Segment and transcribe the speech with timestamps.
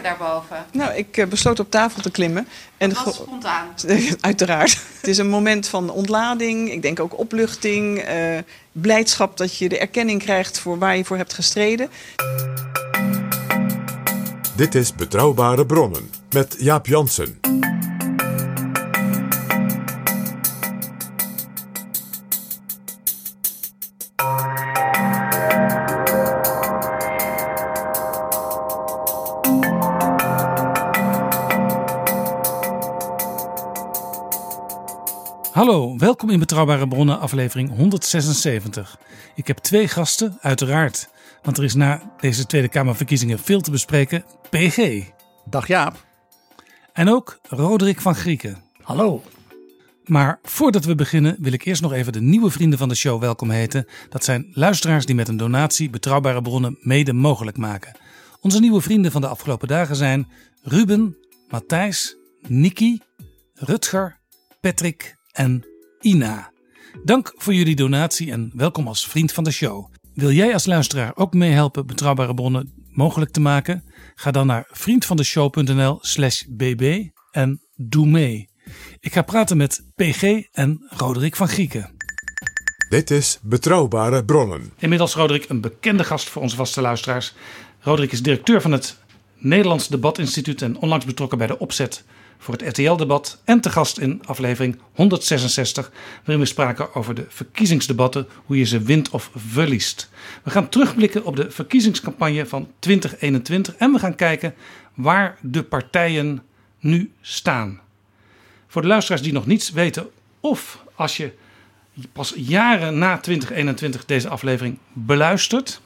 [0.00, 0.66] Gebeurde daarboven?
[0.72, 2.48] Nou, ik eh, besloot op tafel te klimmen.
[2.76, 3.68] En Dat was spontaan.
[4.20, 4.78] Uiteraard.
[4.96, 6.72] Het is een moment van ontlading.
[6.72, 7.98] Ik denk ook opluchting.
[7.98, 8.38] eh,
[8.72, 11.90] blijdschap dat je de erkenning krijgt voor waar je voor hebt gestreden.
[14.56, 17.39] Dit is Betrouwbare Bronnen met Jaap Jansen.
[36.20, 38.98] Welkom in Betrouwbare Bronnen, aflevering 176.
[39.34, 41.08] Ik heb twee gasten, uiteraard.
[41.42, 44.24] Want er is na deze Tweede Kamerverkiezingen veel te bespreken.
[44.50, 45.04] PG.
[45.44, 46.06] Dag Jaap.
[46.92, 48.62] En ook Roderick van Grieken.
[48.82, 49.22] Hallo.
[50.04, 53.20] Maar voordat we beginnen wil ik eerst nog even de nieuwe vrienden van de show
[53.20, 53.86] welkom heten.
[54.08, 57.96] Dat zijn luisteraars die met een donatie Betrouwbare Bronnen mede mogelijk maken.
[58.40, 60.28] Onze nieuwe vrienden van de afgelopen dagen zijn
[60.62, 61.16] Ruben,
[61.48, 63.00] Matthijs, Niki,
[63.54, 64.20] Rutger,
[64.60, 65.64] Patrick en
[66.00, 66.52] Ina.
[67.04, 69.92] Dank voor jullie donatie en welkom als vriend van de show.
[70.14, 73.84] Wil jij als luisteraar ook meehelpen Betrouwbare Bronnen mogelijk te maken?
[74.14, 78.48] Ga dan naar vriendvandeshow.nl slash bb en doe mee.
[79.00, 81.90] Ik ga praten met PG en Roderick van Grieken.
[82.88, 84.72] Dit is Betrouwbare Bronnen.
[84.78, 87.34] Inmiddels Roderick een bekende gast voor onze vaste luisteraars.
[87.80, 88.98] Roderick is directeur van het
[89.36, 92.04] Nederlands Debatinstituut en onlangs betrokken bij de opzet
[92.40, 95.92] voor het RTL-debat en te gast in aflevering 166,
[96.24, 100.10] waarin we spraken over de verkiezingsdebatten, hoe je ze wint of verliest.
[100.42, 104.54] We gaan terugblikken op de verkiezingscampagne van 2021 en we gaan kijken
[104.94, 106.42] waar de partijen
[106.78, 107.80] nu staan.
[108.66, 110.08] Voor de luisteraars die nog niets weten,
[110.40, 111.32] of als je
[112.12, 115.80] pas jaren na 2021 deze aflevering beluistert.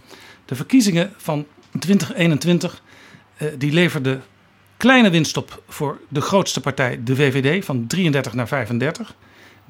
[0.45, 1.47] De verkiezingen van
[1.79, 2.83] 2021
[3.37, 4.23] eh, die leverden
[4.77, 9.15] kleine winst op voor de grootste partij, de VVD, van 33 naar 35.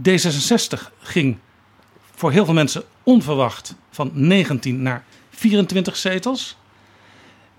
[0.09, 1.37] D66 ging
[2.15, 6.57] voor heel veel mensen onverwacht van 19 naar 24 zetels.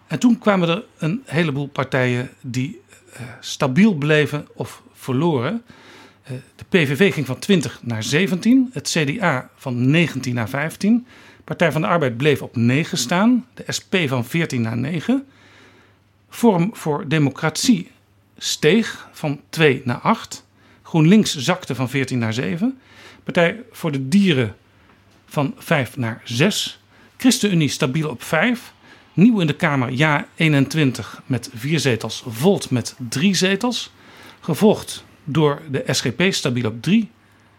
[0.08, 2.82] En toen kwamen er een heleboel partijen die
[3.14, 5.64] eh, stabiel bleven of verloren.
[6.24, 11.08] Eh, De PVV ging van 20 naar 17, het CDA van 19 naar 15.
[11.44, 15.26] Partij van de Arbeid bleef op 9 staan, de SP van 14 naar 9.
[16.36, 17.92] Vorm voor Democratie
[18.38, 20.46] steeg van 2 naar 8.
[20.84, 22.80] GroenLinks zakte van 14 naar 7.
[23.24, 24.56] Partij voor de Dieren
[25.26, 26.80] van 5 naar 6.
[27.18, 28.74] ChristenUnie stabiel op 5.
[29.14, 32.24] Nieuw in de Kamer Ja 21 met 4 zetels.
[32.28, 33.92] Volt met 3 zetels.
[34.40, 37.10] Gevolgd door de SGP stabiel op 3.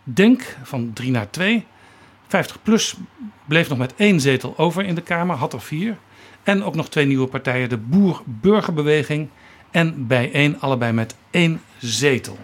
[0.04, 1.66] Denk van 3 naar 2.
[2.26, 2.94] 50 plus
[3.44, 5.96] bleef nog met één zetel over in de Kamer, had er vier.
[6.46, 9.28] En ook nog twee nieuwe partijen, de Boer-Burgerbeweging
[9.70, 12.38] en Bijeen, allebei met één zetel.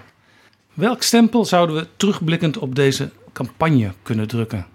[0.74, 4.66] Welk stempel zouden we terugblikkend op deze campagne kunnen drukken?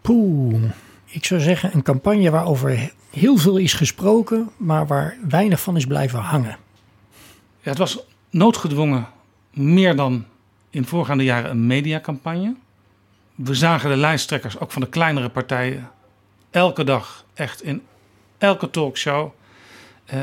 [0.00, 0.62] Poeh.
[1.04, 5.86] Ik zou zeggen een campagne waarover heel veel is gesproken, maar waar weinig van is
[5.86, 6.56] blijven hangen.
[7.60, 7.98] Ja, het was
[8.30, 9.06] noodgedwongen
[9.52, 10.24] meer dan
[10.70, 12.54] in voorgaande jaren een mediacampagne.
[13.34, 15.90] We zagen de lijsttrekkers, ook van de kleinere partijen,
[16.50, 17.82] elke dag echt in
[18.38, 19.30] elke talkshow,
[20.04, 20.22] eh,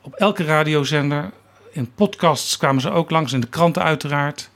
[0.00, 1.30] op elke radiozender,
[1.72, 4.50] in podcasts kwamen ze ook langs, in de kranten uiteraard.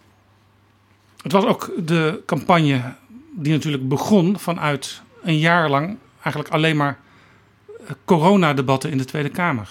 [1.22, 2.94] Het was ook de campagne
[3.32, 6.98] die natuurlijk begon vanuit een jaar lang eigenlijk alleen maar
[7.68, 9.68] eh, coronadebatten in de Tweede Kamer.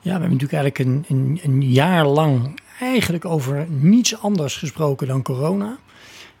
[0.00, 5.06] Ja, we hebben natuurlijk eigenlijk een, een, een jaar lang eigenlijk over niets anders gesproken
[5.06, 5.78] dan corona.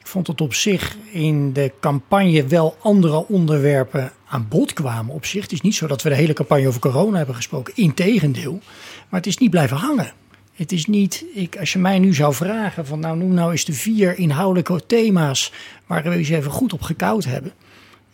[0.08, 5.24] Ik vond dat op zich in de campagne wel andere onderwerpen aan bod kwamen op
[5.24, 5.42] zich.
[5.42, 7.72] Het is niet zo dat we de hele campagne over corona hebben gesproken.
[7.76, 8.60] Integendeel.
[9.08, 10.12] Maar het is niet blijven hangen.
[10.54, 13.64] Het is niet, ik, als je mij nu zou vragen van nou noem nou eens
[13.64, 15.52] de vier inhoudelijke thema's
[15.86, 17.52] waar we eens even goed op gekoud hebben.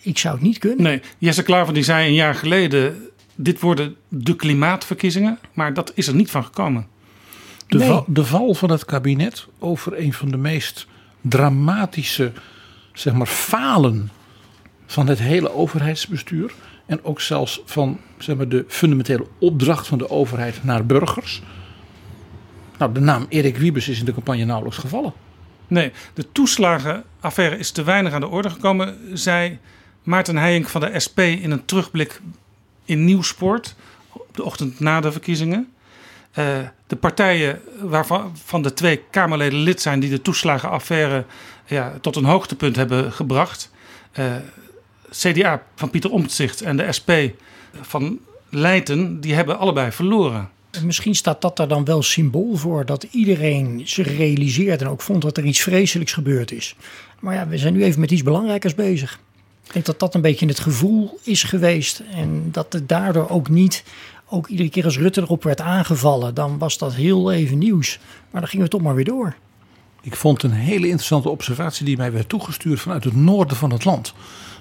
[0.01, 0.83] Ik zou het niet kunnen.
[0.83, 3.09] Nee, Jesse Klaver die zei een jaar geleden...
[3.35, 6.87] dit worden de klimaatverkiezingen, maar dat is er niet van gekomen.
[7.67, 7.87] De, Nee.
[7.87, 10.87] val, de val van het kabinet over een van de meest
[11.29, 12.33] dramatische
[12.93, 14.11] zeg maar, falen
[14.87, 16.55] van het hele overheidsbestuur.
[16.87, 21.43] En ook zelfs van zeg maar, de fundamentele opdracht van de overheid naar burgers.
[22.79, 25.13] Nou, de naam Erik Wiebes is in de campagne nauwelijks gevallen.
[25.67, 29.59] Nee, de toeslagenaffaire is te weinig aan de orde gekomen, zei
[30.03, 32.21] Maarten Heijink van de SP in een terugblik
[32.85, 33.75] in Nieuwsport
[34.13, 35.74] op de ochtend na de verkiezingen.
[36.39, 41.25] Uh, de partijen waarvan van de twee Kamerleden lid zijn die de toeslagenaffaire
[41.67, 43.71] ja, tot een hoogtepunt hebben gebracht.
[44.19, 44.35] Uh,
[45.11, 47.11] CDA van Pieter Omtzigt en de SP
[47.81, 48.19] van
[48.51, 50.49] Leijten, die hebben allebei verloren.
[50.83, 55.23] Misschien staat dat daar dan wel symbool voor dat iedereen zich realiseert en ook vond
[55.23, 56.77] dat er iets vreselijks gebeurd is.
[57.21, 59.21] Maar ja, we zijn nu even met iets belangrijkers bezig.
[59.67, 63.49] Ik denk dat dat een beetje het gevoel is geweest en dat het daardoor ook
[63.49, 63.85] niet,
[64.35, 67.99] ook iedere keer als Rutte erop werd aangevallen, dan was dat heel even nieuws.
[68.31, 69.35] Maar dan gingen we toch maar weer door.
[70.03, 73.85] Ik vond een hele interessante observatie die mij werd toegestuurd vanuit het noorden van het
[73.85, 74.15] land.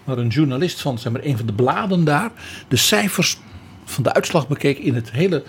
[0.03, 2.31] Waar een journalist van zeg maar, een van de bladen daar
[2.67, 3.37] de cijfers
[3.85, 5.43] van de uitslag bekeek in het hele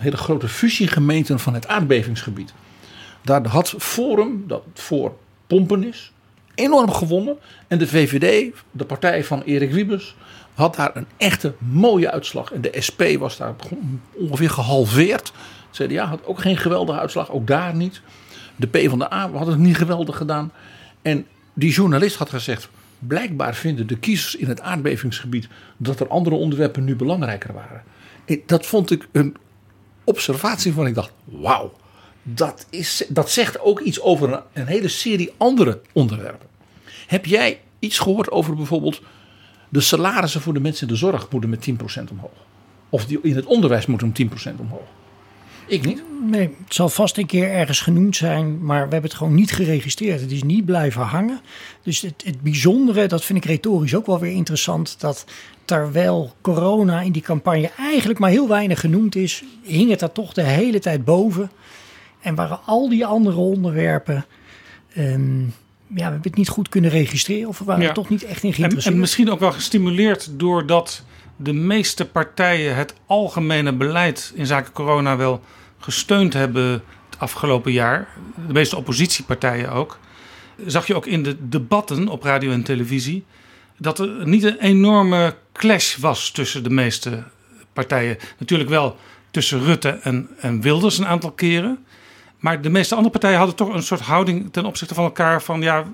[0.00, 2.52] hele grote fusiegemeenten van het aardbevingsgebied.
[3.22, 6.12] Daar had Forum, dat voor pompen is,
[6.54, 7.36] enorm gewonnen.
[7.68, 10.16] En de VVD, de partij van Erik Wiebes,
[10.60, 12.52] had daar een echte mooie uitslag.
[12.52, 13.54] En de SP was daar
[14.12, 15.32] ongeveer gehalveerd.
[15.70, 18.00] De CDA had ook geen geweldige uitslag, ook daar niet.
[18.56, 20.52] De P van de A had het niet geweldig gedaan.
[21.02, 22.68] En die journalist had gezegd,
[22.98, 27.82] blijkbaar vinden de kiezers in het aardbevingsgebied dat er andere onderwerpen nu belangrijker waren.
[28.46, 29.36] Dat vond ik een
[30.04, 31.72] observatie van ik dacht, wauw,
[32.22, 36.48] dat, is, dat zegt ook iets over een hele serie andere onderwerpen.
[37.06, 39.02] Heb jij iets gehoord over bijvoorbeeld
[39.70, 41.74] de salarissen voor de mensen in de zorg moeten met 10%
[42.10, 42.30] omhoog?
[42.88, 44.88] Of die in het onderwijs moeten 10% omhoog?
[45.66, 46.02] Ik niet.
[46.22, 49.52] Nee, het zal vast een keer ergens genoemd zijn, maar we hebben het gewoon niet
[49.52, 50.20] geregistreerd.
[50.20, 51.40] Het is niet blijven hangen.
[51.82, 55.24] Dus het, bijzondere, dat vind ik retorisch ook wel weer interessant, dat
[55.64, 60.32] terwijl corona in die campagne eigenlijk maar heel weinig genoemd is, hing het daar toch
[60.32, 61.50] de hele tijd boven.
[62.20, 64.24] En waren al die andere onderwerpen,
[64.96, 65.54] um,
[65.90, 68.42] ja, we hebben het niet goed kunnen registreren of we waren er toch niet echt
[68.42, 68.86] in geïnteresseerd.
[68.86, 71.04] En, en misschien ook wel gestimuleerd doordat
[71.36, 75.42] de meeste partijen het algemene beleid in zaken corona wel
[75.78, 78.08] gesteund hebben het afgelopen jaar.
[78.46, 79.98] De meeste oppositiepartijen ook.
[80.66, 83.24] Zag je ook in de debatten op radio en televisie
[83.76, 87.24] dat er niet een enorme clash was tussen de meeste
[87.72, 88.16] partijen.
[88.38, 88.96] Natuurlijk wel
[89.30, 91.84] tussen Rutte en, en Wilders een aantal keren.
[92.40, 95.62] Maar de meeste andere partijen hadden toch een soort houding ten opzichte van elkaar van
[95.62, 95.84] ja,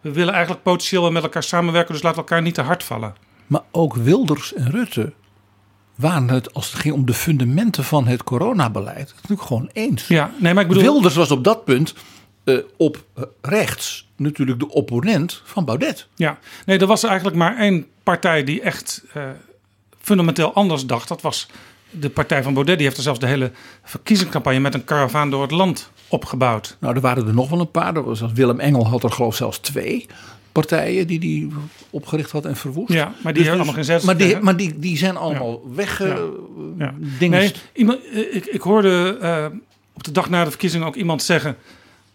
[0.00, 3.14] we willen eigenlijk potentieel met elkaar samenwerken, dus we elkaar niet te hard vallen.
[3.46, 5.12] Maar ook Wilders en Rutte
[5.94, 10.06] waren het, als het ging om de fundamenten van het coronabeleid, natuurlijk gewoon eens.
[10.06, 10.82] Ja, nee, maar ik bedoel...
[10.82, 11.94] Wilders was op dat punt
[12.44, 13.04] uh, op
[13.40, 16.08] rechts natuurlijk de opponent van Baudet.
[16.14, 19.22] Ja, nee, er was eigenlijk maar één partij die echt uh,
[20.00, 21.08] fundamenteel anders dacht.
[21.08, 21.48] Dat was
[22.00, 22.76] de partij van Baudet.
[22.76, 23.50] Die heeft er zelfs de hele
[23.82, 26.76] verkiezingscampagne met een karavaan door het land opgebouwd.
[26.80, 27.96] Nou, er waren er nog wel een paar.
[27.96, 30.06] Er was, Willem Engel had er geloof ik zelfs twee
[30.52, 31.52] partijen die die
[31.90, 32.92] opgericht had en verwoest.
[32.92, 34.02] Ja, maar die dus, hebben allemaal geen zes.
[34.02, 35.74] Maar die, maar die, die zijn allemaal ja.
[35.74, 35.98] weg.
[35.98, 36.18] Ja.
[36.78, 36.94] ja.
[37.18, 37.38] Dingen.
[37.38, 37.98] Nee, iemand,
[38.32, 39.58] ik, ik hoorde uh,
[39.92, 41.56] op de dag na de verkiezingen ook iemand zeggen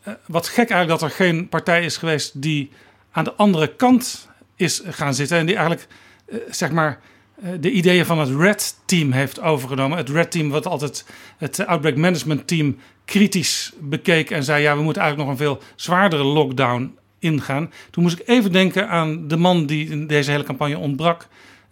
[0.07, 2.69] uh, wat gek eigenlijk dat er geen partij is geweest die
[3.11, 5.37] aan de andere kant is gaan zitten.
[5.37, 5.87] En die eigenlijk,
[6.27, 6.99] uh, zeg maar,
[7.59, 9.97] de ideeën van het Red Team heeft overgenomen.
[9.97, 11.05] Het Red Team, wat altijd
[11.37, 15.63] het Outbreak Management Team kritisch bekeek en zei: ja, we moeten eigenlijk nog een veel
[15.75, 17.71] zwaardere lockdown ingaan.
[17.91, 21.27] Toen moest ik even denken aan de man die in deze hele campagne ontbrak.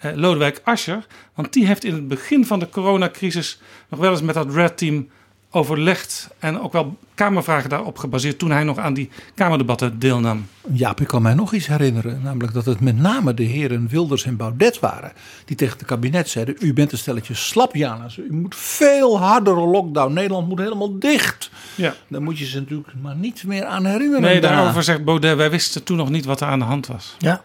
[0.06, 1.06] Uh, Lodewijk Asscher.
[1.36, 4.78] Want die heeft in het begin van de coronacrisis nog wel eens met dat Red
[4.78, 5.10] Team
[5.56, 10.48] overlegd en ook wel Kamervragen daarop gebaseerd toen hij nog aan die Kamerdebatten deelnam.
[10.74, 12.20] Jaap, ik kan mij nog iets herinneren.
[12.24, 15.12] Namelijk dat het met name de heren Wilders en Baudet waren.
[15.46, 18.18] Die tegen het kabinet zeiden, u bent een stelletje slapjaners.
[18.18, 20.14] U moet veel hardere lockdown.
[20.14, 21.50] Nederland moet helemaal dicht.
[21.76, 21.94] Ja.
[22.08, 24.22] Dan moet je ze natuurlijk maar niet meer aan herinneren.
[24.22, 27.16] Nee, daarover zegt Baudet, wij wisten toen nog niet wat er aan de hand was.
[27.18, 27.42] Ja.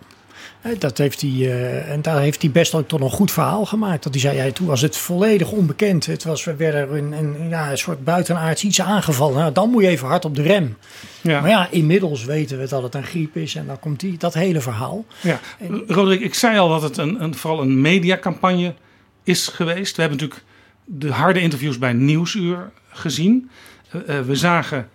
[0.78, 4.02] Dat heeft hij, uh, en daar heeft hij best ook toch een goed verhaal gemaakt.
[4.02, 6.06] Dat hij zei, ja, toen was het volledig onbekend.
[6.06, 9.38] Het was, we werden een, een, ja, een soort buitenaards iets aangevallen.
[9.38, 10.76] Nou, dan moet je even hard op de rem.
[11.20, 11.40] Ja.
[11.40, 13.54] Maar ja, inmiddels weten we dat het een griep is.
[13.54, 15.04] En dan komt die, dat hele verhaal.
[15.20, 15.40] Ja.
[15.58, 18.74] En, Roderick, ik zei al dat het een, een, vooral een mediacampagne
[19.22, 19.96] is geweest.
[19.96, 20.48] We hebben natuurlijk
[20.84, 23.50] de harde interviews bij Nieuwsuur gezien.
[23.94, 24.88] Uh, uh, we zagen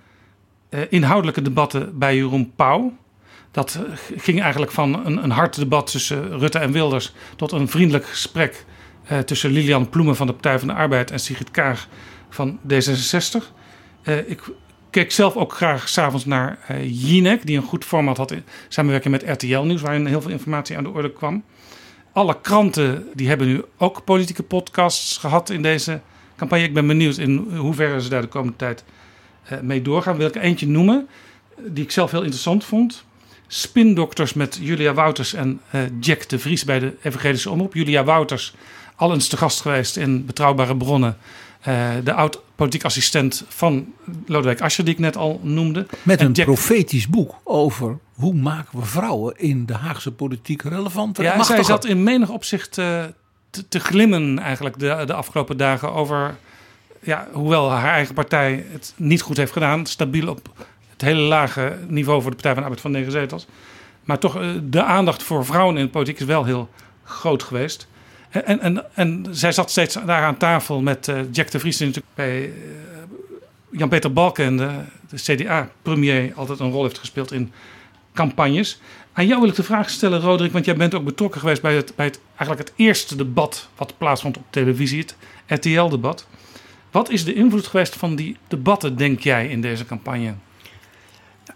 [0.90, 2.94] inhoudelijke debatten bij Jeroen Pauw.
[3.56, 3.80] Dat
[4.18, 8.66] ging eigenlijk van een, een hard debat tussen Rutte en Wilders tot een vriendelijk gesprek
[9.12, 11.88] uh, tussen Lilian Ploemen van de Partij van de Arbeid en Sigrid Kaag
[12.30, 13.44] van D66.
[14.04, 14.42] Uh, ik
[14.90, 19.14] keek zelf ook graag s'avonds naar uh, Jinek, die een goed format had in samenwerking
[19.14, 21.44] met RTL Nieuws, waarin heel veel informatie aan de orde kwam.
[22.12, 26.02] Alle kranten die hebben nu ook politieke podcasts gehad in deze
[26.36, 26.66] campagne.
[26.66, 28.84] Ik ben benieuwd in hoeverre ze daar de komende tijd
[29.52, 30.18] uh, mee doorgaan.
[30.18, 31.08] Wil ik eentje noemen,
[31.68, 33.06] die ik zelf heel interessant vond.
[33.56, 37.74] Spindokters met Julia Wouters en uh, Jack de Vries bij de Evangelische Omroep.
[37.74, 38.54] Julia Wouters,
[38.96, 41.18] al eens te gast geweest in Betrouwbare Bronnen.
[41.68, 43.94] Uh, de oud-politiek assistent van
[44.26, 45.86] Lodewijk Asscher, die ik net al noemde.
[46.04, 46.46] Met een Jack...
[46.46, 51.18] profetisch boek over hoe maken we vrouwen in de Haagse politiek relevant.
[51.18, 53.04] Ja, zij zat in menig opzicht uh,
[53.50, 56.36] te, te, glimmen eigenlijk de, de afgelopen dagen over...
[57.02, 60.50] Ja, hoewel haar eigen partij het niet goed heeft gedaan, stabiel op
[60.98, 63.48] het hele lage niveau voor de Partij van de Arbeid van negen zetels.
[64.04, 66.70] Maar toch, uh, de aandacht voor vrouwen in de politiek is wel heel
[67.04, 67.88] groot geweest.
[68.30, 71.88] En, en, en zij zat steeds daar aan tafel met uh, Jack de Vries, die
[71.88, 72.52] natuurlijk bij uh,
[73.72, 74.84] Jan-Peter Balken, de,
[75.16, 77.52] CDA-premier, altijd een rol heeft gespeeld in
[78.14, 78.80] campagnes.
[79.14, 81.84] Aan jou wil ik de vraag stellen, Roderick, want jij bent ook betrokken geweest bij
[81.96, 86.28] bij het, eigenlijk het eerste debat wat plaatsvond op televisie, het RTL-debat.
[86.92, 90.34] Wat is de invloed geweest van die debatten, denk jij, in deze campagne?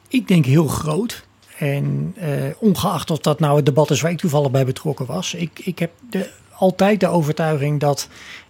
[0.10, 1.28] Ik denk heel groot.
[1.58, 2.26] En uh,
[2.60, 5.34] ongeacht of dat nou het debat is waar ik toevallig bij betrokken was.
[5.34, 8.08] Ik, ik heb de, altijd de overtuiging dat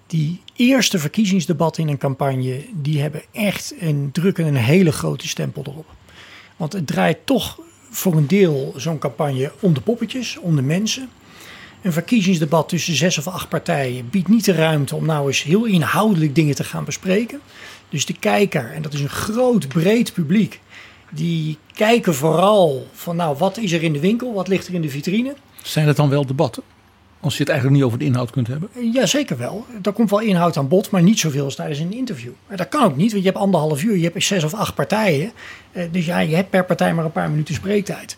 [0.07, 2.65] die eerste verkiezingsdebatten in een campagne.
[2.73, 5.85] die hebben echt een drukken een hele grote stempel erop.
[6.57, 11.09] Want het draait toch voor een deel zo'n campagne om de poppetjes, om de mensen.
[11.81, 15.65] Een verkiezingsdebat tussen zes of acht partijen biedt niet de ruimte om nou eens heel
[15.65, 17.39] inhoudelijk dingen te gaan bespreken.
[17.89, 20.59] Dus de kijker, en dat is een groot breed publiek,
[21.09, 24.81] die kijken vooral van nou wat is er in de winkel, wat ligt er in
[24.81, 25.35] de vitrine.
[25.63, 26.63] Zijn het dan wel debatten?
[27.21, 28.69] Als je het eigenlijk niet over de inhoud kunt hebben?
[28.93, 29.65] Ja, zeker wel.
[29.81, 32.31] Er komt wel inhoud aan bod, maar niet zoveel als tijdens een interview.
[32.55, 35.31] Dat kan ook niet, want je hebt anderhalf uur, je hebt zes of acht partijen.
[35.91, 38.17] Dus ja, je hebt per partij maar een paar minuten spreektijd.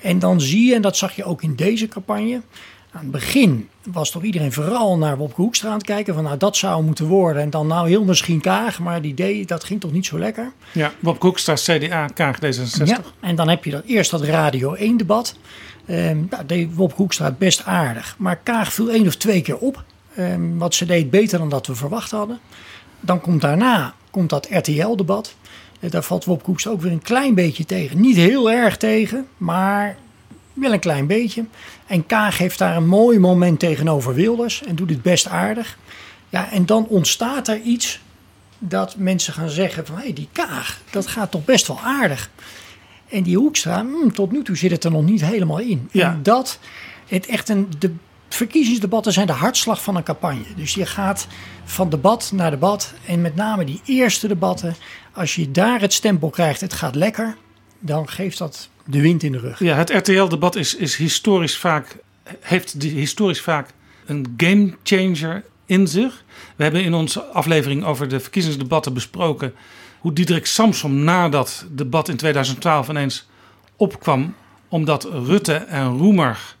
[0.00, 2.42] En dan zie je, en dat zag je ook in deze campagne.
[2.92, 6.14] Aan het begin was toch iedereen vooral naar Wopke Hoekstra aan het kijken.
[6.14, 7.42] Van nou, dat zou moeten worden.
[7.42, 8.78] En dan nou heel misschien Kaag.
[8.78, 10.52] Maar die idee, dat ging toch niet zo lekker.
[10.72, 12.84] Ja, Wopke Hoekstra, CDA, Kaag, D66.
[12.84, 15.36] Ja, en dan heb je dat, eerst dat Radio 1 debat.
[15.88, 18.14] Um, nou, deed Wopke Hoekstra het best aardig.
[18.18, 19.84] Maar Kaag viel één of twee keer op.
[20.18, 22.38] Um, wat ze deed beter dan dat we verwacht hadden.
[23.00, 25.34] Dan komt daarna komt dat RTL-debat.
[25.80, 28.00] Uh, daar valt Wopke Hoekstra ook weer een klein beetje tegen.
[28.00, 29.96] Niet heel erg tegen, maar
[30.54, 31.44] wel een klein beetje.
[31.86, 35.78] En Kaag heeft daar een mooi moment tegenover Wilders en doet het best aardig.
[36.28, 38.00] Ja, en dan ontstaat er iets
[38.58, 39.96] dat mensen gaan zeggen van...
[39.96, 42.30] hé, hey, die Kaag, dat gaat toch best wel aardig.
[43.08, 45.88] En die Hoekstra, hmm, tot nu toe zit het er nog niet helemaal in.
[45.90, 46.10] Ja.
[46.10, 46.58] En dat,
[47.06, 47.92] het echt een, de
[48.28, 50.44] verkiezingsdebatten zijn de hartslag van een campagne.
[50.56, 51.26] Dus je gaat
[51.64, 52.94] van debat naar debat.
[53.06, 54.74] En met name die eerste debatten,
[55.12, 57.36] als je daar het stempel krijgt, het gaat lekker...
[57.82, 59.58] dan geeft dat de wind in de rug.
[59.58, 61.96] Ja, het RTL-debat is, is historisch vaak,
[62.40, 63.70] heeft historisch vaak
[64.06, 66.24] een gamechanger in zich.
[66.56, 69.54] We hebben in onze aflevering over de verkiezingsdebatten besproken
[69.98, 73.28] hoe Diederik Samsom na dat debat in 2012 ineens
[73.76, 74.34] opkwam.
[74.68, 76.56] Omdat Rutte en Roemer,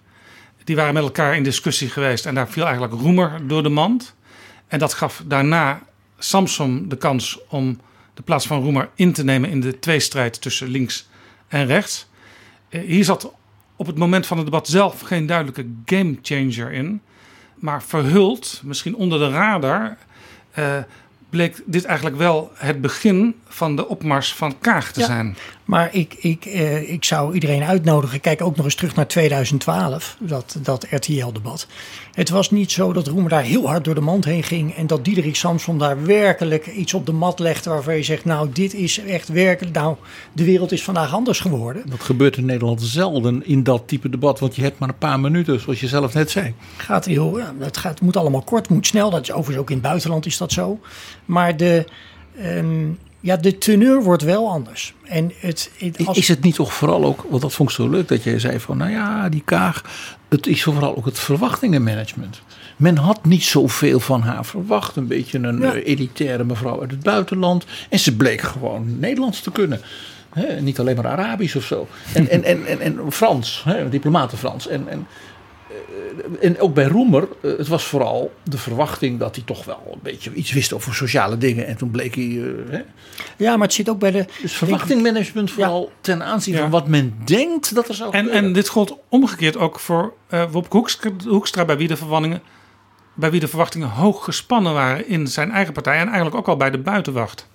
[0.64, 2.26] die waren met elkaar in discussie geweest.
[2.26, 4.14] En daar viel eigenlijk Roemer door de mand.
[4.68, 5.82] En dat gaf daarna
[6.18, 7.80] Samsom de kans om
[8.14, 11.08] de plaats van Roemer in te nemen in de tweestrijd tussen links
[11.52, 12.06] en rechts.
[12.68, 13.32] Hier zat
[13.76, 17.00] op het moment van het debat zelf geen duidelijke gamechanger in.
[17.54, 19.96] Maar verhuld, misschien onder de radar,
[20.58, 20.78] uh,
[21.30, 25.06] bleek dit eigenlijk wel het begin van de opmars van Kaag te Ja.
[25.06, 25.36] zijn.
[25.64, 28.20] Maar ik, ik, eh, ik zou iedereen uitnodigen.
[28.20, 31.66] Kijk ook nog eens terug naar 2012, dat, dat RTL-debat.
[32.12, 34.74] Het was niet zo dat Roemer daar heel hard door de mand heen ging.
[34.74, 37.70] En dat Diederik Samson daar werkelijk iets op de mat legde.
[37.70, 39.74] waarvan je zegt: Nou, dit is echt werkelijk.
[39.74, 39.96] Nou,
[40.32, 41.82] de wereld is vandaag anders geworden.
[41.86, 44.40] Dat gebeurt in Nederland zelden in dat type debat.
[44.40, 46.54] Want je hebt maar een paar minuten, zoals je zelf net zei.
[46.76, 49.10] Gaat heel, ja, het, gaat, het moet allemaal kort, moet snel.
[49.10, 50.80] Dat is overigens ook in het buitenland is dat zo.
[51.24, 51.84] Maar de,
[52.36, 52.88] ehm,
[53.22, 54.94] ja, de teneur wordt wel anders.
[55.02, 57.88] En het, het, als, Is het niet toch vooral ook, want dat vond ik zo
[57.88, 59.84] leuk dat jij zei van, nou ja, die Kaag,
[60.28, 62.42] het is vooral ook het verwachtingenmanagement.
[62.76, 64.96] Men had niet zoveel van haar verwacht.
[64.96, 65.74] Een beetje een Ja.
[65.74, 67.64] eh, elitaire mevrouw uit het buitenland.
[67.88, 69.80] En ze bleek gewoon Nederlands te kunnen.
[70.60, 71.88] Niet alleen maar Arabisch of zo.
[72.14, 74.68] En, en, en, en, en Frans, diplomaten Frans.
[74.68, 75.06] En, en,
[76.40, 79.98] en ook bij Roemer, eh, het was vooral de verwachting dat hij toch wel een
[80.02, 81.66] beetje iets wist over sociale dingen.
[81.66, 82.24] En toen bleek hij.
[82.24, 82.80] eh, hè,
[83.36, 84.24] ja, maar het zit ook bij de.
[84.42, 86.60] dus verwachtingmanagement vooral ten aanzien Ja.
[86.60, 88.44] van wat men denkt dat er zou En, gebeuren.
[88.44, 92.42] en dit gold omgekeerd ook voor uh, Wopke Hoekstra, Hoekstra, bij wie de verwanningen
[93.14, 96.56] bij wie de verwachtingen hoog gespannen waren in zijn eigen partij en eigenlijk ook al
[96.56, 97.48] bij de buitenwacht.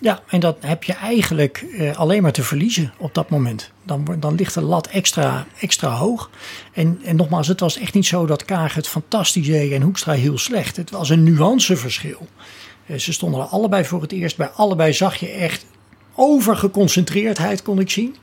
[0.00, 3.70] Ja, en dat heb je eigenlijk eh, alleen maar te verliezen op dat moment.
[3.82, 6.30] Dan, dan ligt de lat extra, extra hoog.
[6.72, 10.12] En, en nogmaals, het was echt niet zo dat Kaag het fantastisch deed en Hoekstra
[10.12, 10.76] heel slecht.
[10.76, 12.28] Het was een nuanceverschil.
[12.86, 14.36] Eh, ze stonden er allebei voor het eerst.
[14.36, 15.66] Bij allebei zag je echt
[16.14, 18.16] overgeconcentreerdheid, kon ik zien.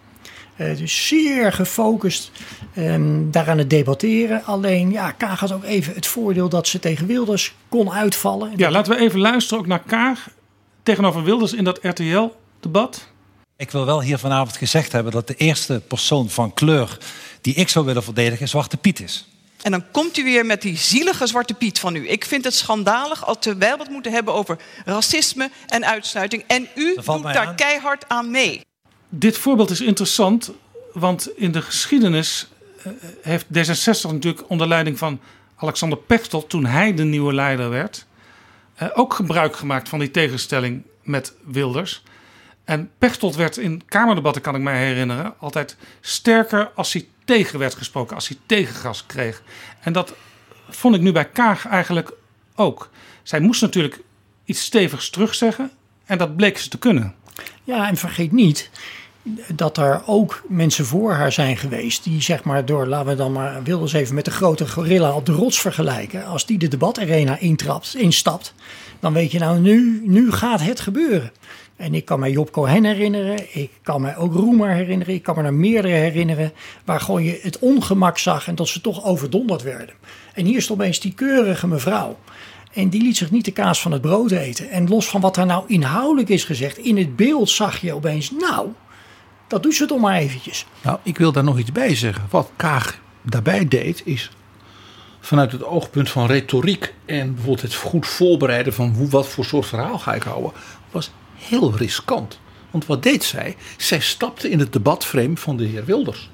[0.55, 2.31] Eh, dus zeer gefocust
[2.73, 4.43] ehm, daaraan het debatteren.
[4.45, 8.51] Alleen, ja, Kaag had ook even het voordeel dat ze tegen Wilders kon uitvallen.
[8.55, 10.27] Ja, laten we even luisteren ook naar Kaag
[10.83, 13.07] tegenover Wilders in dat RTL-debat.
[13.57, 16.97] Ik wil wel hier vanavond gezegd hebben dat de eerste persoon van kleur
[17.41, 19.25] die ik zou willen verdedigen Zwarte Piet is.
[19.61, 22.09] En dan komt u weer met die zielige zwarte piet van u.
[22.09, 26.43] Ik vind het schandalig als terwijl we het moeten hebben over racisme en uitsluiting.
[26.47, 27.55] En u doet daar aan.
[27.55, 28.61] keihard aan mee.
[29.09, 30.51] Dit voorbeeld is interessant,
[30.93, 32.47] want in de geschiedenis
[32.83, 35.19] eh, heeft D66 natuurlijk onder leiding van
[35.55, 38.10] Alexander Pechtold, toen hij de nieuwe leider werd, eh,
[38.93, 42.03] ook gebruik gemaakt van die tegenstelling met Wilders.
[42.63, 47.75] En Pechtold werd in Kamerdebatten, kan ik mij herinneren, altijd sterker als hij tegen werd
[47.75, 49.41] gesproken, als hij tegengas kreeg.
[49.81, 50.13] En dat
[50.69, 52.11] vond ik nu bij Kaag eigenlijk
[52.55, 52.89] ook.
[53.23, 53.99] Zij moest natuurlijk
[54.45, 55.71] iets stevigs terugzeggen
[56.05, 57.15] en dat bleek ze te kunnen.
[57.63, 58.69] Ja, en vergeet niet
[59.55, 63.31] dat er ook mensen voor haar zijn geweest die zeg maar door, laten we dan
[63.31, 66.25] maar Wilders even met de grote gorilla op de rots vergelijken.
[66.25, 68.53] Als die de debatarena intrapt, instapt,
[68.99, 71.31] dan weet je nou nu, nu gaat het gebeuren.
[71.75, 75.35] En ik kan mij Job Cohen herinneren, ik kan mij ook Roemer herinneren, ik kan
[75.35, 76.51] me er meerdere herinneren
[76.85, 79.95] waar gewoon je het ongemak zag en dat ze toch overdonderd werden.
[80.33, 82.17] En hier stond opeens die keurige mevrouw.
[82.73, 84.69] En die liet zich niet de kaas van het brood eten.
[84.69, 88.31] En los van wat er nou inhoudelijk is gezegd, in het beeld zag je opeens,
[88.31, 88.69] nou,
[89.51, 90.65] dat doet ze toch maar eventjes.
[90.81, 92.27] Nou, ik wil daar nog iets bij zeggen.
[92.29, 94.31] Wat Kaag daarbij deed, is
[95.19, 99.65] vanuit het oogpunt van retoriek en bijvoorbeeld het goed voorbereiden van hoe, wat voor soort
[99.65, 100.51] verhaal ga ik houden,
[100.91, 102.39] was heel riskant.
[102.71, 103.55] Want wat deed zij?
[103.77, 106.29] Zij stapte in het debatframe van de heer Wilders.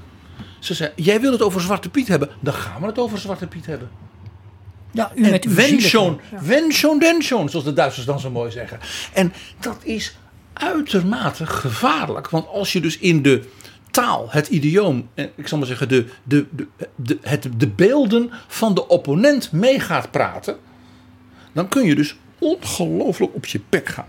[0.60, 3.48] Ze zei: Jij wil het over Zwarte Piet hebben, dan gaan we het over Zwarte
[3.48, 3.90] Piet hebben.
[4.92, 8.30] Ja, u met En uw schon, wenn schon, denn schon, zoals de Duitsers dan zo
[8.30, 8.80] mooi zeggen.
[9.14, 10.16] En dat is
[10.60, 12.30] uitermate gevaarlijk.
[12.30, 13.44] Want als je dus in de
[13.92, 18.32] taal, het idioom, en ik zal maar zeggen, de, de, de, de, het, de beelden
[18.48, 20.58] van de opponent mee gaat praten,
[21.54, 24.08] dan kun je dus ongelooflijk op je pek gaan.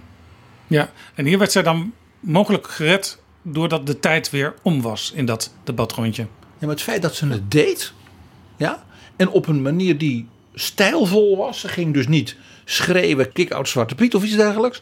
[0.67, 5.25] Ja, en hier werd zij dan mogelijk gered doordat de tijd weer om was in
[5.25, 6.23] dat debatrondje.
[6.23, 7.93] Ja, maar het feit dat ze het deed,
[8.57, 8.85] ja,
[9.17, 14.15] en op een manier die stijlvol was, ze ging dus niet schreeuwen, kick-out Zwarte Piet
[14.15, 14.81] of iets dergelijks.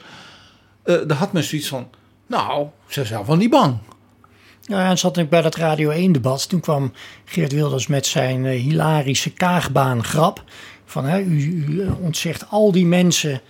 [0.86, 1.88] Eh daar had men zoiets van,
[2.26, 3.78] nou, ze zelf wel niet bang.
[4.62, 6.48] Ja, en zat ik bij dat Radio 1 debat.
[6.48, 6.92] Toen kwam
[7.24, 10.44] Geert Wilders met zijn eh, hilarische kaagbaan grap.
[10.84, 13.40] Van hè, u, u ontzegt al die mensen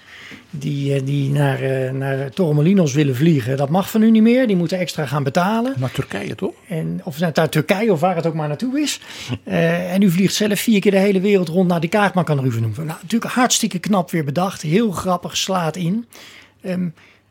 [0.51, 3.57] die, eh, die naar, eh, naar Torremolinos willen vliegen.
[3.57, 4.47] Dat mag van u niet meer.
[4.47, 5.75] Die moeten extra gaan betalen.
[5.77, 6.55] Naar Turkije toch?
[6.69, 9.01] En, of het naar Turkije of waar het ook maar naartoe is.
[9.45, 11.69] Eh, en u vliegt zelf vier keer de hele wereld rond.
[11.69, 12.87] Nou, die kaartman kan er u van noemen.
[12.87, 14.63] Nou, natuurlijk hartstikke knap weer bedacht.
[14.63, 16.07] Heel grappig, slaat in.
[16.61, 16.89] Ehm,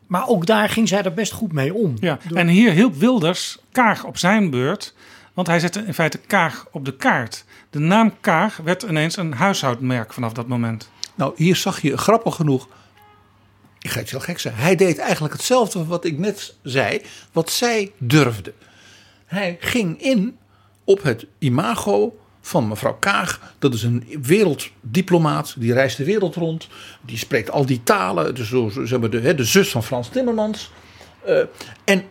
[0.07, 1.95] maar ook daar ging zij er best goed mee om.
[1.99, 4.93] Ja, Door- en hier hielp Wilders Kaag op zijn beurt,
[5.33, 7.45] want hij zette in feite Kaag op de kaart.
[7.69, 10.89] De naam Kaag werd ineens een huishoudmerk vanaf dat moment.
[11.15, 12.67] Nou, hier zag je grappig genoeg.
[13.79, 14.61] Ik ga iets heel gek zeggen.
[14.63, 18.53] Hij deed eigenlijk hetzelfde wat ik net zei, wat zij durfde.
[19.25, 20.37] Hij ging in
[20.83, 23.39] op het imago van mevrouw Kaag.
[23.59, 26.67] Dat is een werelddiplomaat, die reist de wereld rond.
[27.01, 28.35] Die spreekt al die talen.
[28.35, 28.49] Dus
[28.89, 30.71] zeg maar de, hè, de zus van Frans Timmermans.
[31.25, 31.39] Eh,
[31.83, 32.03] en,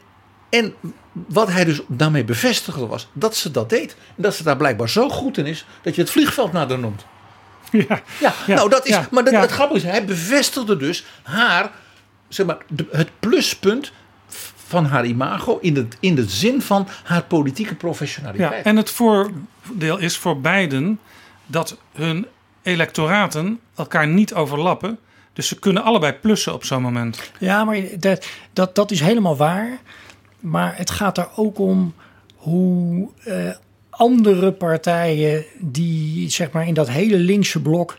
[0.50, 0.74] en
[1.12, 3.96] wat hij dus daarmee bevestigde was dat ze dat deed.
[4.16, 7.04] En dat ze daar blijkbaar zo goed in is dat je het vliegveld nader noemt.
[7.70, 8.90] Ja, Ja, Ja, nou dat is.
[8.94, 9.40] ja, maar dat, ja.
[9.40, 11.70] het grappige is, hij bevestigde dus haar,
[12.28, 13.92] zeg maar, de- het pluspunt
[14.74, 18.64] van haar imago in de, in de zin van haar politieke ja, professionaliteit.
[18.64, 20.98] en het voordeel is voor beiden
[21.46, 22.26] dat hun
[22.62, 24.98] electoraten elkaar niet overlappen.
[25.32, 27.30] Dus ze kunnen allebei plussen op zo'n moment.
[27.38, 29.78] Ja, maar dat, dat, dat is helemaal waar.
[30.40, 31.94] Maar het gaat er ook om
[32.36, 33.50] hoe eh,
[33.90, 37.98] andere partijen die zeg maar in dat hele linkse blok,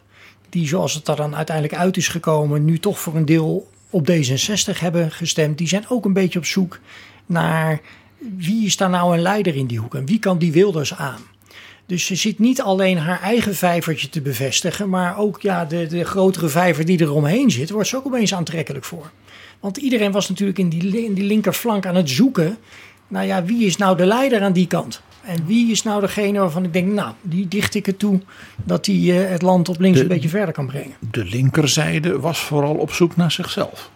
[0.50, 4.10] die zoals het er dan uiteindelijk uit is gekomen, nu toch voor een deel op
[4.12, 6.80] D66 hebben gestemd, die zijn ook een beetje op zoek
[7.26, 7.82] naar
[8.38, 11.22] wie is daar nou een leider in die hoek en wie kan die Wilders aan.
[11.86, 16.04] Dus ze zit niet alleen haar eigen vijvertje te bevestigen, maar ook ja, de, de
[16.04, 19.12] grotere vijver die er omheen zit, wordt ze ook opeens aantrekkelijk voor.
[19.60, 22.58] Want iedereen was natuurlijk in die, in die linkerflank aan het zoeken.
[23.08, 25.02] Nou ja, wie is nou de leider aan die kant?
[25.26, 28.22] En wie is nou degene waarvan ik denk, nou, die dicht ik het toe
[28.64, 30.96] dat die eh, het land op links De- een beetje verder kan brengen.
[31.12, 33.92] De linkerzijde was vooral op zoek naar zichzelf.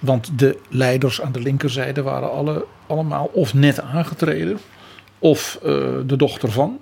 [0.00, 4.58] Want de leiders aan de linkerzijde waren alle, allemaal of net aangetreden.
[5.18, 5.70] Of eh,
[6.06, 6.78] de dochter van.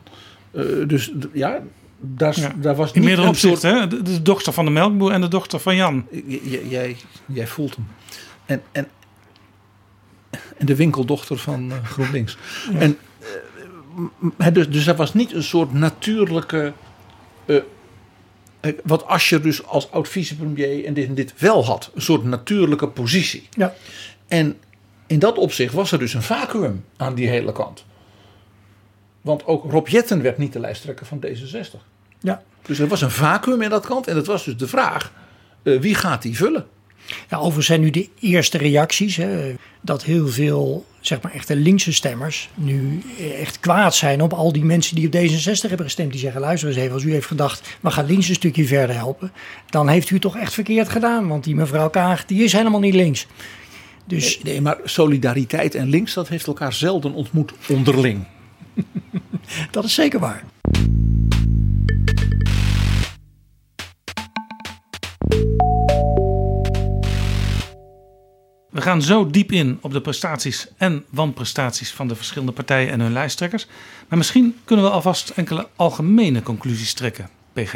[0.51, 1.59] Eh, dus ja,
[2.01, 2.53] daar, Ja.
[2.57, 3.87] daar was In niet soort- opzichten, hè?
[3.87, 6.07] De, de dochter van de melkboer en de dochter van Jan.
[6.11, 7.87] J- j- jij, jij voelt hem.
[8.47, 8.87] En, en,
[10.57, 12.37] en de winkeldochter van GroenLinks.
[12.79, 12.97] En,
[14.53, 16.73] dus, dus er was niet een soort natuurlijke.
[17.47, 17.63] eh,
[18.85, 21.91] wat Asscher dus als oud vicepremier en dit en dit wel had.
[21.95, 23.49] Een soort natuurlijke positie.
[23.51, 23.75] Ja.
[24.29, 24.59] En
[25.07, 27.85] in dat opzicht was er dus een vacuüm aan die hele kant.
[29.21, 31.77] Want ook Rob Jetten werd niet de lijsttrekker van D66.
[32.21, 32.43] Ja.
[32.63, 34.07] Dus er was een vacuüm in dat kant.
[34.07, 35.13] En het was dus de vraag,
[35.63, 36.67] eh, wie gaat die vullen?
[37.29, 41.93] Ja, overigens zijn nu de eerste reacties hè, dat heel veel zeg maar echte linkse
[41.93, 43.03] stemmers nu
[43.39, 46.11] echt kwaad zijn op al die mensen die op D66 hebben gestemd.
[46.11, 48.97] Die zeggen, luister eens even, als u heeft gedacht, we gaan links een stukje verder
[48.97, 49.33] helpen.
[49.71, 52.95] Dan heeft u toch echt verkeerd gedaan, want die mevrouw Kaag, die is helemaal niet
[52.95, 53.27] links.
[54.07, 58.25] Dus Nee, nee, maar solidariteit en links, dat heeft elkaar zelden ontmoet onderling.
[59.71, 60.45] dat is zeker waar.
[68.71, 73.01] We gaan zo diep in op de prestaties en wanprestaties van de verschillende partijen en
[73.01, 73.67] hun lijsttrekkers.
[74.09, 77.73] Maar misschien kunnen we alvast enkele algemene conclusies trekken, PG.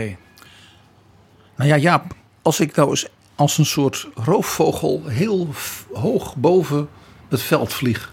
[1.57, 5.49] Nou ja, Jaap, als ik nou eens als een soort roofvogel heel
[5.93, 6.89] hoog boven
[7.29, 8.13] het veld vlieg.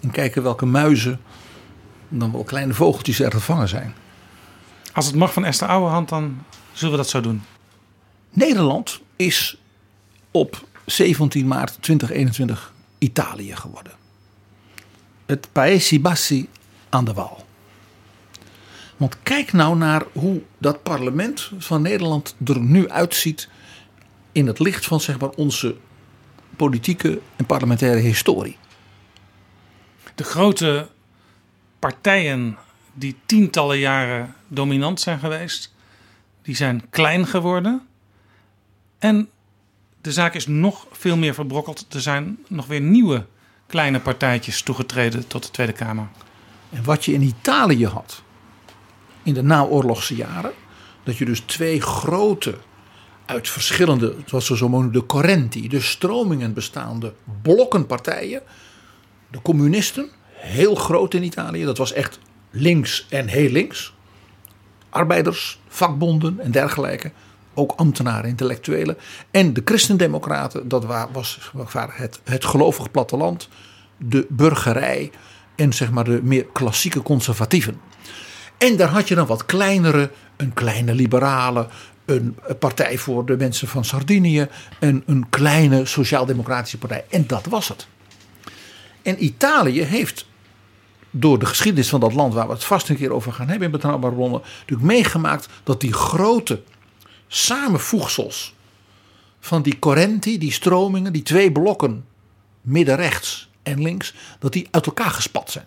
[0.00, 1.20] En kijken welke muizen,
[2.08, 3.94] dan wel kleine vogeltjes er gevangen zijn.
[4.92, 7.42] Als het mag van Esther Ouwehand, dan zullen we dat zo doen.
[8.30, 9.58] Nederland is
[10.30, 13.92] op 17 maart 2021 Italië geworden.
[15.26, 16.48] Het Paesi Bassi
[16.88, 17.46] aan de Waal.
[18.96, 23.48] Want kijk nou naar hoe dat parlement van Nederland er nu uitziet
[24.32, 25.76] in het licht van zeg maar, onze
[26.56, 28.56] politieke en parlementaire historie.
[30.14, 30.88] De grote
[31.78, 32.58] partijen
[32.94, 35.74] die tientallen jaren dominant zijn geweest,
[36.42, 37.86] die zijn klein geworden.
[38.98, 39.28] En
[40.00, 41.86] de zaak is nog veel meer verbrokkeld.
[41.90, 43.26] Er zijn nog weer nieuwe
[43.66, 46.08] kleine partijtjes toegetreden tot de Tweede Kamer.
[46.70, 48.22] En wat je in Italië had
[49.22, 50.52] in de naoorlogse jaren,
[51.02, 52.58] dat je dus twee grote,
[53.26, 58.42] uit verschillende, zoals ze zo noemen, de correnti, de stromingen bestaande blokkenpartijen.
[59.30, 62.18] De communisten, heel groot in Italië, dat was echt
[62.50, 63.94] links en heel links.
[64.88, 67.12] Arbeiders, vakbonden en dergelijke.
[67.60, 68.96] Ook ambtenaren, intellectuelen.
[69.30, 71.52] En de christendemocraten, dat wa- was
[71.90, 73.48] het, het gelovig platteland.
[73.96, 75.10] De burgerij
[75.56, 77.80] en zeg maar de meer klassieke conservatieven.
[78.58, 81.68] En daar had je dan wat kleinere, een kleine liberale,
[82.04, 87.04] een partij voor de mensen van Sardinië, en een kleine sociaal-democratische partij.
[87.10, 87.86] En dat was het.
[89.02, 90.26] En Italië heeft
[91.10, 93.66] door de geschiedenis van dat land, waar we het vast een keer over gaan hebben
[93.66, 96.62] in Betrouwbare Bronnen, natuurlijk meegemaakt dat die grote
[97.32, 98.54] samenvoegsels
[99.40, 102.04] van die correnti, die stromingen, die twee blokken,
[102.60, 105.66] midden-rechts en links, dat die uit elkaar gespat zijn.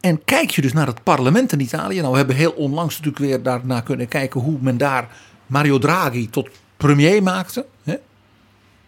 [0.00, 2.00] En kijk je dus naar het parlement in Italië.
[2.00, 5.08] Nou, we hebben heel onlangs natuurlijk weer daarna kunnen kijken hoe men daar
[5.46, 7.66] Mario Draghi tot premier maakte.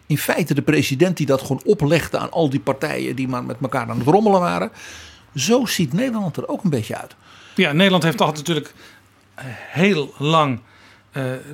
[0.05, 3.57] In feite de president die dat gewoon oplegde aan al die partijen die maar met
[3.61, 4.71] elkaar aan het rommelen waren.
[5.35, 7.15] Zo ziet Nederland er ook een beetje uit.
[7.55, 8.73] Ja, Nederland heeft altijd natuurlijk
[9.71, 10.59] heel lang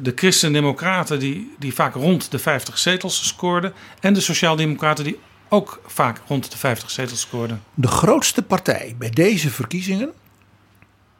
[0.01, 3.73] de Christen-Democraten die, die vaak rond de 50 zetels scoorden.
[3.99, 7.63] En de Sociaaldemocraten die ook vaak rond de 50 zetels scoorden.
[7.73, 10.13] De grootste partij bij deze verkiezingen,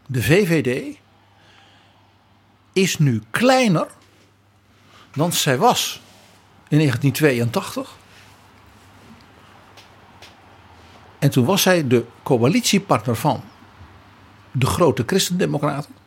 [0.05, 0.97] de VVD,
[2.73, 3.87] is nu kleiner
[5.15, 6.01] dan zij was
[6.67, 7.97] in 1982.
[11.19, 13.43] En toen was zij de coalitiepartner van
[14.51, 16.02] de grote Christendemocraten.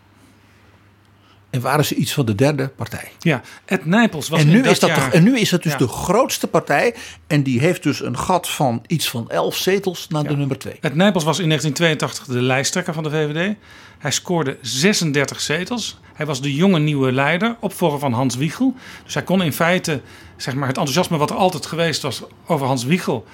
[1.56, 3.08] En waren ze iets van de derde partij.
[3.18, 5.12] Ja, Ed Nijpels was En in nu, dat is dat jaar...
[5.12, 5.78] en nu is het dus Ja.
[5.78, 6.94] de grootste partij.
[7.26, 10.78] En die heeft dus een gat van iets van elf zetels naar de nummer twee.
[10.80, 13.54] Ed Nijpels was in 1982 de lijsttrekker van de VVD.
[13.98, 15.98] Hij scoorde 36 zetels.
[16.14, 18.74] Hij was de jonge nieuwe leider, opvolger van Hans Wiegel.
[19.04, 20.00] Dus hij kon in feite
[20.36, 23.26] zeg maar, het enthousiasme wat er altijd geweest was over Hans Wiegel...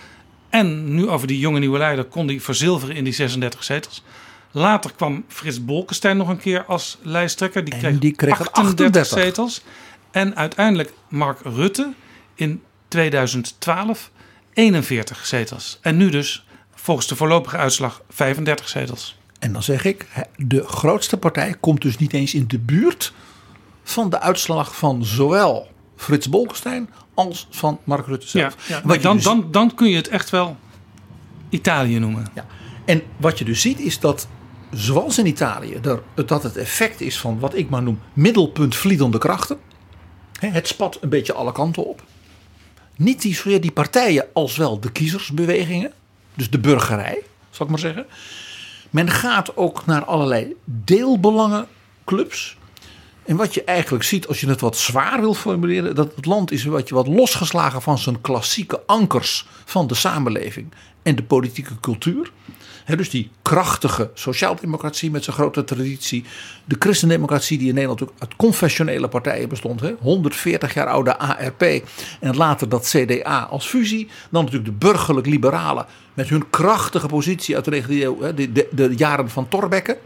[0.51, 4.03] en nu over die jonge nieuwe leider kon hij verzilveren in die 36 zetels.
[4.55, 7.65] Later kwam Frits Bolkestein nog een keer als lijsttrekker.
[7.65, 9.19] Die En kreeg, die kreeg er 38, 38.
[9.19, 9.62] zetels.
[10.11, 11.93] En uiteindelijk Mark Rutte
[12.35, 14.11] in 2012
[14.53, 15.79] 41 zetels.
[15.81, 19.19] En nu dus volgens de voorlopige uitslag 35 zetels.
[19.38, 23.12] En dan zeg ik, de grootste partij komt dus niet eens in de buurt
[23.83, 28.57] van de uitslag van zowel Frits Bolkestein als van Mark Rutte zelf.
[28.69, 28.81] ja.
[28.81, 30.57] Dan, dus- dan, dan kun je het echt wel
[31.49, 32.27] Italië noemen.
[32.35, 32.47] Ja.
[32.85, 34.29] En wat je dus ziet is dat,
[34.73, 35.81] zoals in Italië,
[36.15, 39.59] dat het effect is van wat ik maar noem middelpuntvliedende krachten.
[40.39, 42.03] Het spat een beetje alle kanten op.
[42.97, 45.93] Niet die, zozeer die partijen als wel de kiezersbewegingen,
[46.35, 48.07] dus de burgerij, zal ik maar zeggen.
[48.91, 52.57] Men gaat ook naar allerlei deelbelangenclubs.
[53.25, 56.51] En wat je eigenlijk ziet, als je het wat zwaar wil formuleren, dat het land
[56.51, 61.81] is wat, je wat losgeslagen van zijn klassieke ankers van de samenleving en de politieke
[61.81, 62.33] cultuur.
[62.87, 66.25] Dus die krachtige sociaaldemocratie met zijn grote traditie.
[66.64, 69.81] De christendemocratie die in Nederland ook uit confessionele partijen bestond.
[69.81, 71.62] Hè, 140 jaar oude ARP
[72.21, 74.09] en later dat CDA als fusie.
[74.31, 78.21] Dan natuurlijk de burgerlijk-liberalen met hun krachtige positie uit de 19e eeuw.
[78.21, 79.99] Hè, de, de, de jaren van Thorbecke.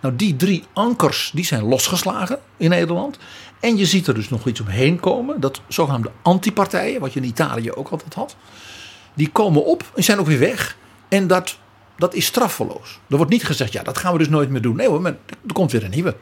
[0.00, 3.18] Nou, die drie ankers die zijn losgeslagen in Nederland.
[3.60, 5.40] En je ziet er dus nog iets omheen komen.
[5.40, 8.36] Dat zogenaamde antipartijen, wat je in Italië ook altijd had.
[9.14, 10.76] Die komen op en zijn ook weer weg.
[11.08, 11.58] En dat,
[11.98, 13.00] dat is straffeloos.
[13.08, 14.76] Er wordt niet gezegd, ja, dat gaan we dus nooit meer doen.
[14.76, 16.16] Nee hoor, maar er komt weer een nieuwe.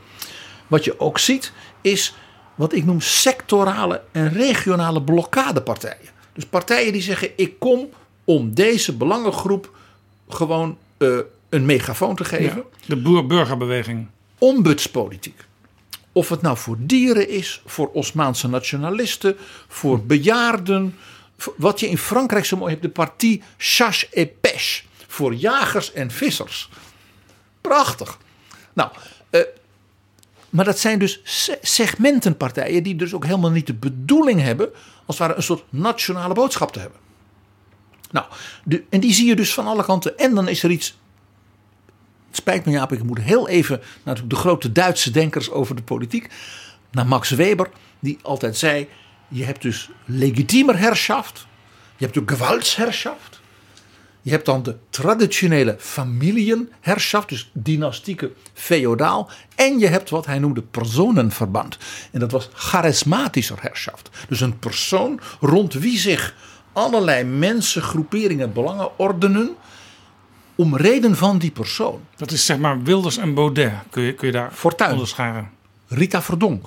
[0.66, 2.14] Wat je ook ziet is
[2.54, 6.14] wat ik noem sectorale en regionale blokkadepartijen.
[6.32, 7.88] Dus partijen die zeggen, ik kom
[8.24, 9.70] om deze belangengroep
[10.28, 12.78] gewoon eh, een megafoon te geven Ja.
[12.86, 14.06] De boer-burgerbeweging.
[14.38, 15.44] ombudspolitiek.
[16.12, 19.36] Of het nou voor dieren is, voor Osmaanse nationalisten,
[19.68, 20.96] voor bejaarden.
[21.56, 24.85] Wat je in Frankrijk zo mooi hebt, de partie chasse et pêche.
[25.16, 26.68] Voor jagers en vissers.
[27.60, 28.18] Prachtig.
[28.72, 28.90] Nou,
[29.30, 29.40] eh,
[30.50, 34.70] maar dat zijn dus se- segmentenpartijen die dus ook helemaal niet de bedoeling hebben
[35.06, 36.98] als het ware een soort nationale boodschap te hebben.
[38.10, 38.26] Nou,
[38.88, 40.18] en die zie je dus van alle kanten.
[40.18, 40.96] En dan is er iets
[42.30, 46.30] spijt me Jaap, ik moet heel even naar de grote Duitse denkers over de politiek.
[46.90, 48.88] Naar Max Weber, die altijd zei:
[49.28, 51.46] Je hebt dus legitiemer herschaft,
[51.96, 53.35] je hebt de gewaltsherschaft,
[54.26, 59.30] je hebt dan de traditionele familienherschaft, dus dynastieke feodaal.
[59.54, 61.78] En je hebt wat hij noemde personenverband.
[62.12, 64.10] En dat was charismatischer herschaft.
[64.28, 66.34] Dus een persoon rond wie zich
[66.72, 69.56] allerlei mensen, groeperingen, belangen ordenen.
[70.54, 72.00] Om reden van die persoon.
[72.16, 73.72] Dat is zeg maar Wilders en Baudet.
[73.90, 74.92] Kun je, kun je daar Fortuyn.
[74.92, 75.50] onderscharen.
[75.88, 76.66] Rita Verdonk.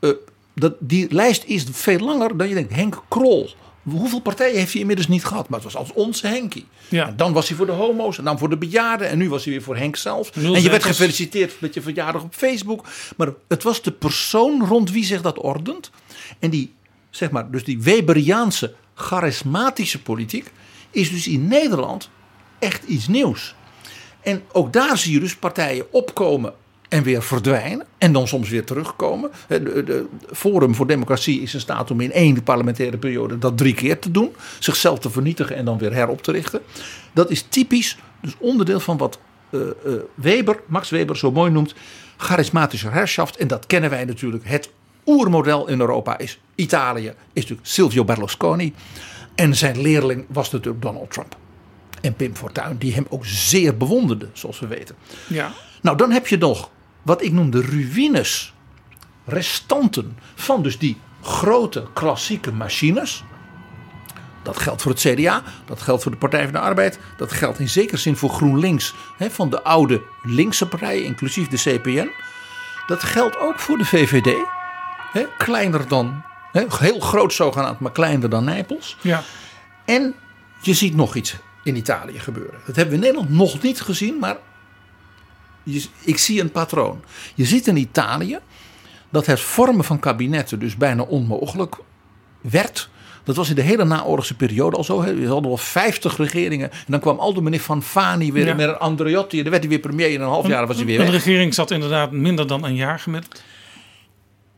[0.00, 0.10] Eh,
[0.54, 2.74] dat, die lijst is veel langer dan je denkt.
[2.74, 3.50] Henk Krol.
[3.90, 5.48] Hoeveel partijen heeft hij inmiddels niet gehad?
[5.48, 6.66] Maar het was als onze Henkie.
[6.88, 7.06] Ja.
[7.06, 9.08] En dan was hij voor de homo's en dan voor de bejaarden.
[9.08, 10.30] En nu was hij weer voor Henk zelf.
[10.36, 12.86] En je werd gefeliciteerd met je verjaardag op Facebook.
[13.16, 15.90] Maar het was de persoon rond wie zich dat ordent.
[16.38, 16.72] En die,
[17.10, 20.50] zeg maar, dus die Weberiaanse charismatische politiek
[20.90, 22.10] is dus in Nederland
[22.58, 23.54] echt iets nieuws.
[24.20, 26.54] En ook daar zie je dus partijen opkomen
[26.90, 27.86] en weer verdwijnen.
[27.98, 29.30] En dan soms weer terugkomen.
[29.46, 33.58] De, de, de Forum voor Democratie is in staat om in één parlementaire periode dat
[33.58, 34.34] drie keer te doen.
[34.58, 36.60] Zichzelf te vernietigen en dan weer herop te richten.
[37.12, 39.18] Dat is typisch, dus onderdeel van wat
[39.50, 41.74] eh, eh, Weber, Max Weber zo mooi noemt,
[42.16, 43.36] charismatische herschaft.
[43.36, 44.44] En dat kennen wij natuurlijk.
[44.46, 44.70] Het
[45.06, 48.74] oermodel in Europa is Italië, is natuurlijk Silvio Berlusconi.
[49.34, 51.36] En zijn leerling was natuurlijk Donald Trump.
[52.00, 54.94] En Pim Fortuyn, die hem ook zeer bewonderde, zoals we weten.
[55.26, 55.52] Ja.
[55.82, 56.70] Nou, dan heb je nog
[57.02, 58.54] wat ik noem de ruïnes,
[59.24, 63.24] restanten van dus die grote klassieke machines.
[64.42, 67.58] Dat geldt voor het CDA, dat geldt voor de Partij van de Arbeid, dat geldt
[67.58, 72.10] in zekere zin voor GroenLinks, hè, van de oude linkse partijen, inclusief de CPN.
[72.86, 74.36] Dat geldt ook voor de VVD,
[75.12, 78.96] hè, kleiner dan, hè, heel groot zogenaamd, maar kleiner dan Nijpels.
[79.00, 79.22] ja.
[79.84, 80.14] En
[80.60, 82.60] je ziet nog iets in Italië gebeuren.
[82.66, 84.36] Dat hebben we in Nederland nog niet gezien, maar
[85.62, 87.00] je- ik zie een patroon.
[87.34, 88.38] Je ziet in Italië
[89.10, 91.76] dat het vormen van kabinetten dus bijna onmogelijk
[92.40, 92.88] werd.
[93.24, 95.04] Dat was in de hele naoorlogse periode al zo.
[95.04, 96.70] Je hadden wel 50 regeringen.
[96.70, 98.54] En dan kwam al de meneer Van Fani weer Ja.
[98.54, 99.36] met een Andreotti.
[99.36, 100.10] En dan werd hij weer premier.
[100.10, 101.14] In een half jaar was hij weer Een weg.
[101.24, 103.42] regering zat inderdaad minder dan een jaar gemiddeld.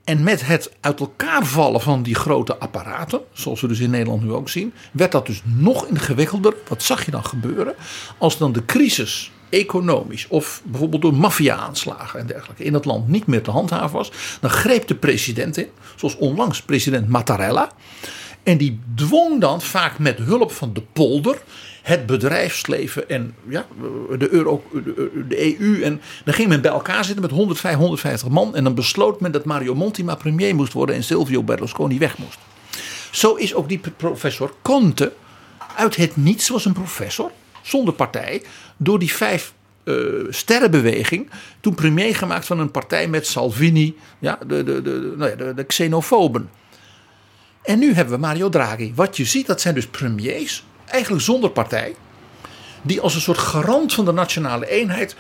[0.05, 4.23] En met het uit elkaar vallen van die grote apparaten, zoals we dus in Nederland
[4.23, 6.55] nu ook zien, werd dat dus nog ingewikkelder.
[6.69, 7.75] Wat zag je dan gebeuren?
[8.19, 13.27] Als dan de crisis economisch of bijvoorbeeld door maffia-aanslagen en dergelijke in het land niet
[13.27, 17.71] meer te handhaven was, dan greep de president in, zoals onlangs president Mattarella.
[18.43, 21.43] En die dwong dan vaak met hulp van de polder
[21.83, 23.67] het bedrijfsleven en ja,
[24.19, 24.63] de, Euro,
[25.29, 25.83] de, EU.
[25.83, 28.57] En dan ging men bij elkaar zitten met 105, 150 man.
[28.57, 32.19] En dan besloot men dat Mario Monti maar premier moest worden en Silvio Berlusconi weg
[32.19, 32.39] moest.
[33.11, 35.13] Zo is ook die professor Conte
[35.77, 37.31] uit het niets was een professor,
[37.63, 38.43] zonder partij,
[38.77, 39.53] door die vijf
[39.85, 39.95] eh,
[40.29, 45.37] sterrenbeweging toen premier gemaakt van een partij met Salvini, ja, de, de, de, nou ja,
[45.37, 46.51] de, de xenofoben.
[47.63, 48.93] En nu hebben we Mario Draghi.
[48.95, 51.95] Wat je ziet, dat zijn dus premiers, eigenlijk zonder partij,
[52.83, 55.17] die als een soort garant van de nationale eenheid,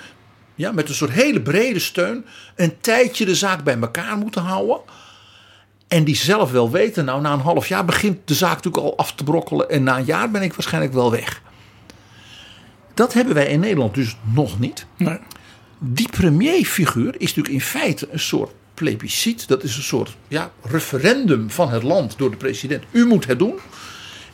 [0.54, 2.26] ja, met een soort hele brede steun,
[2.56, 4.80] een tijdje de zaak bij elkaar moeten houden.
[5.88, 8.96] En die zelf wel weten, nou na een half jaar begint de zaak natuurlijk al
[8.96, 11.42] af te brokkelen en na een jaar ben ik waarschijnlijk wel weg.
[13.02, 14.86] Dat hebben wij in Nederland dus nog niet.
[14.96, 15.18] Nee.
[15.78, 19.48] Die premierfiguur is natuurlijk in feite een soort plebiscit.
[19.48, 22.84] Dat is een soort ja, referendum van het land door de president.
[22.90, 23.54] U moet het doen.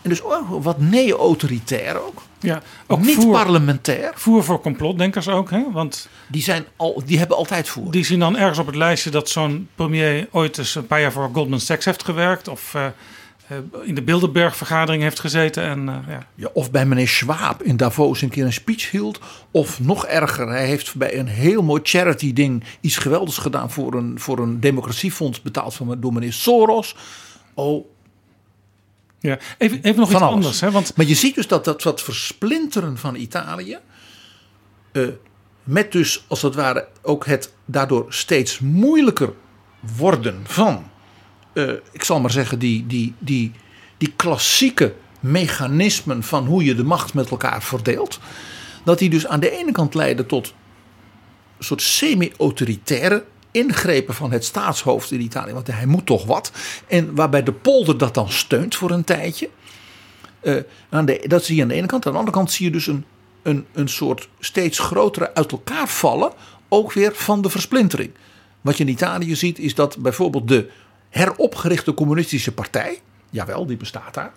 [0.03, 2.23] En dus ook wat nee-autoritair ook.
[2.41, 4.13] Ja, ook niet voer, parlementair.
[4.15, 5.51] voer voor complotdenkers ook.
[5.51, 5.63] Hè?
[5.73, 7.91] Want Die, zijn al, die hebben altijd voer.
[7.91, 11.13] die zien dan ergens op het lijstje dat zo'n premier ooit eens een paar jaar
[11.13, 12.49] voor Goldman Sachs heeft gewerkt.
[12.49, 12.87] Of eh,
[13.83, 15.63] in de Bilderberg-vergadering heeft gezeten.
[15.63, 16.27] En, eh, ja.
[16.35, 19.21] Ja, of bij meneer Schwab in Davos een keer een speech hield.
[19.51, 23.95] Of nog erger, hij heeft bij een heel mooi charity ding iets geweldigs gedaan voor
[23.95, 26.97] een, voor een democratiefonds betaald van, door meneer Soros.
[27.55, 27.87] Oh,
[29.21, 29.39] Ja.
[29.59, 30.35] Even, even nog iets alles.
[30.35, 30.61] anders.
[30.61, 30.71] Hè?
[30.71, 33.79] Want Maar je ziet dus dat dat wat versplinteren van Italië.
[34.93, 35.03] eh,
[35.65, 39.33] met dus als het ware ook het daardoor steeds moeilijker
[39.97, 40.91] worden van.
[41.53, 43.53] Eh, ik zal maar zeggen, die, die, die,
[43.97, 48.19] die klassieke mechanismen van hoe je de macht met elkaar verdeelt.
[48.85, 50.55] Dat die dus aan de ene kant leiden tot
[51.59, 55.53] een soort semi-autoritaire ingrepen van het staatshoofd in Italië.
[55.53, 56.53] Want hij moet toch wat.
[56.87, 59.49] En waarbij de polder dat dan steunt voor een tijdje.
[60.41, 60.57] Eh,
[60.91, 62.07] aan de, dat zie je aan de ene kant.
[62.07, 63.05] Aan de andere kant zie je dus een,
[63.43, 66.33] een, een soort steeds grotere uit elkaar vallen.
[66.69, 68.11] Ook weer van de versplintering.
[68.61, 70.71] Wat je in Italië ziet is dat bijvoorbeeld de
[71.09, 73.01] heropgerichte communistische partij.
[73.31, 74.33] Jawel, die bestaat daar.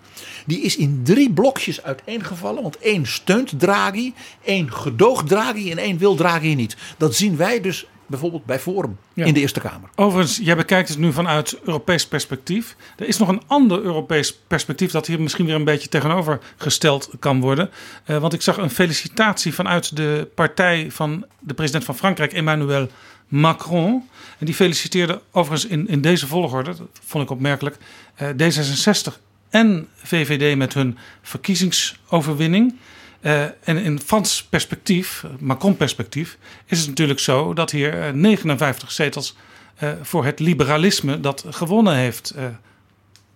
[0.46, 2.62] Die is in drie blokjes uiteengevallen.
[2.62, 6.76] Want één steunt Draghi, één gedoogt Draghi en één wil Draghi niet.
[6.96, 9.24] Dat zien wij dus bijvoorbeeld bij Forum Ja.
[9.24, 9.88] in de Eerste Kamer.
[9.94, 12.76] Overigens, jij bekijkt het nu vanuit Europees perspectief.
[12.96, 17.10] Er is nog een ander Europees perspectief dat hier misschien weer een beetje tegenover gesteld
[17.18, 17.70] kan worden.
[18.04, 22.88] Eh, want ik zag een felicitatie vanuit de partij van de president van Frankrijk, Emmanuel
[23.32, 24.08] Macron.
[24.38, 27.76] En die feliciteerde overigens in, in deze volgorde, dat vond ik opmerkelijk,
[28.14, 29.12] eh, D66
[29.50, 32.74] en VVD met hun verkiezingsoverwinning.
[33.20, 39.36] Eh, en in Frans perspectief, Macron-perspectief, is het natuurlijk zo dat hier eh, 59 zetels
[39.74, 42.44] eh, voor het liberalisme dat gewonnen heeft eh,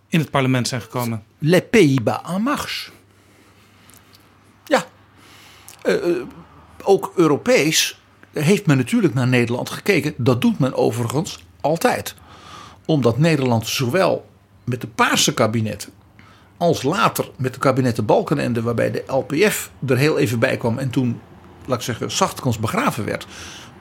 [0.08, 1.24] in het parlement zijn gekomen.
[1.38, 2.90] Les Pays-Bas en marche.
[4.64, 4.84] Ja.
[5.82, 6.16] Eh, eh,
[6.82, 8.00] ook Europees
[8.44, 10.14] heeft men natuurlijk naar Nederland gekeken.
[10.16, 12.14] Dat doet men overigens altijd.
[12.84, 14.26] Omdat Nederland zowel
[14.64, 15.92] met de Paarse kabinetten
[16.56, 20.90] als later met de kabinetten Balkenende, waarbij de LPF er heel even bij kwam en
[20.90, 21.20] toen,
[21.66, 23.26] laat ik zeggen, zachtkans begraven werd,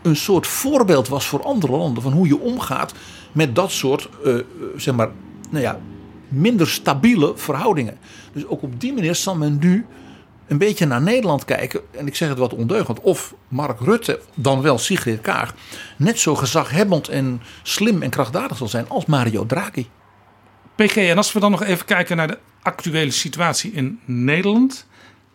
[0.01, 2.93] een soort voorbeeld was voor andere landen van hoe je omgaat
[3.31, 4.43] met dat soort, eh, eh,
[4.75, 5.09] zeg maar,
[5.49, 5.79] nou ja,
[6.27, 7.97] minder stabiele verhoudingen.
[8.33, 9.85] Dus ook op die manier zal men nu
[10.47, 11.81] een beetje naar Nederland kijken.
[11.91, 12.99] En ik zeg het wat ondeugend.
[12.99, 15.53] Of Mark Rutte, dan wel Sigrid Kaag,
[15.97, 19.87] net zo gezaghebbend en slim en krachtdadig zal zijn als Mario Draghi.
[20.75, 24.87] PG, en als we dan nog even kijken naar de actuele situatie in Nederland,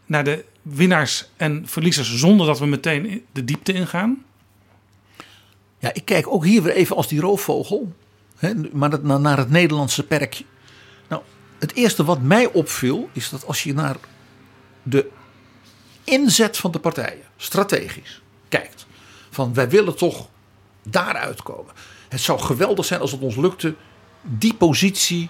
[0.07, 4.25] naar de winnaars en verliezers, zonder dat we meteen de diepte ingaan.
[5.79, 7.92] Ja, ik kijk ook hier weer even als die roofvogel.
[8.37, 10.44] Hè, maar dat, naar het Nederlandse perkje.
[11.09, 11.23] Nou,
[11.59, 13.96] het eerste wat mij opviel is dat als je naar
[14.83, 15.09] de
[16.05, 18.87] inzet van de partijen, strategisch, kijkt.
[19.31, 20.29] Van wij willen toch
[20.83, 21.75] daaruit komen.
[22.09, 23.75] Het zou geweldig zijn als het ons lukte
[24.23, 25.29] die positie,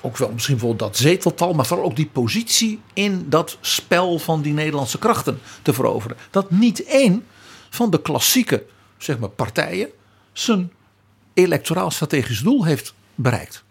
[0.00, 4.42] ook wel misschien bijvoorbeeld dat zeteltal, maar vooral ook die positie in dat spel van
[4.42, 6.16] die Nederlandse krachten te veroveren.
[6.30, 7.26] Dat niet één
[7.70, 8.64] van de klassieke
[8.98, 9.88] zeg maar, partijen
[10.32, 10.72] zijn
[11.34, 13.64] electoraal strategisch doel heeft bereikt.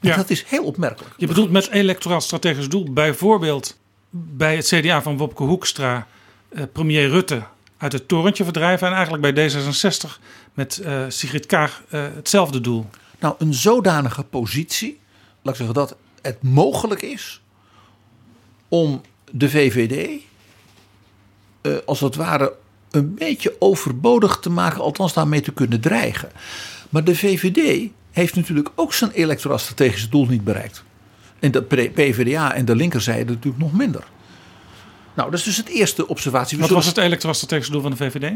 [0.00, 0.16] En Ja.
[0.16, 1.14] dat is heel opmerkelijk.
[1.16, 3.78] Je bedoelt met electoraal strategisch doel bijvoorbeeld
[4.16, 6.06] bij het CDA van Wopke Hoekstra
[6.48, 7.42] eh, premier Rutte
[7.76, 10.20] uit het torentje verdrijven en eigenlijk bij D66
[10.52, 12.86] met eh, Sigrid Kaag eh, hetzelfde doel.
[13.18, 15.00] Nou, een zodanige positie,
[15.42, 17.40] laat ik zeggen dat het mogelijk is
[18.68, 20.22] om de VVD
[21.84, 22.52] als het ware
[22.90, 26.30] een beetje overbodig te maken, althans daarmee te kunnen dreigen.
[26.88, 30.84] Maar de VVD heeft natuurlijk ook zijn electoraal strategische doel niet bereikt.
[31.38, 34.04] En de PvdA en de linkerzijde natuurlijk nog minder.
[35.14, 36.58] Nou, dat is dus het eerste observatie.
[36.58, 38.32] Wat was het strategiche doel van de VVD?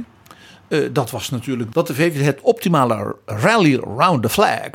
[0.68, 4.70] eh, dat was natuurlijk dat de VVD het optimale rally round the flag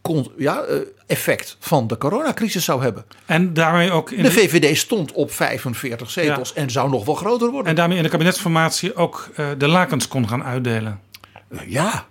[0.00, 0.76] kon, ja, eh,
[1.06, 3.04] effect van de coronacrisis zou hebben.
[3.26, 7.14] En daarmee ook in De de, VVD stond op 45 zetels en zou nog wel
[7.14, 7.70] groter worden.
[7.70, 11.00] en daarmee in de kabinetsformatie ook eh, de lakens kon gaan uitdelen.
[11.66, 12.06] Ja.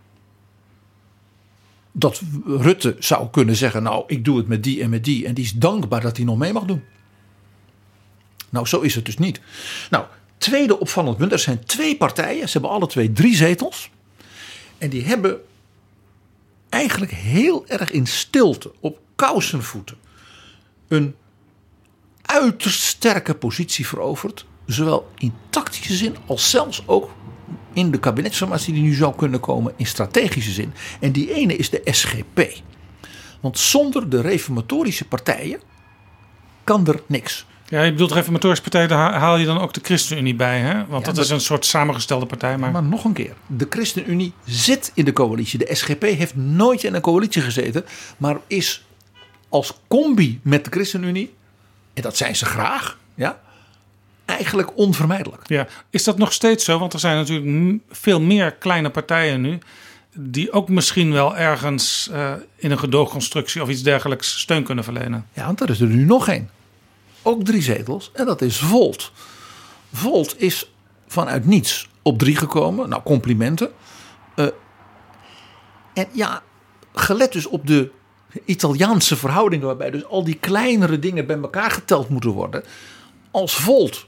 [1.92, 5.26] dat Rutte zou kunnen zeggen: Nou, ik doe het met die en met die.
[5.26, 6.84] En die is dankbaar dat hij nog mee mag doen.
[8.56, 9.40] Nou, zo is het dus niet.
[9.90, 10.06] Nou,
[10.38, 12.48] tweede opvallend punt: er zijn twee partijen.
[12.48, 13.90] Ze hebben alle twee drie zetels.
[14.78, 15.42] En die hebben
[16.70, 19.98] eigenlijk heel erg in stilte, op kousenvoeten,
[20.88, 21.16] een
[22.22, 24.46] uiterst sterke positie veroverd.
[24.66, 27.10] Zowel in tactische zin als zelfs ook
[27.74, 30.74] in de kabinetsformatie die nu zou kunnen komen in strategische zin.
[31.00, 32.62] En die ene is de SGP.
[33.42, 35.60] Want zonder de reformatorische partijen
[36.64, 37.46] kan er niks.
[37.68, 40.86] Ja, je bedoelt reformatorische partij, daar haal je dan ook de ChristenUnie bij, hè?
[40.86, 42.58] Want Ja, dat is een soort samengestelde partij.
[42.58, 45.60] Maar, Maar nog een keer, de ChristenUnie zit in de coalitie.
[45.60, 47.86] De SGP heeft nooit in een coalitie gezeten,
[48.18, 48.86] maar is
[49.50, 51.34] als combi met de ChristenUnie,
[51.94, 53.40] en dat zijn ze graag, ja,
[54.26, 55.42] eigenlijk onvermijdelijk.
[55.48, 56.80] ja, is dat nog steeds zo?
[56.80, 59.60] Want er zijn natuurlijk veel meer kleine partijen nu...
[60.14, 65.26] die ook misschien wel ergens eh, in een gedoogconstructie of iets dergelijks steun kunnen verlenen.
[65.34, 66.50] Ja, want er is er nu nog één.
[67.28, 69.12] Ook drie zetels, en dat is Volt.
[69.94, 70.72] Volt is
[71.08, 72.90] vanuit niets op drie gekomen.
[72.90, 73.72] Nou, complimenten.
[74.36, 74.48] Eh,
[75.94, 76.44] en ja,
[76.94, 77.92] gelet dus op de
[78.46, 82.64] Italiaanse verhoudingen, waarbij dus al die kleinere dingen bij elkaar geteld moeten worden.
[83.32, 84.08] Als Volt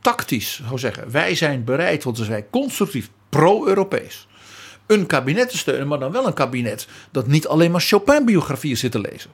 [0.00, 4.28] tactisch zou zeggen: wij zijn bereid, want ze zijn constructief pro-Europees.
[4.86, 8.92] Een kabinet te steunen, maar dan wel een kabinet dat niet alleen maar Chopin-biografieën zit
[8.92, 9.30] te lezen.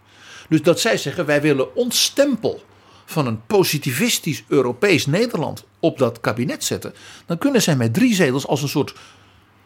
[0.49, 2.63] Dus dat zij zeggen: wij willen ons stempel
[3.13, 6.95] van een positivistisch Europees Nederland op dat kabinet zetten.
[7.27, 8.95] Dan kunnen zij met drie zetels als een soort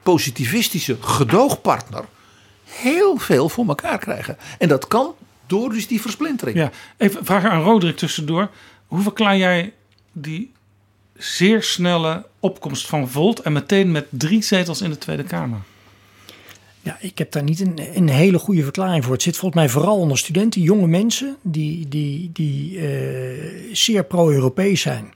[0.02, 2.04] positivistische gedoogpartner
[2.64, 4.36] heel veel voor elkaar krijgen.
[4.58, 5.14] En dat kan
[5.46, 6.56] door dus die versplintering.
[6.56, 8.50] Ja, even vragen aan Roderick tussendoor.
[8.86, 9.72] Hoe verklaar jij
[10.12, 10.52] die
[11.16, 13.40] zeer snelle opkomst van Volt...
[13.40, 15.60] en meteen met drie zetels in de Tweede Kamer?
[16.86, 19.12] Ja, ik heb daar niet een, een hele goede verklaring voor.
[19.12, 24.80] Het zit volgens mij vooral onder studenten, jonge mensen die, die, die eh, zeer pro-Europees
[24.80, 25.12] zijn.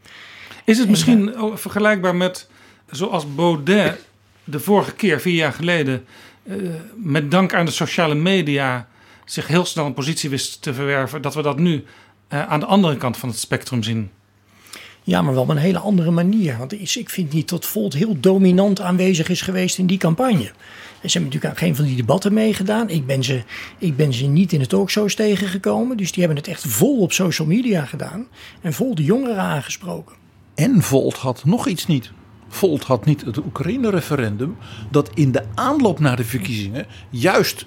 [0.64, 2.48] Is het misschien ook vergelijkbaar met
[2.90, 4.04] zoals Baudet
[4.44, 6.04] de vorige keer, vier jaar geleden,
[6.42, 6.56] eh,
[6.96, 8.88] met dank aan de sociale media
[9.24, 11.84] zich heel snel een positie wist te verwerven, dat we dat nu
[12.28, 14.10] eh, aan de andere kant van het spectrum zien?
[15.02, 16.58] Ja, maar wel op een hele andere manier.
[16.58, 20.52] Want ik vind niet dat Volt heel dominant aanwezig is geweest in die campagne.
[21.00, 22.88] En ze hebben natuurlijk aan geen van die debatten meegedaan.
[22.88, 23.42] Ik ben, ze,
[23.78, 25.96] ik ben ze niet in de talkshows tegengekomen.
[25.96, 28.26] Dus die hebben het echt vol op social media gedaan.
[28.60, 30.16] En vol de jongeren aangesproken.
[30.54, 32.12] En Volt had nog iets niet.
[32.48, 34.56] Volt had niet het Oekraïne-referendum.
[34.90, 36.86] Dat in de aanloop naar de verkiezingen.
[37.10, 37.66] juist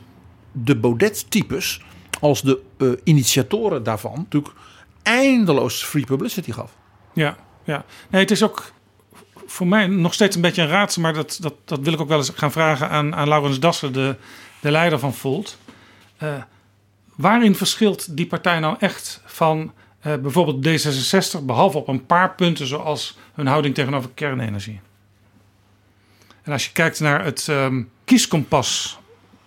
[0.52, 1.82] de Baudet-types.
[2.20, 4.16] als de eh, initiatoren daarvan.
[4.18, 4.54] natuurlijk
[5.04, 6.78] eindeloos free publicity gaf.
[7.14, 7.86] Ja, ja.
[8.10, 8.74] Nee, het is ook
[9.46, 12.08] voor mij nog steeds een beetje een raadsel, maar dat, dat, dat wil ik ook
[12.08, 14.16] wel eens gaan vragen aan, aan Laurens Dassen, de,
[14.60, 15.58] de leider van Volt.
[16.18, 16.34] Eh,
[17.16, 22.68] waarin verschilt die partij nou echt van eh, bijvoorbeeld D66, behalve op een paar punten
[22.68, 24.80] zoals hun houding tegenover kernenergie?
[26.44, 29.00] En als je kijkt naar het ehm, kieskompas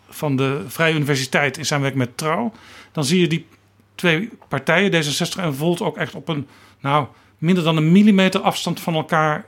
[0.08, 2.52] van de Vrije Universiteit in samenwerking met Trouw,
[2.92, 3.46] dan zie je die
[3.94, 6.48] twee partijen, D66 en Volt, ook echt op een,
[6.80, 7.06] nou,
[7.38, 9.46] minder dan een millimeter afstand van elkaar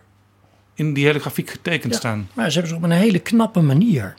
[0.78, 1.98] in die hele grafiek getekend Ja.
[1.98, 2.28] staan.
[2.34, 4.14] Maar ze hebben ze op een hele knappe manier.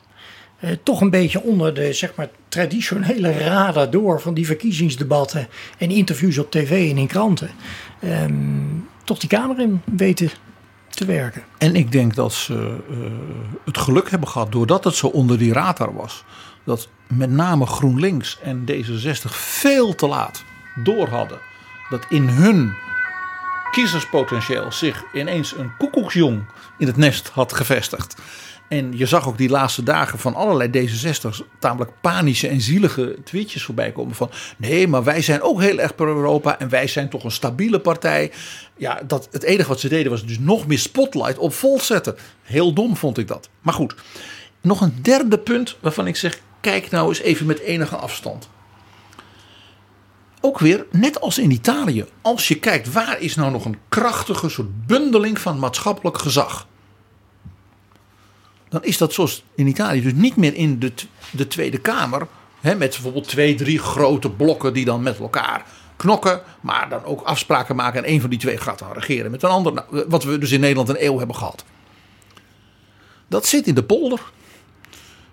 [0.60, 5.48] eh, toch een beetje onder de zeg maar, traditionele radar door van die verkiezingsdebatten
[5.78, 7.50] en interviews op tv en in kranten.
[8.00, 8.32] ehm,
[9.04, 10.30] toch die Kamer in weten
[10.90, 11.42] te werken.
[11.58, 12.96] En ik denk dat ze eh,
[13.64, 16.24] het geluk hebben gehad, doordat het zo onder die radar was,
[16.64, 20.44] dat met name GroenLinks en D66 veel te laat
[20.84, 21.38] door hadden
[21.90, 22.72] dat in hun
[23.70, 26.44] kiezerspotentieel zich ineens een koekoeksjong
[26.78, 28.14] in het nest had gevestigd.
[28.68, 33.62] En je zag ook die laatste dagen van allerlei D66's tamelijk panische en zielige tweetjes
[33.62, 37.24] voorbij komen van nee, maar wij zijn ook heel erg pro-Europa en wij zijn toch
[37.24, 38.32] een stabiele partij.
[38.76, 42.16] Ja, dat, het enige wat ze deden was dus nog meer spotlight op Volt zetten.
[42.42, 43.48] Heel dom vond ik dat.
[43.60, 43.94] Maar goed,
[44.60, 48.48] nog een derde punt waarvan ik zeg, kijk nou eens even met enige afstand.
[50.40, 54.48] Ook weer, net als in Italië, als je kijkt waar is nou nog een krachtige
[54.48, 56.66] soort bundeling van maatschappelijk gezag
[58.70, 60.92] dan is dat zoals in Italië dus niet meer in de,
[61.30, 62.26] de Tweede Kamer.
[62.60, 65.64] Hè, met bijvoorbeeld twee, drie grote blokken die dan met elkaar
[65.96, 66.42] knokken.
[66.60, 68.04] Maar dan ook afspraken maken.
[68.04, 69.72] En een van die twee gaat dan regeren met een ander.
[69.72, 71.64] Nou, wat we dus in Nederland een eeuw hebben gehad.
[73.28, 74.20] Dat zit in de polder.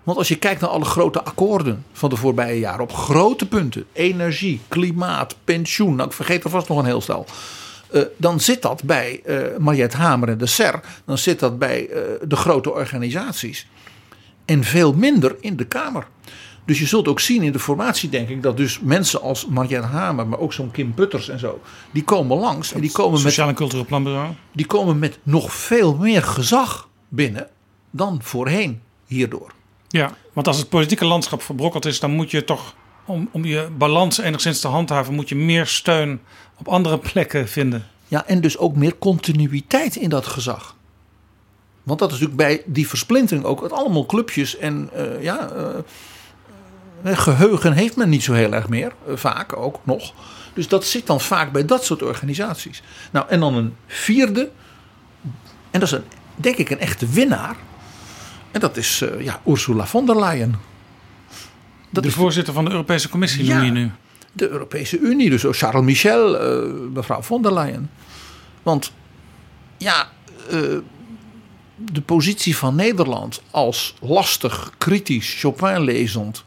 [0.08, 2.80] Want als je kijkt naar alle grote akkoorden van de voorbije jaren.
[2.80, 3.84] Op grote punten.
[3.92, 5.94] Energie, klimaat, pensioen.
[5.94, 7.26] Nou, ik vergeet er vast nog een heel stel.
[7.90, 10.80] Eh, dan zit dat bij eh Mariette Hamer en de SER.
[11.04, 13.66] Dan zit dat bij eh, de grote organisaties.
[14.44, 16.06] En veel minder in de Kamer.
[16.64, 19.86] Dus je zult ook zien in de formatie, denk ik, dat dus mensen als Mariette
[19.86, 23.20] Hamer, maar ook zo'n Kim Putters en zo, die komen langs en die komen met
[23.20, 24.32] Sociaal en Cultureel Planbureau.
[24.52, 27.48] die komen met nog veel meer gezag binnen
[27.90, 29.56] dan voorheen hierdoor.
[29.88, 32.74] Ja, want als het politieke landschap verbrokkeld is, dan moet je toch,
[33.04, 36.20] om, om je balans enigszins te handhaven, moet je meer steun
[36.58, 37.86] op andere plekken vinden.
[38.08, 40.76] Ja, en dus ook meer continuïteit in dat gezag.
[41.82, 45.78] Want dat is natuurlijk bij die versplintering ook het allemaal clubjes en eh, ja, eh,
[47.02, 50.12] eh, geheugen heeft men niet zo heel erg meer, vaak ook nog.
[50.54, 52.82] Dus dat zit dan vaak bij dat soort organisaties.
[53.10, 54.50] Nou, en dan een vierde,
[55.70, 57.56] en dat is een, denk ik een echte winnaar.
[58.58, 60.54] En dat is eh, ja, Ursula von der Leyen.
[61.90, 63.54] Dat de is voorzitter van de Europese Commissie Ja.
[63.54, 63.90] noem je nu.
[64.32, 67.90] de Europese Unie, dus Charles Michel, eh, mevrouw von der Leyen.
[68.62, 68.92] Want
[69.76, 70.08] ja,
[70.50, 70.58] eh,
[71.76, 76.44] de positie van Nederland als lastig, kritisch, Chopin-lezend,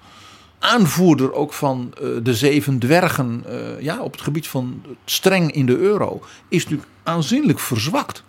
[0.60, 1.94] aanvoerder ook van
[2.24, 3.44] de zeven dwergen
[3.80, 8.24] ja, op het gebied van streng in de euro, is natuurlijk aanzienlijk verzwakt.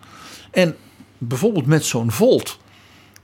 [0.51, 0.77] En
[1.19, 2.61] bijvoorbeeld met zo'n Volt.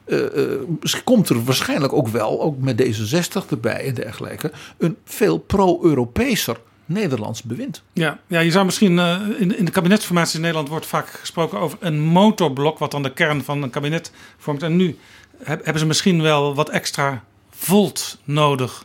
[0.08, 0.60] Eh, eh,
[1.04, 6.56] komt er waarschijnlijk ook wel, ook met D66 erbij en dergelijke, een veel pro-Europeeser
[6.86, 7.82] Nederlands bewind.
[7.92, 11.58] Ja, ja je zou misschien eh, in, in de kabinetsformatie in Nederland wordt vaak gesproken
[11.58, 14.62] over een motorblok, wat dan de kern van een kabinet vormt.
[14.62, 14.98] En nu
[15.42, 18.84] heb- hebben ze misschien wel wat extra volt nodig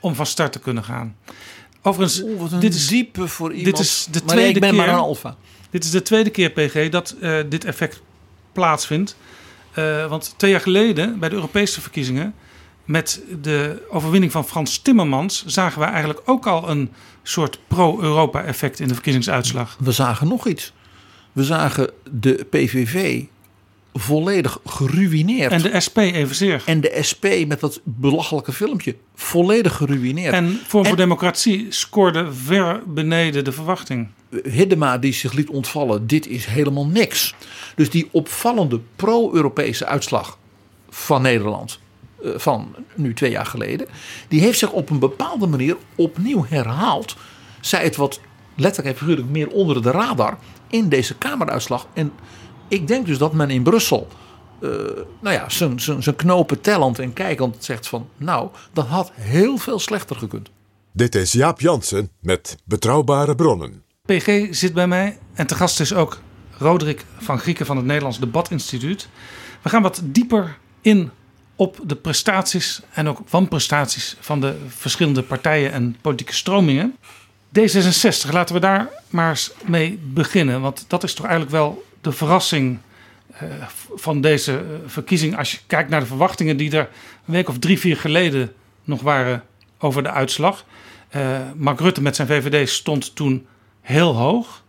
[0.00, 1.16] om van start te kunnen gaan.
[1.82, 2.22] Overigens,
[2.60, 3.76] dit is, diepe voor iemand.
[3.76, 4.78] dit is de maar tweede ik ben keer.
[4.78, 5.36] maar een alfa.
[5.70, 7.16] Dit is de tweede keer, PG, dat
[7.48, 8.00] dit effect
[8.52, 9.16] plaatsvindt.
[9.72, 12.34] Eh, want twee jaar geleden, bij de Europese verkiezingen,
[12.84, 16.90] met de overwinning van Frans Timmermans, zagen we eigenlijk ook al een
[17.22, 19.76] soort pro-Europa-effect in de verkiezingsuitslag.
[19.80, 20.72] We zagen nog iets.
[21.32, 23.22] We zagen de PVV
[23.94, 25.52] volledig geruineerd.
[25.52, 26.62] En de SP evenzeer.
[26.66, 30.34] En de SP met dat belachelijke filmpje volledig geruineerd.
[30.34, 34.08] En Vorm voor En- Democratie scoorde ver beneden de verwachting.
[34.30, 37.34] Hiddema die zich liet ontvallen, dit is helemaal niks.
[37.76, 40.38] Dus die opvallende pro-Europese uitslag
[40.88, 41.78] van Nederland,
[42.24, 43.86] eh, van nu twee jaar geleden,
[44.28, 47.16] die heeft zich op een bepaalde manier opnieuw herhaald.
[47.60, 48.20] Zij het wat
[48.56, 51.86] letterlijk en figuurlijk meer onder de radar in deze Kameruitslag.
[51.92, 52.12] En
[52.68, 54.08] ik denk dus dat men in Brussel,
[54.60, 54.68] eh,
[55.20, 60.16] nou ja, zijn- knopen tellend en kijkend zegt van, nou, dat had heel veel slechter
[60.16, 60.50] gekund.
[60.92, 63.82] Dit is Jaap Jansen met Betrouwbare Bronnen.
[64.10, 66.20] PG zit bij mij en te gast is ook
[66.58, 69.08] Roderick van Grieken van het Nederlands Debatinstituut.
[69.62, 71.10] We gaan wat dieper in
[71.56, 76.96] op de prestaties en ook wanprestaties van de verschillende partijen en politieke stromingen.
[77.58, 80.60] D66, laten we daar maar eens mee beginnen.
[80.60, 82.78] Want dat is toch eigenlijk wel de verrassing
[83.32, 83.48] eh,
[83.94, 85.36] van deze eh, verkiezing.
[85.36, 86.88] Als je kijkt naar de verwachtingen die er
[87.26, 88.52] een week of drie, vier geleden
[88.84, 89.42] nog waren
[89.78, 90.64] over de uitslag.
[91.08, 93.46] Eh, Mark Rutte met zijn VVD stond toen
[93.80, 94.62] heel hoog.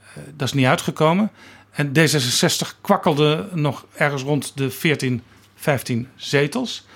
[0.00, 1.30] Eh, dat is niet uitgekomen.
[1.70, 5.22] En D66 kwakkelde nog ergens rond de 14,
[5.54, 6.86] 15 zetels.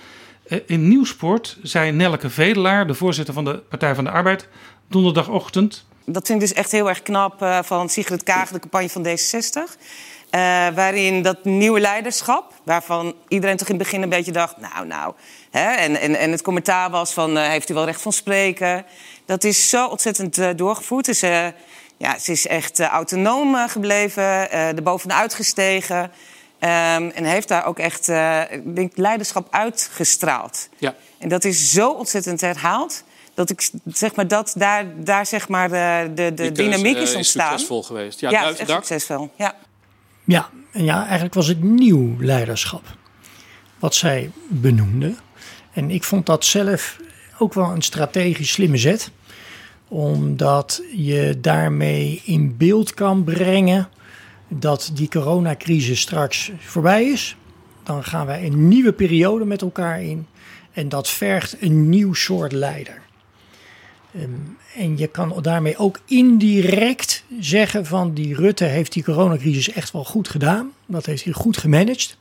[0.47, 4.47] Eh, in Nieuwsport zei Nelleke Vedelaar, de voorzitter van de Partij van de Arbeid,
[4.87, 5.85] donderdagochtend.
[6.05, 9.05] Dat vind ik dus echt heel erg knap eh, van Sigrid Kaag, de campagne van
[9.05, 9.77] D66.
[10.29, 14.57] Eh, waarin dat nieuwe leiderschap, waarvan iedereen toch in het begin een beetje dacht...
[14.57, 15.13] nou, nou,
[15.51, 18.85] hè, en, en, en het commentaar was van, eh, heeft u wel recht van spreken?
[19.25, 21.05] Dat is zo ontzettend eh, doorgevoerd.
[21.05, 21.19] Dus,
[21.97, 26.11] ja, ze is echt autonoom gebleven, er bovenuit gestegen...
[26.59, 28.05] Ehm, en heeft daar ook echt
[28.63, 30.69] denk, leiderschap uitgestraald.
[30.77, 30.95] Ja.
[31.17, 33.03] En dat is zo ontzettend herhaald.
[33.33, 37.49] Dat ik zeg maar dat daar, daar zeg maar de, de, de dynamiek is ontstaan.
[37.49, 38.19] succesvol geweest.
[38.19, 39.29] Ja, Ja, echt succesvol.
[39.35, 39.55] Ja.
[40.27, 42.97] Ja, en ja, eigenlijk was het nieuw leiderschap
[43.79, 45.15] wat zij benoemde.
[45.73, 46.99] En ik vond dat zelf
[47.37, 49.11] ook wel een strategisch slimme zet.
[49.87, 53.89] Omdat je daarmee in beeld kan brengen
[54.47, 57.35] dat die coronacrisis straks voorbij is.
[57.83, 60.27] Dan gaan wij een nieuwe periode met elkaar in.
[60.71, 63.01] En dat vergt een nieuw soort leider.
[64.15, 64.29] Ehm,
[64.75, 70.03] en je kan daarmee ook indirect zeggen van die Rutte heeft die coronacrisis echt wel
[70.03, 70.71] goed gedaan.
[70.85, 72.17] Dat heeft hij goed gemanaged.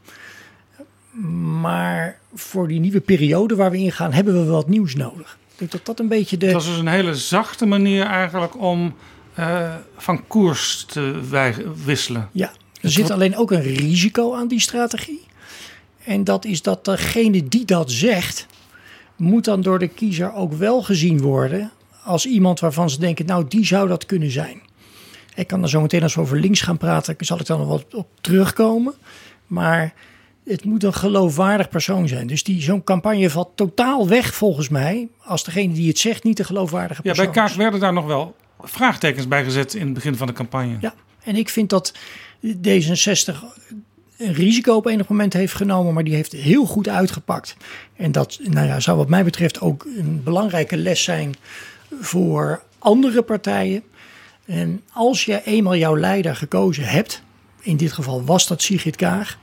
[1.61, 5.39] Maar voor die nieuwe periode waar we in gaan, hebben we wat nieuws nodig.
[5.53, 6.53] Ik denk dat dat een beetje de.
[6.53, 8.95] Was dus een hele zachte manier eigenlijk om
[9.35, 12.29] eh, van koers te wij- wisselen.
[12.33, 15.25] Ja, er zit alleen ook een risico aan die strategie.
[16.05, 18.47] En dat is dat degene die dat zegt,
[19.17, 21.71] moet dan door de kiezer ook wel gezien worden
[22.07, 24.61] als iemand waarvan ze denken, nou die zou dat kunnen zijn.
[25.35, 27.69] Ik kan er zo meteen als we over links gaan praten, zal ik dan nog
[27.69, 28.95] wat op terugkomen.
[29.47, 29.95] Maar
[30.45, 32.27] het moet een geloofwaardig persoon zijn.
[32.27, 35.09] Dus die, zo'n campagne valt totaal weg volgens mij.
[35.25, 37.49] Als degene die het zegt niet een geloofwaardige Ja, persoon bij is.
[37.49, 40.77] Kaag werden daar nog wel vraagtekens bij gezet in het begin van de campagne.
[40.81, 41.93] Ja, en ik vind dat
[42.43, 43.35] D66
[44.19, 47.57] een risico op enig moment heeft genomen, maar die heeft heel goed uitgepakt.
[47.97, 51.35] En dat nou ja, zou wat mij betreft ook een belangrijke les zijn
[52.01, 53.83] voor andere partijen.
[54.45, 57.23] En als je eenmaal jouw leider gekozen hebt,
[57.61, 59.39] in dit geval was dat Sigrid Kaag,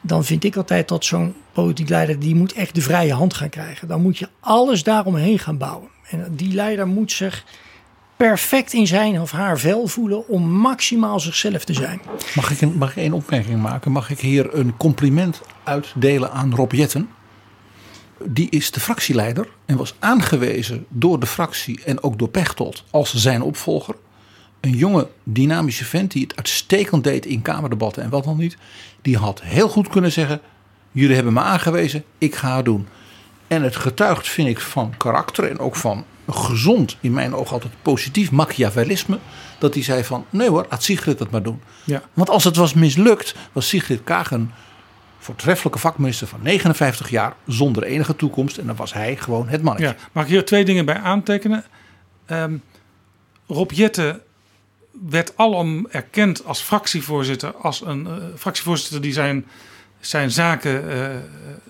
[0.00, 3.48] dan vind ik altijd dat zo'n politiek leider, die moet echt de vrije hand gaan
[3.48, 3.88] krijgen.
[3.88, 5.88] Dan moet je alles daaromheen gaan bouwen.
[6.10, 7.44] En die leider moet zich
[8.16, 12.00] perfect in zijn of haar vel voelen om maximaal zichzelf te zijn.
[12.34, 13.92] Mag ik, een, mag opmerking maken?
[13.92, 17.08] Mag ik hier een compliment uitdelen aan Rob Jetten?
[18.24, 23.14] Die is de fractieleider en was aangewezen door de fractie en ook door Pechtold als
[23.14, 23.94] zijn opvolger.
[24.60, 28.56] Een jonge, dynamische vent die het uitstekend deed in kamerdebatten en wat dan niet.
[29.02, 30.40] Die had heel goed kunnen zeggen:
[30.92, 32.88] Jullie hebben me aangewezen, ik ga het doen.
[33.46, 37.72] En het getuigt, vind ik, van karakter en ook van gezond, in mijn ogen altijd
[37.82, 39.18] positief Machiavellisme.
[39.58, 41.60] Dat hij zei van, nee hoor, laat Sigrid het maar doen.
[41.84, 42.02] Ja.
[42.12, 44.50] Want als het was mislukt, was Sigrid Kaag een
[45.18, 48.58] voortreffelijke vakminister van 59 jaar zonder enige toekomst.
[48.58, 49.88] En dan was hij gewoon het mannetje.
[49.88, 51.64] Ja, mag ik hier twee dingen bij aantekenen?
[52.26, 52.56] Ehm,
[53.46, 54.20] Rob Jette
[55.08, 59.46] werd alom erkend als fractievoorzitter, als een eh, fractievoorzitter die zijn,
[60.00, 61.16] zijn zaken eh,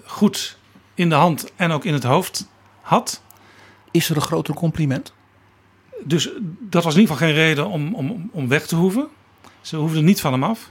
[0.05, 0.59] goed
[0.95, 2.49] in de hand en ook in het hoofd
[2.81, 3.23] had.
[3.91, 5.13] Is er een groter compliment?
[6.05, 6.31] Dus
[6.61, 9.09] dat was in ieder geval geen reden om, om, om weg te hoeven.
[9.61, 10.71] Ze hoefden niet van hem af.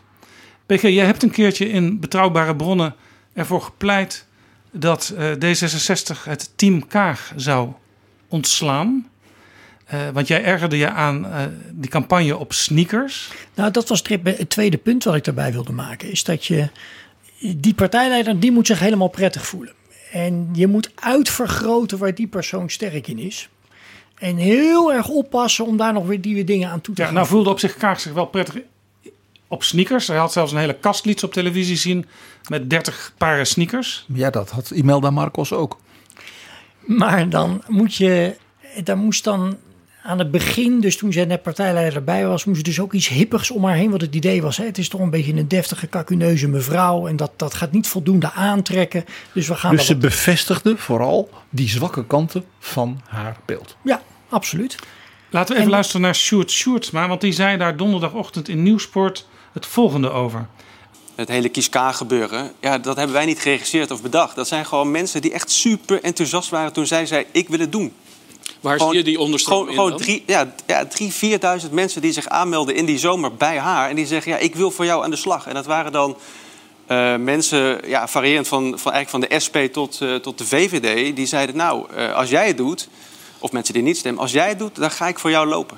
[0.67, 2.95] PG, jij hebt een keertje in betrouwbare bronnen
[3.33, 4.25] ervoor gepleit
[4.71, 7.69] dat eh, D66 het team Kaag zou
[8.27, 9.07] ontslaan.
[9.85, 11.41] Eh, want jij ergerde je aan eh,
[11.71, 13.31] die campagne op sneakers.
[13.55, 16.11] Nou, dat was het tweede punt wat ik daarbij wilde maken.
[16.11, 16.69] Is dat je
[17.55, 19.73] die partijleider, die moet zich helemaal prettig voelen.
[20.11, 23.49] En je moet uitvergroten waar die persoon sterk in is.
[24.17, 27.15] En heel erg oppassen om daar nog weer nieuwe dingen aan toe te Ja, gaan.
[27.15, 28.55] nou voelde op zich Kaag zich wel prettig
[29.47, 30.07] op sneakers.
[30.07, 32.05] Hij had zelfs een hele kastlieds op televisie zien
[32.47, 34.05] met 30 paren sneakers.
[34.13, 35.77] Ja, dat had Imelda Marcos ook.
[36.79, 38.35] Maar dan moet je,
[38.83, 39.57] daar moest dan
[40.03, 43.07] aan het begin, dus toen zij net partijleider erbij was, moest er dus ook iets
[43.07, 43.91] hippigs om haar heen.
[43.91, 47.07] Wat het idee was, hè, het is toch een beetje een deftige, kakuneuze mevrouw.
[47.07, 49.05] En dat, dat gaat niet voldoende aantrekken.
[49.33, 53.75] Dus we gaan Dus ze op- bevestigde vooral die zwakke kanten van haar beeld.
[53.83, 54.75] Ja, absoluut.
[55.29, 59.27] Laten we even En- luisteren naar Sjoerd Sjoerdsma, want die zei daar donderdagochtend in Nieuwsport
[59.53, 60.47] het volgende over.
[61.15, 64.35] Het hele kies-K gebeuren, ja, dat hebben wij niet geregisseerd of bedacht.
[64.35, 67.71] Dat zijn gewoon mensen die echt super enthousiast waren toen zij zei, ik wil het
[67.71, 67.93] doen.
[68.61, 69.99] Waar zie je die onderstroom gewoon, in gewoon dan?
[69.99, 73.89] drie, ja, ja, drie, vierduizend mensen die zich aanmelden in die zomer bij haar.
[73.89, 75.47] En die zeggen, ja, ik wil voor jou aan de slag.
[75.47, 76.17] En dat waren dan
[76.87, 81.15] eh, mensen, ja, variërend van, van, eigenlijk van de SP tot, eh, tot de VVD.
[81.15, 82.87] Die zeiden, nou, eh, als jij het doet,
[83.39, 84.21] of mensen die niet stemmen...
[84.21, 85.77] als jij het doet, dan ga ik voor jou lopen.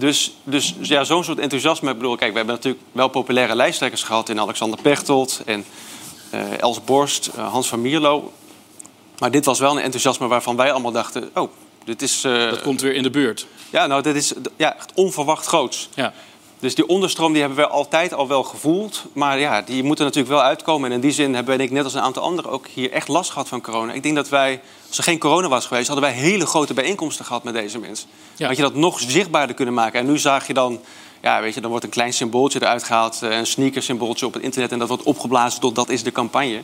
[0.00, 1.90] Dus, dus ja, zo'n soort enthousiasme.
[1.90, 4.28] Ik bedoel, kijk, we hebben natuurlijk wel populaire lijsttrekkers gehad...
[4.28, 5.64] in Alexander Pechtold en
[6.30, 8.32] eh, Els Borst, eh, Hans van Mierlo.
[9.18, 11.30] Maar dit was wel een enthousiasme waarvan wij allemaal dachten...
[11.34, 11.50] oh,
[11.84, 12.24] dit is...
[12.24, 13.46] eh, Dat komt weer in de buurt.
[13.70, 15.88] ja, nou, dat is ja, echt onverwacht groots.
[15.94, 16.12] Ja.
[16.58, 19.04] Dus die onderstroom die hebben we altijd al wel gevoeld.
[19.12, 20.88] Maar ja, die moeten natuurlijk wel uitkomen.
[20.88, 23.30] En in die zin hebben ik net als een aantal anderen ook hier echt last
[23.30, 23.92] gehad van corona.
[23.92, 24.60] Ik denk dat wij,
[24.90, 28.08] als er geen corona was geweest, hadden wij hele grote bijeenkomsten gehad met deze mensen.
[28.36, 28.46] Ja.
[28.46, 30.00] Had je dat nog zichtbaarder kunnen maken.
[30.00, 30.80] En nu zag je dan,
[31.22, 33.22] ja, weet je, dan wordt een klein symbooltje eruit gehaald.
[33.22, 34.72] eh, Een sneakersymbooltje op het internet.
[34.72, 36.62] En dat wordt opgeblazen tot dat is de campagne.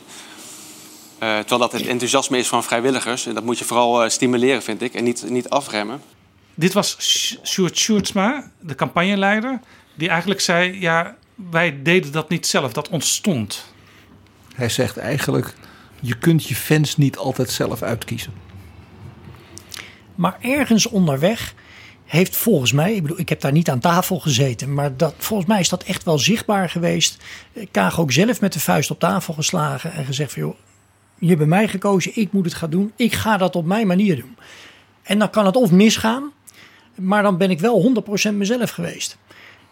[1.19, 3.25] Eh, terwijl dat het enthousiasme is van vrijwilligers.
[3.25, 4.93] En dat moet je vooral eh, stimuleren, vind ik.
[4.93, 6.01] En niet, niet afremmen.
[6.55, 6.95] Dit was
[7.43, 9.59] Sjoerd Sjoerdsma, de campagneleider,
[9.95, 13.65] die eigenlijk zei: Ja, wij deden dat niet zelf, dat ontstond.
[14.55, 15.53] Hij zegt eigenlijk,
[16.01, 18.33] je kunt je fans niet altijd zelf uitkiezen.
[20.15, 21.53] Maar ergens onderweg
[22.05, 25.49] heeft volgens mij, ik bedoel, ik heb daar niet aan tafel gezeten, maar dat, volgens
[25.49, 27.23] mij is dat echt wel zichtbaar geweest.
[27.71, 30.55] Kaag ook zelf met de vuist op tafel geslagen en gezegd van joh,
[31.19, 33.87] je hebt bij mij gekozen, ik moet het gaan doen, ik ga dat op mijn
[33.87, 34.37] manier doen.
[35.03, 36.31] En dan kan het of misgaan,
[36.95, 37.93] maar dan ben ik wel
[38.29, 39.17] 100% mezelf geweest.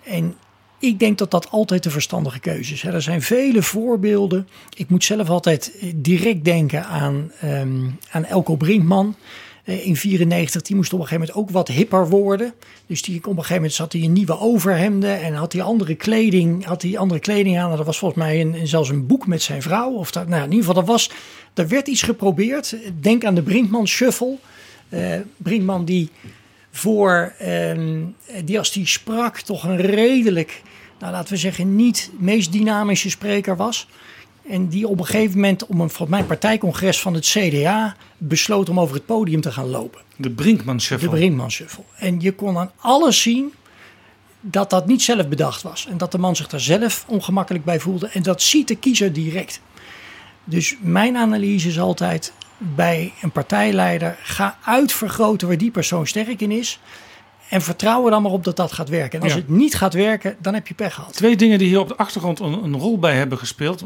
[0.03, 0.35] En
[0.79, 2.83] ik denk dat dat altijd de verstandige keuze is.
[2.83, 4.47] Er zijn vele voorbeelden.
[4.75, 7.79] Ik moet zelf altijd eh, direct denken aan, ehm,
[8.11, 9.15] aan Elko Brinkman.
[9.63, 12.53] Eh, In 94, die moest op een gegeven moment ook wat hipper worden.
[12.85, 15.95] Dus die, op een gegeven moment zat hij in nieuwe overhemden en had hij andere
[15.95, 17.77] kleding, had hij andere kleding aan.
[17.77, 19.91] Dat was volgens mij een- zelfs een boek met zijn vrouw.
[19.91, 21.09] Of dat, nou, in ieder geval, er, was,
[21.53, 22.75] er werd iets geprobeerd.
[22.99, 24.35] Denk aan de Brinkman Shuffle.
[24.89, 26.09] Eh Brinkman die
[26.75, 28.03] voor, ehm,
[28.45, 30.61] die als die sprak, toch een redelijk,
[30.99, 33.87] nou laten we zeggen, niet meest dynamische spreker was.
[34.49, 38.69] En die op een gegeven moment, om een, volgens mij partijcongres van het CDA, besloot
[38.69, 40.01] om over het podium te gaan lopen.
[40.15, 41.09] De Brinkman Shuffle.
[41.09, 41.83] De Brinkman Shuffle.
[41.95, 43.53] En je kon aan alles zien
[44.41, 45.87] dat dat niet zelf bedacht was.
[45.89, 48.07] En dat de man zich daar zelf ongemakkelijk bij voelde.
[48.07, 49.61] En dat ziet de kiezer direct.
[50.45, 56.51] Dus mijn analyse is altijd bij een partijleider: ga uitvergroten waar die persoon sterk in
[56.51, 56.79] is.
[57.49, 59.17] En vertrouw er dan maar op dat dat gaat werken.
[59.19, 59.39] En als Ja.
[59.39, 61.13] het niet gaat werken, dan heb je pech gehad.
[61.13, 63.83] Twee dingen die hier op de achtergrond een, een rol bij hebben gespeeld.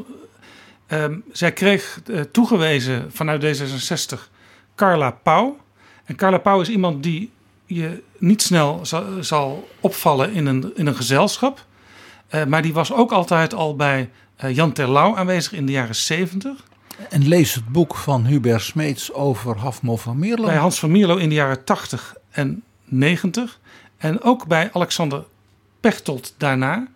[0.87, 4.29] Ehm, zij kreeg eh, toegewezen vanuit D66
[4.75, 5.57] Carla Pauw.
[6.05, 7.31] En Carla Pauw is iemand die
[7.65, 11.65] je niet snel zal, zal opvallen in een, in een gezelschap.
[12.27, 14.09] Eh, maar die was ook altijd al bij
[14.47, 16.67] Jan Terlouw aanwezig in de jaren 70.
[17.09, 20.45] En lees het boek van Hubert Smeets over Hafmo van Mierlo.
[20.45, 23.59] Bij Hans van Mierlo in de jaren 80 en 90.
[23.97, 25.23] En ook bij Alexander
[25.79, 26.87] Pechtold daarna.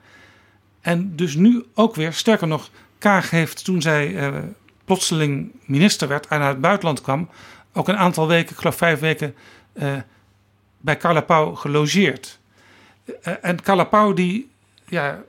[0.81, 4.33] En dus nu ook weer, sterker nog, Kaag heeft toen zij eh,
[4.85, 7.29] plotseling minister werd en uit het buitenland kwam,
[7.73, 9.35] ook een aantal weken, ik geloof vijf weken,
[9.73, 9.93] eh,
[10.77, 12.39] bij Carla Pauw gelogeerd.
[13.21, 14.51] Eh, en Carla Pauw, die,
[14.85, 15.23] ja,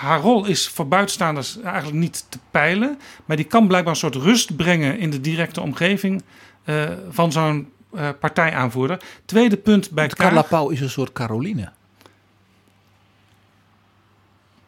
[0.00, 4.14] haar rol is voor buitenstaanders eigenlijk niet te peilen, maar die kan blijkbaar een soort
[4.14, 6.22] rust brengen in de directe omgeving
[6.64, 9.00] eh, van zo'n eh, partijaanvoerder.
[9.24, 10.16] Tweede punt bij Kaag.
[10.16, 11.72] Carla Pauw is een soort Caroline.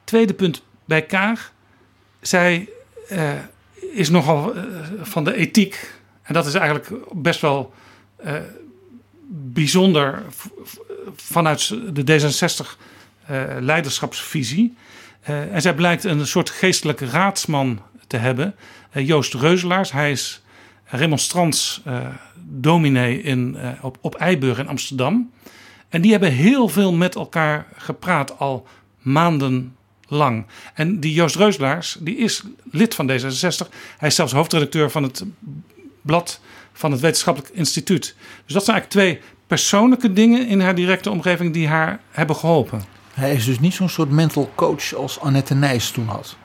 [0.05, 1.53] Tweede punt bij Kaag.
[2.21, 2.69] Zij
[3.09, 3.33] eh,
[3.93, 4.55] is nogal
[5.01, 5.95] van de ethiek.
[6.23, 7.75] En dat is eigenlijk best wel
[9.29, 10.23] bijzonder
[11.15, 12.79] vanuit de D66
[13.27, 14.77] eh, leiderschapsvisie.
[15.23, 18.55] Eh, en zij blijkt een soort geestelijke raadsman te hebben.
[18.91, 20.43] Eh, Joost Reuzelaars, hij is
[20.85, 22.07] remonstrants eh
[22.45, 25.33] dominee in, op, op Eiburg in Amsterdam.
[25.89, 28.67] En die hebben heel veel met elkaar gepraat al
[28.99, 29.77] maanden
[30.09, 30.47] lang.
[30.75, 33.69] En die Joost Reuzelaars, die is lid van D66.
[33.99, 35.25] Hij is zelfs hoofdredacteur van het
[36.01, 36.41] blad
[36.73, 38.15] van het Wetenschappelijk Instituut.
[38.45, 42.83] Dus dat zijn eigenlijk twee persoonlijke dingen in haar directe omgeving die haar hebben geholpen.
[43.13, 46.37] Hij is dus niet zo'n soort mental coach als Annette Nijs toen had.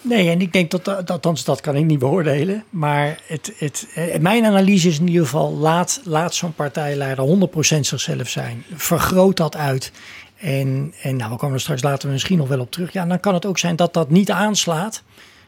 [0.00, 2.64] Nee, en ik denk dat, althans, dat kan ik niet beoordelen.
[2.70, 7.86] Maar het, het, eh, mijn analyse is in ieder geval: laat, laat zo'n partijleider 100%
[7.86, 8.64] zichzelf zijn.
[8.74, 9.92] Vergroot dat uit.
[10.36, 12.92] En, en nou, we komen er straks later misschien nog wel op terug.
[12.92, 15.02] Ja, dan kan het ook zijn dat dat niet aanslaat.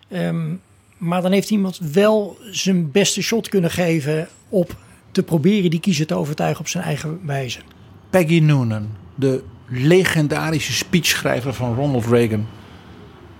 [0.09, 0.55] Ehm,
[0.97, 4.77] maar dan heeft iemand wel zijn beste shot kunnen geven op
[5.13, 7.61] te proberen die kiezer te overtuigen op zijn eigen wijze.
[8.11, 12.47] Peggy Noonan, de legendarische speechschrijver van Ronald Reagan.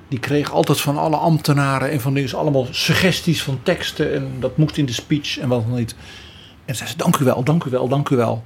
[0.09, 4.15] Die kreeg altijd van alle ambtenaren en van dingen allemaal suggesties van teksten.
[4.15, 5.95] En dat moest in de speech en wat niet.
[6.65, 8.45] En zei ze: Dank u wel, dank u wel, dank u wel.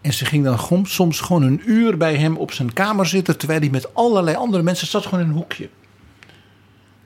[0.00, 3.38] En ze ging dan soms gewoon een uur bij hem op zijn kamer zitten.
[3.38, 5.68] terwijl hij met allerlei andere mensen zat, gewoon in een hoekje.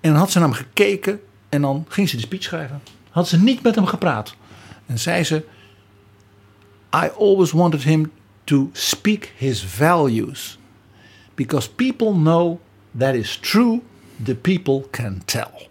[0.00, 2.82] En dan had ze naar hem gekeken en dan ging ze de speech schrijven.
[3.10, 4.34] Had ze niet met hem gepraat.
[4.88, 5.44] En zei ze:
[6.94, 8.12] I always wanted him
[8.44, 10.58] to speak his values.
[11.34, 12.58] Because people know
[12.98, 13.80] that is true,
[14.24, 15.68] the people can tell.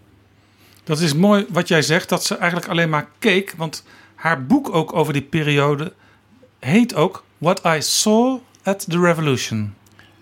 [0.84, 3.54] Dat is mooi wat jij zegt, dat ze eigenlijk alleen maar keek.
[3.56, 5.92] Want haar boek ook over die periode
[6.58, 9.74] heet ook What I Saw at the Revolution.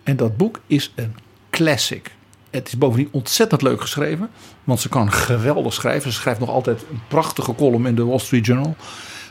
[0.03, 1.17] En dat boek is een
[1.51, 2.16] classic.
[2.57, 4.31] Het is bovendien ontzettend leuk geschreven.
[4.65, 6.13] Want ze kan geweldig schrijven.
[6.13, 8.77] Ze schrijft nog altijd een prachtige column in de Wall Street Journal.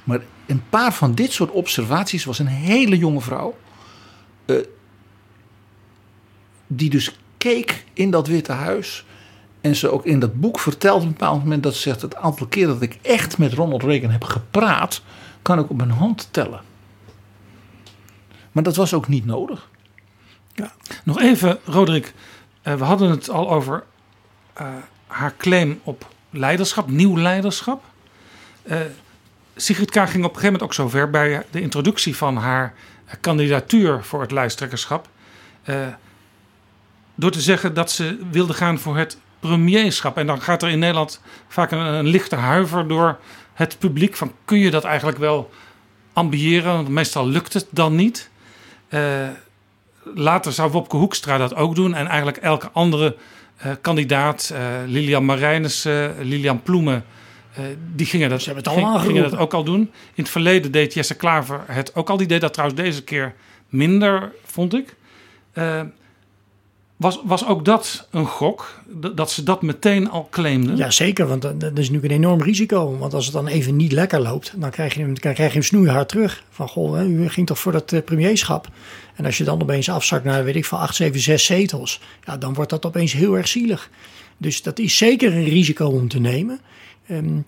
[0.04, 3.58] Maar een paar van dit soort observaties was een hele jonge vrouw.
[4.46, 4.56] eh,
[6.68, 9.06] die dus keek in dat Witte Huis.
[9.62, 12.16] En ze ook in dat boek vertelt op een bepaald moment dat ze zegt: Het
[12.16, 15.02] aantal keer dat ik echt met Ronald Reagan heb gepraat,
[15.42, 16.62] kan ik op mijn hand tellen.
[18.52, 19.70] Maar dat was ook niet nodig.
[21.04, 22.14] Nog even, Roderick.
[22.66, 23.84] Eh, we hadden het al over
[24.54, 24.68] eh,
[25.08, 27.84] haar claim op leiderschap, nieuw leiderschap.
[28.64, 28.80] Eh,
[29.56, 32.74] Sigrid Kaag ging op een gegeven moment ook zo ver bij de introductie van haar
[33.22, 35.08] kandidatuur voor het lijsttrekkerschap.
[37.16, 40.18] door te zeggen dat ze wilde gaan voor het premierschap.
[40.18, 43.20] En dan gaat er in Nederland vaak een, lichte huiver door
[43.54, 44.16] het publiek.
[44.16, 45.50] Van kun je dat eigenlijk wel
[46.14, 46.74] ambiëren?
[46.74, 48.30] Want meestal lukt het dan niet.
[48.88, 49.28] Eh,
[50.14, 51.94] later zou Wopke Hoekstra dat ook doen.
[51.94, 53.16] En eigenlijk elke andere
[53.58, 57.06] eh, kandidaat, eh, Lilian Marijnissen, Lilian Ploemen,
[57.54, 57.64] eh,
[57.96, 59.80] die gingen dat, hebben het allemaal gingen dat ook al doen.
[59.80, 62.18] In het verleden deed Jesse Klaver het ook al.
[62.18, 63.34] Die deed dat trouwens deze keer
[63.70, 64.96] minder, vond ik.
[66.98, 68.82] Eh, Was, was ook dat een gok?
[69.16, 70.78] Dat ze dat meteen al claimden?
[70.78, 72.98] Ja, zeker, want dat, dat is natuurlijk een enorm risico.
[72.98, 75.60] Want als het dan even niet lekker loopt, dan krijg je hem, dan krijg je
[75.60, 76.44] hem snoeihard terug.
[76.50, 78.68] Van, goh, hè, u ging toch voor dat eh, premierschap?
[79.16, 82.38] En als je dan opeens afzakt naar, weet ik van 8, 7, 6 zetels, ja,
[82.38, 83.90] dan wordt dat opeens heel erg zielig.
[84.38, 86.60] Dus dat is zeker een risico om te nemen.
[87.08, 87.40] Ehm,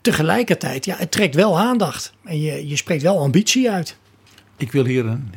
[0.00, 2.12] tegelijkertijd, ja, het trekt wel aandacht.
[2.24, 3.96] En je, je spreekt wel ambitie uit.
[4.56, 5.32] Ik wil hier een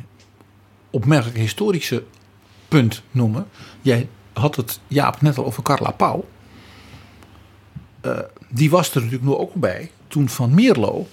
[0.90, 2.02] opmerkelijk historische
[2.72, 3.48] punt noemen.
[3.80, 6.28] Jij had het, Jaap, net al over Carla Pauw.
[8.00, 8.18] Eh,
[8.48, 11.06] die was er natuurlijk nu ook bij toen Van Mierlo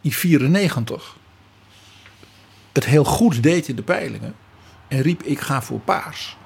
[0.00, 1.16] in 94
[2.72, 4.34] het heel goed deed in de peilingen.
[4.88, 6.36] En riep ik ga voor paars.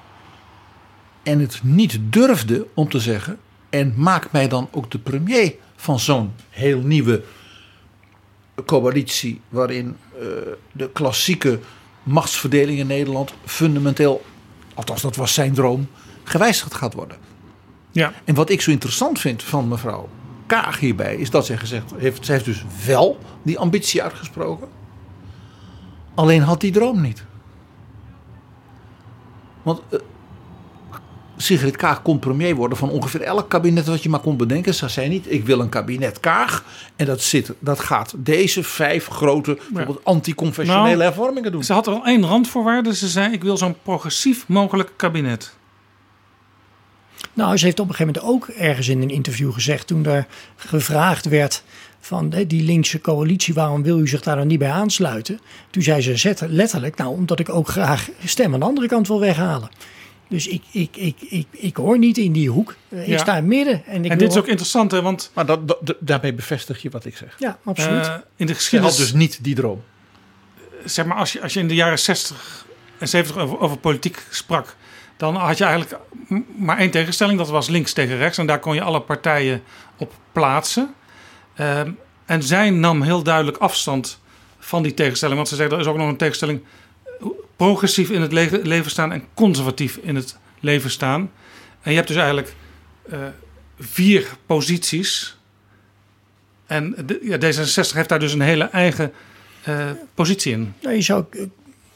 [1.23, 5.99] En het niet durfde om te zeggen en maak mij dan ook de premier van
[5.99, 7.23] zo'n heel nieuwe
[8.65, 10.25] coalitie waarin eh,
[10.71, 11.59] de klassieke
[12.03, 14.25] machtsverdeling in Nederland fundamenteel,
[14.73, 15.87] althans dat was zijn droom,
[16.23, 17.17] gewijzigd gaat worden.
[17.91, 18.13] Ja.
[18.23, 20.09] En wat ik zo interessant vind van mevrouw
[20.45, 24.67] Kaag hierbij is dat zij gezegd heeft, zij heeft dus wel die ambitie uitgesproken,
[26.15, 27.25] alleen had die droom niet.
[29.61, 29.99] Want eh,
[31.41, 34.73] Sigrid Kaag kon premier worden van ongeveer elk kabinet wat je maar kon bedenken.
[34.73, 36.63] Ze zei niet, ik wil een kabinet Kaag.
[36.95, 41.63] En dat, zit, dat gaat deze vijf grote bijvoorbeeld anticonfessionele Nou, hervormingen doen.
[41.63, 42.95] Ze had er al één randvoorwaarde.
[42.95, 45.53] Ze zei, ik wil zo'n progressief mogelijk kabinet.
[47.33, 50.27] Nou, ze heeft op een gegeven moment ook ergens in een interview gezegd, toen er
[50.55, 51.63] gevraagd werd
[51.99, 55.39] van hè, die linkse coalitie, waarom wil u zich daar dan niet bij aansluiten?
[55.69, 59.19] Toen zei ze letterlijk, nou, omdat ik ook graag stem aan de andere kant wil
[59.19, 59.69] weghalen.
[60.31, 62.75] Dus ik, ik, ik, ik, ik hoor niet in die hoek.
[62.89, 63.17] Eh, Ik Ja.
[63.17, 63.85] sta in het midden.
[63.85, 66.89] En, ik En dit is ook interessant, hè, want Maar dat, dat- daarmee bevestig je
[66.89, 67.35] wat ik zeg.
[67.39, 68.05] Ja, absoluut.
[68.07, 68.97] eh, in de geschiedenis...
[68.97, 69.83] had dus niet die droom.
[70.85, 72.65] zeg maar, als je, als je in de jaren 60
[72.97, 74.75] en 70 over, over politiek sprak,
[75.17, 76.01] dan had je eigenlijk
[76.57, 77.37] maar één tegenstelling.
[77.37, 78.37] Dat was links tegen rechts.
[78.37, 79.63] En daar kon je alle partijen
[79.97, 80.93] op plaatsen.
[81.55, 81.91] Ehm,
[82.25, 84.19] en zij nam heel duidelijk afstand
[84.59, 85.37] van die tegenstelling.
[85.37, 86.65] Want ze zei, er is ook nog een tegenstelling eh,
[87.55, 91.31] progressief in het le- leven staan en conservatief in het leven staan.
[91.81, 92.53] En je hebt dus eigenlijk
[93.09, 93.19] eh,
[93.79, 95.37] vier posities.
[96.65, 99.11] En ja, D66 heeft daar dus een hele eigen
[99.63, 100.73] eh, positie in.
[100.81, 101.25] Nou, je zou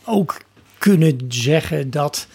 [0.03, 0.37] ook
[0.77, 2.27] kunnen zeggen dat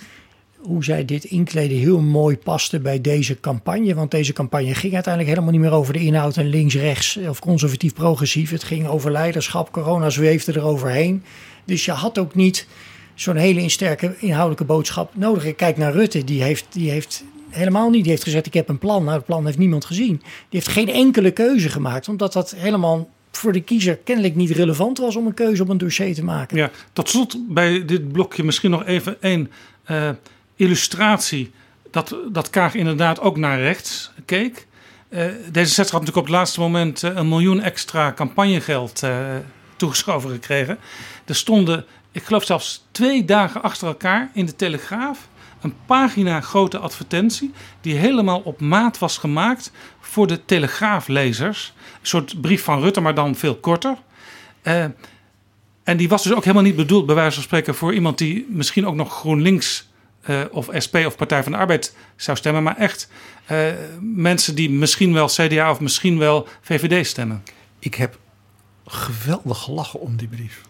[0.56, 3.94] hoe zij dit inkleden heel mooi paste bij deze campagne.
[3.94, 8.50] Want deze campagne ging uiteindelijk helemaal niet meer over de inhoud en links-rechts of conservatief-progressief.
[8.50, 11.22] Het ging over leiderschap, corona zweefde er overheen.
[11.70, 12.66] Dus je had ook niet
[13.14, 15.44] zo'n hele sterke inhoudelijke boodschap nodig.
[15.44, 18.02] Ik kijk naar Rutte, die heeft, die heeft helemaal niet.
[18.02, 19.04] Die heeft gezegd, ik heb een plan.
[19.04, 20.16] Nou, het plan heeft niemand gezien.
[20.16, 24.98] Die heeft geen enkele keuze gemaakt, omdat dat helemaal voor de kiezer kennelijk niet relevant
[24.98, 26.56] was om een keuze op een dossier te maken.
[26.56, 29.50] Ja, tot slot bij dit blokje misschien nog even één
[29.84, 30.10] eh,
[30.56, 31.50] illustratie.
[31.90, 34.66] Dat, dat Kaag inderdaad ook naar rechts keek.
[35.08, 39.02] Eh D66 had natuurlijk op het laatste moment eh, een miljoen extra campagnegeld
[39.80, 40.78] toegeschoven gekregen.
[41.24, 45.28] Er stonden, ik geloof zelfs twee dagen achter elkaar in de Telegraaf...
[45.60, 51.72] een pagina grote advertentie die helemaal op maat was gemaakt voor de Telegraaflezers.
[52.00, 53.96] Een soort brief van Rutte, maar dan veel korter.
[54.62, 54.84] Eh,
[55.84, 58.46] en die was dus ook helemaal niet bedoeld, bij wijze van spreken, voor iemand die
[58.48, 59.88] misschien ook nog GroenLinks
[60.20, 62.62] eh, of SP of Partij van de Arbeid zou stemmen.
[62.62, 63.08] Maar echt
[63.46, 63.66] eh,
[64.00, 67.42] mensen die misschien wel CDA of misschien wel VVD stemmen.
[67.78, 68.18] Ik heb
[68.90, 70.62] geweldig gelachen om die brief.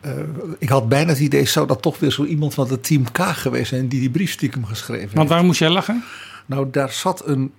[0.00, 0.12] Eh,
[0.58, 3.18] ik had bijna het idee, zou dat toch weer zo iemand van het team K
[3.18, 5.14] geweest zijn die die brief stiekem geschreven heeft.
[5.14, 6.04] Want waarom moest jij lachen?
[6.46, 7.52] Nou, daar zat een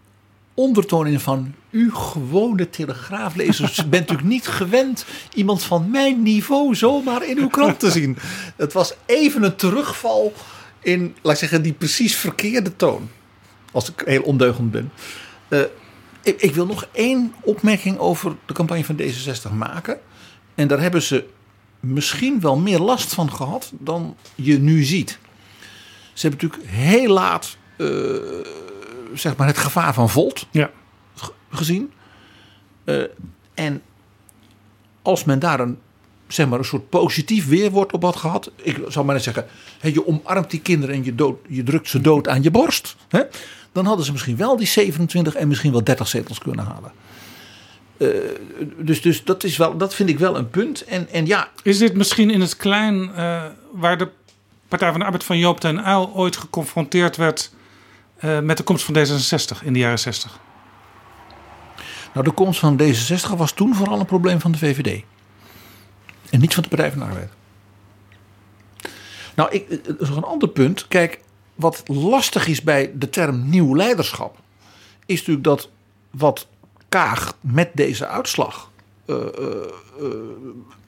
[0.53, 7.27] ondertoon in van u gewone telegraaflezers bent natuurlijk niet gewend iemand van mijn niveau zomaar
[7.29, 8.17] in uw krant te zien.
[8.55, 10.33] Het was even een terugval
[10.79, 13.09] in, laat ik zeggen, die precies verkeerde toon.
[13.71, 14.91] Als ik heel ondeugend ben.
[15.47, 15.59] Eh,
[16.23, 19.99] ik, ik wil nog één opmerking over de campagne van D66 maken.
[20.55, 21.25] En daar hebben ze
[21.79, 25.19] misschien wel meer last van gehad dan je nu ziet.
[26.13, 27.87] Ze hebben natuurlijk heel laat eh,
[29.13, 30.71] zeg maar het gevaar van Volt Ja.
[31.49, 31.91] gezien.
[32.83, 33.03] Eh,
[33.53, 33.81] en
[35.01, 35.77] als men daar een,
[36.27, 38.51] zeg maar, een soort positief weerwoord op had gehad.
[38.55, 39.45] Ik zou maar eens zeggen,
[39.81, 42.95] je omarmt die kinderen en je, dood, je drukt ze dood aan je borst.
[43.09, 43.21] Hè,
[43.73, 46.91] dan hadden ze misschien wel die 27 en misschien wel 30 zetels kunnen halen.
[47.97, 48.07] Eh,
[48.77, 50.83] dus dus dat, is wel, dat vind ik wel een punt.
[50.83, 54.09] En, en ja, Is dit misschien in het klein eh, waar de
[54.67, 57.51] Partij van de Arbeid van Joop ten Uyl ooit geconfronteerd werd
[58.15, 60.39] eh, met de komst van D66 in de jaren 60?
[62.13, 65.03] nou, de komst van D66 was toen vooral een probleem van de VVD.
[66.29, 67.29] En niet van de Partij van de Arbeid.
[69.35, 70.87] Nou, ik, er is nog een ander punt.
[70.87, 71.19] Kijk,
[71.55, 74.37] wat lastig is bij de term nieuw leiderschap,
[75.05, 75.69] is natuurlijk dat
[76.11, 76.47] wat
[76.89, 78.71] Kaag met deze uitslag
[79.05, 79.23] eh, eh,
[79.99, 80.07] eh,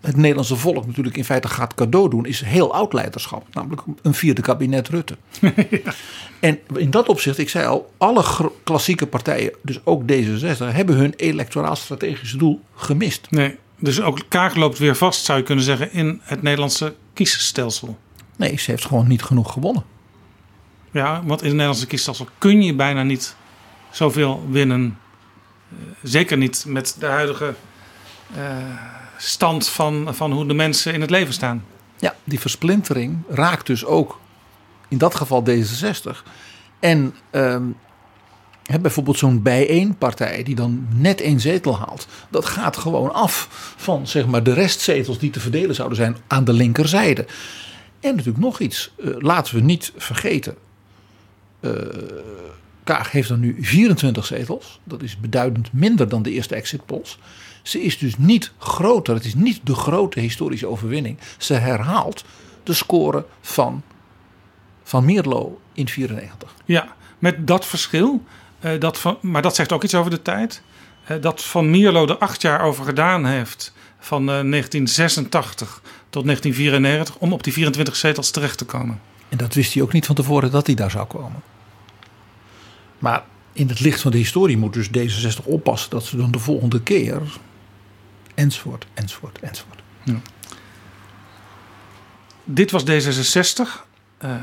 [0.02, 3.46] het Nederlandse volk natuurlijk in feite gaat cadeau doen, is heel oud leiderschap.
[3.54, 5.18] Namelijk een vierde kabinet Rutte.
[6.40, 8.24] En in dat opzicht, ik zei al, alle
[8.64, 13.28] klassieke partijen, dus ook D66, hebben hun electoraal strategische doel gemist.
[13.30, 17.98] Nee, dus ook Kaag loopt weer vast, zou je kunnen zeggen, in het Nederlandse kiesstelsel.
[18.38, 19.84] Nee, ze heeft gewoon niet genoeg gewonnen.
[20.96, 23.36] Ja, want in het Nederlandse kiesstelsel kun je bijna niet
[23.92, 24.98] zoveel winnen.
[25.70, 27.54] Eh, zeker niet met de huidige
[28.36, 28.56] eh,
[29.18, 31.66] stand van, van hoe de mensen in het leven staan.
[32.00, 34.20] Ja, die versplintering raakt dus ook
[34.88, 36.24] in dat geval D66.
[36.80, 37.64] En ehm,
[38.64, 42.08] hè, bijvoorbeeld zo'n bijeenpartij die dan net één zetel haalt.
[42.30, 46.44] Dat gaat gewoon af van zeg maar, de restzetels die te verdelen zouden zijn aan
[46.46, 47.26] de linkerzijde.
[48.00, 48.94] En natuurlijk nog iets.
[48.98, 50.56] eh, laten we niet vergeten.
[51.66, 52.16] Eh,
[52.84, 54.80] Kaag heeft dan nu 24 zetels.
[54.84, 57.18] Dat is beduidend minder dan de eerste exit polls.
[57.62, 59.16] Ze is dus niet groter.
[59.16, 61.18] Het is niet de grote historische overwinning.
[61.38, 62.26] Ze herhaalt
[62.64, 63.82] de score van,
[64.84, 66.54] van Mierlo in 94.
[66.66, 66.88] Ja,
[67.20, 68.24] met dat verschil.
[68.60, 70.62] eh, dat van, maar dat zegt ook iets over de tijd.
[71.06, 73.74] eh, dat Van Mierlo er acht jaar over gedaan heeft.
[74.00, 77.16] Van eh, 1986 tot 1994.
[77.18, 79.00] Om op die 24 zetels terecht te komen.
[79.30, 81.42] En dat wist hij ook niet van tevoren dat hij daar zou komen.
[83.06, 86.40] Maar in het licht van de historie moet dus D66 oppassen dat ze dan de
[86.40, 87.22] volgende keer.
[88.36, 89.82] Enzovoort, enzovoort, enzovoort.
[92.44, 93.86] Dit was D66.
[94.18, 94.36] Eh,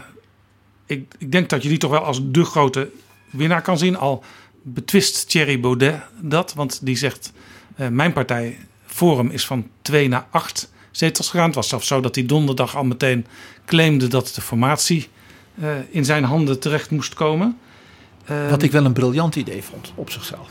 [0.87, 2.91] ik, ik denk dat je die toch wel als de grote
[3.31, 3.97] winnaar kan zien.
[3.97, 4.25] Al
[4.63, 6.55] betwist Thierry Baudet dat.
[6.55, 7.33] Want die zegt,
[7.77, 11.47] eh, mijn partij Forum is van twee naar acht zetels gegaan.
[11.47, 13.27] Het was zelfs zo dat hij donderdag al meteen
[13.67, 15.09] claimde dat de formatie
[15.61, 17.59] eh, in zijn handen terecht moest komen.
[18.51, 20.49] Wat ik wel een briljant idee vond op zichzelf.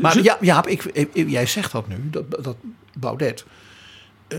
[0.00, 2.56] Maar ja, Jaap, ik, ik- jij zegt dat nu, dat, dat
[2.98, 3.44] Baudet.
[4.28, 4.38] Eh,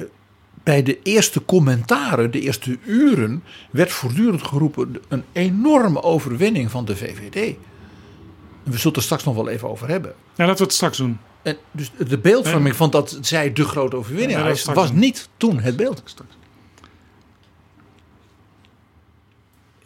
[0.63, 6.95] bij de eerste commentaren, de eerste uren, werd voortdurend geroepen een enorme overwinning van de
[6.95, 7.33] VVD.
[8.63, 10.13] We zullen het er straks nog wel even over hebben.
[10.35, 11.17] Ja, laten we het straks doen.
[11.41, 14.99] En dus de beeldvorming van dat zij de grote overwinning Ja, straks was doen.
[14.99, 16.03] niet toen het beeld.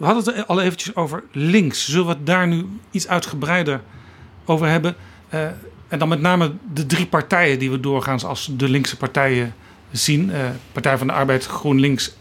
[0.03, 1.89] We hadden het al eventjes over links.
[1.89, 3.81] Zullen we het daar nu iets uitgebreider
[4.45, 4.95] over hebben?
[5.29, 5.45] Eh,
[5.87, 9.55] en dan met name de drie partijen die we doorgaans als de linkse partijen
[9.91, 10.31] zien.
[10.31, 12.15] Eh, Partij van de Arbeid, GroenLinks,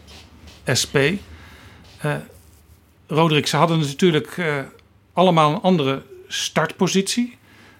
[0.81, 0.95] SP.
[1.97, 2.15] Eh
[3.07, 4.41] Roderick, ze hadden natuurlijk
[5.13, 7.37] allemaal een andere startpositie.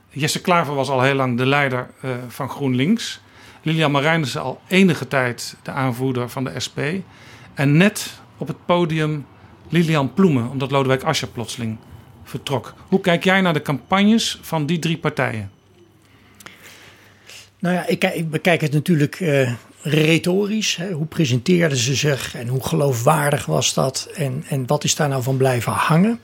[0.09, 1.89] Jesse Klaver was al heel lang de leider
[2.27, 3.19] van GroenLinks.
[3.61, 6.79] Lilian Marijnissen al enige tijd de aanvoerder van de SP.
[7.53, 9.25] En net op het podium
[9.69, 11.77] Lilian Ploemen, omdat Lodewijk Asscher plotseling
[12.23, 12.73] vertrok.
[12.87, 15.51] Hoe kijk jij naar de campagnes van die drie partijen?
[17.59, 20.75] Nou ja, ik, ik bekijk het natuurlijk eh, retorisch.
[20.75, 20.91] Hè.
[20.91, 24.09] Hoe presenteerden ze zich en hoe geloofwaardig was dat?
[24.15, 26.19] En, en wat is daar nou van blijven hangen?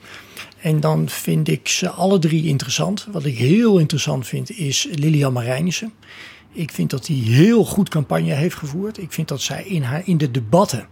[0.60, 3.06] En dan vind ik ze alle drie interessant.
[3.12, 5.92] Wat ik heel interessant vind is Lilian Marijnissen.
[6.52, 8.98] Ik vind dat die heel goed campagne heeft gevoerd.
[8.98, 10.88] Ik vind dat zij in, haar, in de debatten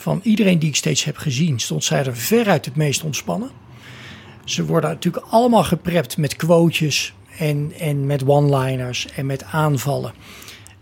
[0.00, 3.50] van iedereen die ik steeds heb gezien, stond zij er veruit het meest ontspannen.
[4.44, 10.12] Ze worden natuurlijk allemaal geprept met quotejes en, en met one-liners en met aanvallen.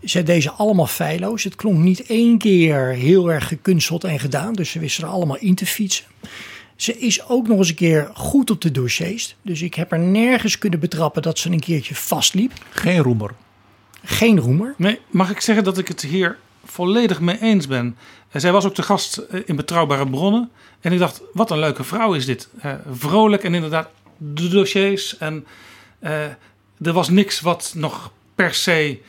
[0.03, 1.43] Ze deze allemaal feilloos.
[1.43, 4.53] Het klonk niet één keer heel erg gekunsteld en gedaan.
[4.53, 6.05] Dus ze wisten er allemaal in te fietsen.
[6.75, 9.35] Ze is ook nog eens een keer goed op de dossiers.
[9.41, 12.51] Dus ik heb er nergens kunnen betrappen dat ze een keertje vastliep.
[12.69, 13.31] Geen roemer.
[14.03, 14.73] Geen roemer.
[14.77, 17.95] Nee, mag ik zeggen dat ik het hier volledig mee eens ben?
[18.31, 20.49] Eh, zij was ook de gast eh, in Betrouwbare Bronnen.
[20.81, 22.49] En ik dacht, wat een leuke vrouw is dit.
[22.61, 25.17] Eh, vrolijk en inderdaad de dossiers.
[25.17, 25.45] En
[25.99, 26.23] eh,
[26.81, 28.99] er was niks wat nog per se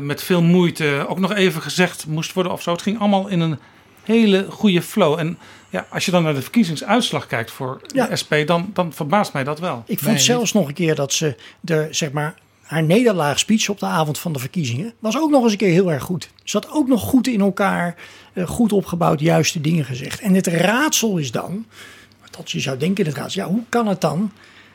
[0.00, 2.72] met veel moeite ook nog even gezegd moest worden of zo.
[2.72, 3.58] Het ging allemaal in een
[4.04, 5.18] hele goede flow.
[5.18, 5.38] En
[5.70, 8.06] ja, als je dan naar de verkiezingsuitslag kijkt voor Ja.
[8.06, 9.82] de SP, dan, dan verbaast mij dat wel.
[9.86, 12.34] Ik vond zelfs nog een keer dat ze de, zeg maar,
[12.68, 15.92] haar nederlaagspeech op de avond van de verkiezingen was ook nog eens een keer heel
[15.92, 16.30] erg goed.
[16.44, 17.96] Ze had ook nog goed in elkaar,
[18.32, 20.20] eh, goed opgebouwd, juiste dingen gezegd.
[20.20, 21.66] En het raadsel is dan,
[22.30, 24.32] dat je zou denken, het raadsel, ja, hoe kan het dan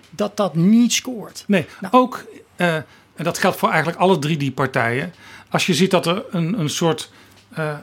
[0.10, 1.44] dat dat niet scoort?
[1.48, 2.26] Nee, ook,
[2.56, 5.14] eh, en dat geldt voor eigenlijk alle drie die partijen.
[5.50, 7.12] Als je ziet dat er een, een soort
[7.50, 7.78] eh,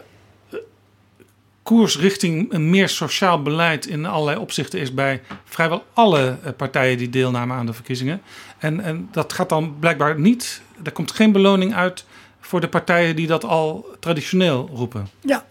[1.63, 7.11] koers richting een meer sociaal beleid in allerlei opzichten is bij vrijwel alle partijen die
[7.11, 8.23] deelnamen aan de verkiezingen.
[8.61, 12.05] En, en dat gaat dan blijkbaar niet, er komt geen beloning uit
[12.41, 15.09] voor de partijen die dat al traditioneel roepen.
[15.21, 15.45] Ja,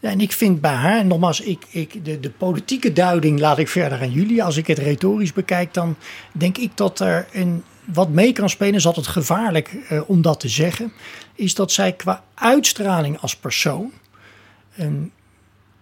[0.00, 4.00] en ik vind bij haar, nogmaals, ik, ik, de, de politieke duiding laat ik verder
[4.00, 4.44] aan jullie.
[4.44, 5.96] Als ik het retorisch bekijk, dan
[6.32, 10.40] denk ik dat er een, wat mee kan spelen, is altijd gevaarlijk eh, om dat
[10.40, 10.92] te zeggen.
[11.34, 13.92] Is dat zij qua uitstraling als persoon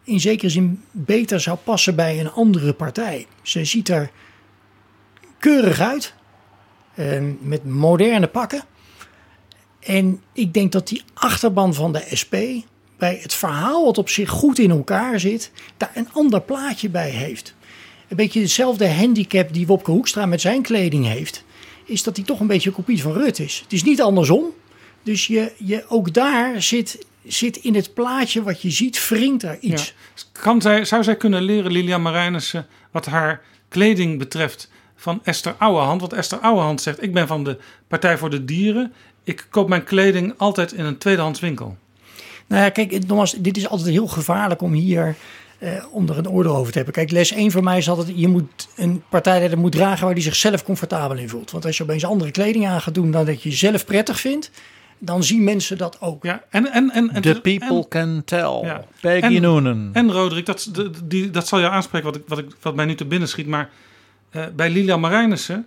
[0.05, 3.27] in zekere zin beter zou passen bij een andere partij.
[3.43, 4.11] Ze ziet er
[5.39, 6.15] keurig uit,
[7.41, 8.65] met moderne pakken.
[9.81, 12.35] En ik denk dat die achterban van de SP
[13.03, 17.11] bij het verhaal wat op zich goed in elkaar zit, daar een ander plaatje bij
[17.11, 17.55] heeft.
[18.09, 21.45] Een beetje dezelfde handicap die Wopke Hoekstra met zijn kleding heeft,
[21.85, 23.61] is dat hij toch een beetje een kopie van Rut is.
[23.63, 24.45] Het is niet andersom.
[25.03, 29.59] Dus je, je, ook daar zit, zit in het plaatje wat je ziet, wringt er
[29.61, 29.95] iets.
[30.33, 34.71] Kan zij, zou zij kunnen leren, Lilian Marijnissen, wat haar kleding betreft,
[35.03, 36.01] van Esther Ouwehand?
[36.01, 38.93] Want Esther Ouwehand zegt, ik ben van de Partij voor de Dieren.
[39.25, 41.77] Ik koop mijn kleding altijd in een tweedehands winkel.
[42.47, 45.17] Nou ja, kijk, nogmaals, dit is altijd heel gevaarlijk om hier
[45.59, 46.95] eh, om er een oordeel over te hebben.
[46.95, 50.23] Kijk, les 1 voor mij is altijd, je moet een partijleider moet dragen waar hij
[50.23, 51.51] zichzelf comfortabel in voelt.
[51.51, 54.51] Want als je opeens andere kleding aan gaat doen dan dat je jezelf prettig vindt,
[54.99, 56.25] dan zien mensen dat ook.
[56.25, 58.61] Ja, en, en, en, en The people en, can tell.
[58.63, 58.85] Ja.
[59.01, 59.91] Peggy en, Noonan.
[59.93, 60.71] En Roderick, dat,
[61.05, 63.47] die, dat zal je aanspreken wat, ik, wat, ik, wat mij nu te binnen schiet.
[63.47, 63.71] Maar
[64.33, 65.67] uh, bij Lilian Marijnissen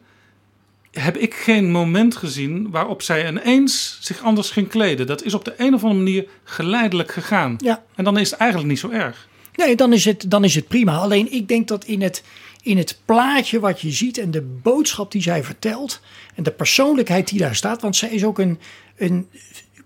[0.91, 5.07] heb ik geen moment gezien waarop zij ineens zich anders ging kleden.
[5.07, 7.55] Dat is op de een of andere manier geleidelijk gegaan.
[7.57, 7.83] Ja.
[7.95, 9.27] En dan is het eigenlijk niet zo erg.
[9.55, 10.97] Nee, dan is het, dan is het prima.
[10.97, 12.23] Alleen ik denk dat in het,
[12.61, 16.01] in het plaatje wat je ziet en de boodschap die zij vertelt
[16.35, 18.59] en de persoonlijkheid die daar staat, want zij is ook een,
[18.97, 19.27] een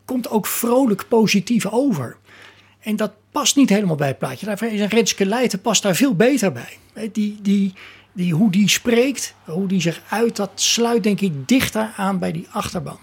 [0.06, 2.18] komt ook vrolijk positief over.
[2.80, 4.46] En dat past niet helemaal bij het plaatje.
[4.46, 6.78] Daarvoor is een Renske Leijten past daar veel beter bij.
[7.12, 7.74] Die, die,
[8.20, 12.32] die, hoe die spreekt, hoe die zich uit, dat sluit denk ik dichter aan bij
[12.32, 12.98] die achterban.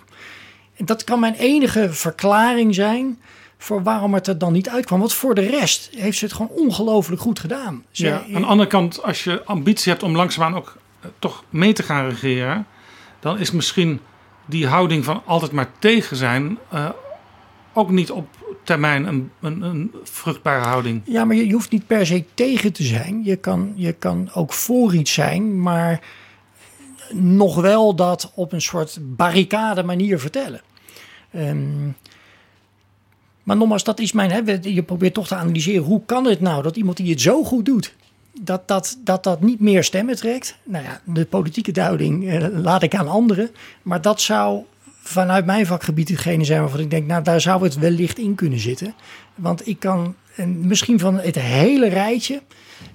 [0.77, 3.19] En dat kan mijn enige verklaring zijn
[3.59, 4.99] voor waarom het er dan niet uitkwam.
[4.99, 7.85] Want voor de rest heeft ze het gewoon ongelooflijk goed gedaan.
[7.91, 11.45] Ze, ja, aan de andere kant, als je ambitie hebt om langzaamaan ook uh, toch
[11.51, 12.67] mee te gaan regeren,
[13.21, 14.01] dan is misschien
[14.47, 16.89] die houding van altijd maar tegen zijn uh,
[17.73, 18.29] ook niet op
[18.67, 21.03] termijn een, een, een, vruchtbare houding.
[21.05, 23.25] Ja, maar je, je, hoeft niet per se tegen te zijn.
[23.25, 26.01] Je kan, je kan ook voor iets zijn, maar
[27.13, 30.61] nog wel dat op een soort barricade manier vertellen.
[31.37, 31.97] Um,
[33.47, 34.31] maar nogmaals, dat is mijn.
[34.31, 37.45] Hè, je probeert toch te analyseren hoe kan het nou dat iemand die het zo
[37.45, 37.95] goed doet,
[38.41, 40.59] dat dat, dat, dat niet meer stemmen trekt.
[40.65, 43.51] Nou ja, de politieke duiding eh, laat ik aan anderen.
[43.83, 44.63] Maar dat zou
[45.09, 48.59] vanuit mijn vakgebied hetgene zijn waarvan ik denk, nou daar zou het wellicht in kunnen
[48.59, 48.95] zitten.
[49.35, 52.43] Want ik kan, en misschien van het hele rijtje,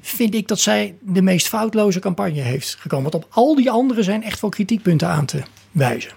[0.01, 3.11] vind ik dat zij de meest foutloze campagne heeft gekomen.
[3.11, 5.41] Want op al die anderen zijn echt wel kritiekpunten aan te
[5.71, 6.11] wijzen.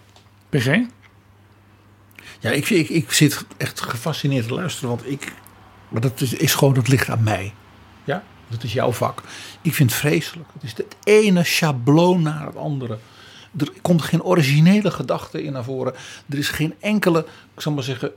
[0.49, 0.78] PG?
[2.40, 5.32] Ja, ik, ik, ik zit echt gefascineerd te luisteren, want ik.
[5.88, 7.53] Maar dat is, is gewoon, dat ligt aan mij.
[8.05, 9.22] Ja, dat is jouw vak.
[9.62, 10.49] Ik vind het vreselijk.
[10.53, 12.99] Het is het ene schabloon naar het andere.
[13.59, 15.94] Er komt geen originele gedachte in naar voren.
[16.28, 18.12] Er is geen enkele, ik zal maar zeggen,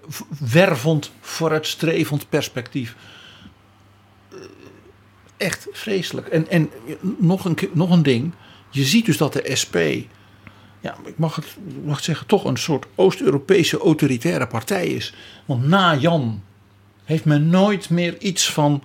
[0.52, 2.96] wervend, vooruitstrevend perspectief.
[5.38, 6.28] Echt vreselijk.
[6.28, 6.70] En, en
[7.18, 8.34] nog, een, nog een ding.
[8.70, 9.76] Je ziet dus dat de SP
[10.80, 11.46] ja, ik mag het,
[11.84, 15.14] mag het zeggen, toch een soort Oost-Europese autoritaire partij is.
[15.46, 16.44] Want na Jan
[17.04, 18.84] heeft men nooit meer iets van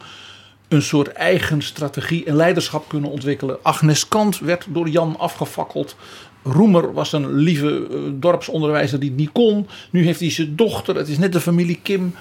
[0.68, 3.58] een soort eigen strategie en leiderschap kunnen ontwikkelen.
[3.62, 5.96] Agnes Kant werd door Jan afgefakkeld.
[6.42, 9.66] Roemer was een lieve uh, dorpsonderwijzer die het niet kon.
[9.90, 10.96] Nu heeft hij zijn dochter.
[10.96, 12.14] Het is net de familie Kim.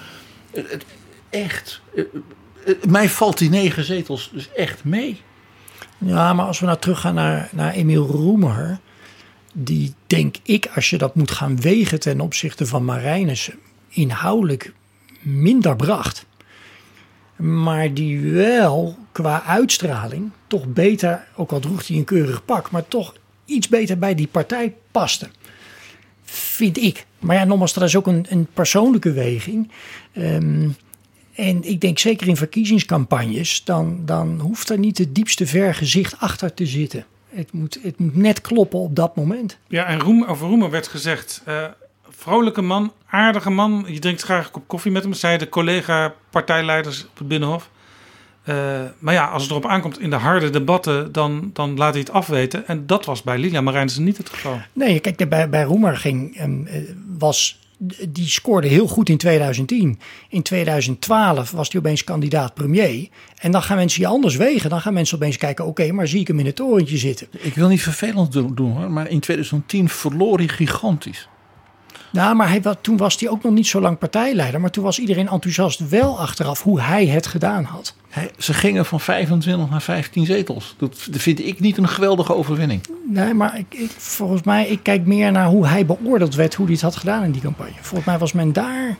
[1.30, 1.80] Echt.
[1.94, 2.04] Uh,
[2.88, 5.20] mij valt die negen zetels dus echt mee.
[5.98, 8.80] Ja, maar als we nou teruggaan naar, naar Emiel Roemer
[9.52, 13.54] die denk ik, als je dat moet gaan wegen ten opzichte van Marijnissen,
[13.88, 14.72] inhoudelijk
[15.20, 16.26] minder bracht.
[17.36, 22.88] Maar die wel qua uitstraling toch beter, ook al droeg hij een keurig pak, maar
[22.88, 25.28] toch iets beter bij die partij paste.
[26.24, 27.06] Vind ik.
[27.18, 29.70] Maar ja, nogmaals, dat is ook een, een persoonlijke weging.
[30.16, 30.76] Um,
[31.34, 36.54] en ik denk zeker in verkiezingscampagnes, dan, dan hoeft er niet het diepste vergezicht achter
[36.54, 37.06] te zitten.
[37.28, 39.58] Het moet, het moet net kloppen op dat moment.
[39.68, 41.42] Ja, en Roem, over Roemer werd gezegd...
[41.48, 41.64] Uh,
[42.08, 43.84] vrolijke man, aardige man.
[43.88, 47.70] Je drinkt graag een kop koffie met hem, zeiden collega-partijleiders op het Binnenhof.
[48.44, 52.00] Uh, maar ja, als het erop aankomt in de harde debatten, dan, dan laat hij
[52.00, 52.66] het afweten.
[52.66, 54.58] En dat was bij Lilia Marijnissen niet het geval.
[54.72, 56.68] Nee, kijk, bij, bij Roemer ging, um,
[57.18, 57.60] was
[58.08, 59.98] die scoorde heel goed in 2010.
[60.28, 63.08] In 2012 was hij opeens kandidaat premier.
[63.38, 64.70] En dan gaan mensen je anders wegen.
[64.70, 67.26] Dan gaan mensen opeens kijken, oké, maar zie ik hem in het torentje zitten.
[67.30, 71.28] Ik wil niet vervelend doen hoor, maar in 2010 verloor hij gigantisch.
[72.12, 74.60] Nou, maar hij, toen was hij ook nog niet zo lang partijleider.
[74.60, 77.94] Maar toen was iedereen enthousiast wel achteraf hoe hij het gedaan had.
[78.08, 80.74] Hij- ze gingen van 25 naar 15 zetels.
[80.78, 82.80] Dat vind ik niet een geweldige overwinning.
[83.08, 86.64] Nee, maar ik, ik, volgens mij, ik kijk meer naar hoe hij beoordeeld werd, hoe
[86.66, 87.72] hij het had gedaan in die campagne.
[87.80, 88.96] Volgens mij was men daar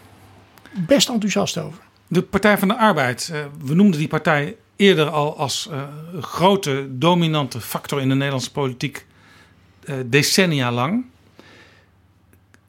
[0.86, 1.78] best enthousiast over.
[2.09, 5.82] De Partij van de Arbeid, eh, we noemden die partij eerder al als eh,
[6.20, 9.06] grote dominante factor in de Nederlandse politiek
[9.84, 11.05] eh, decennia lang.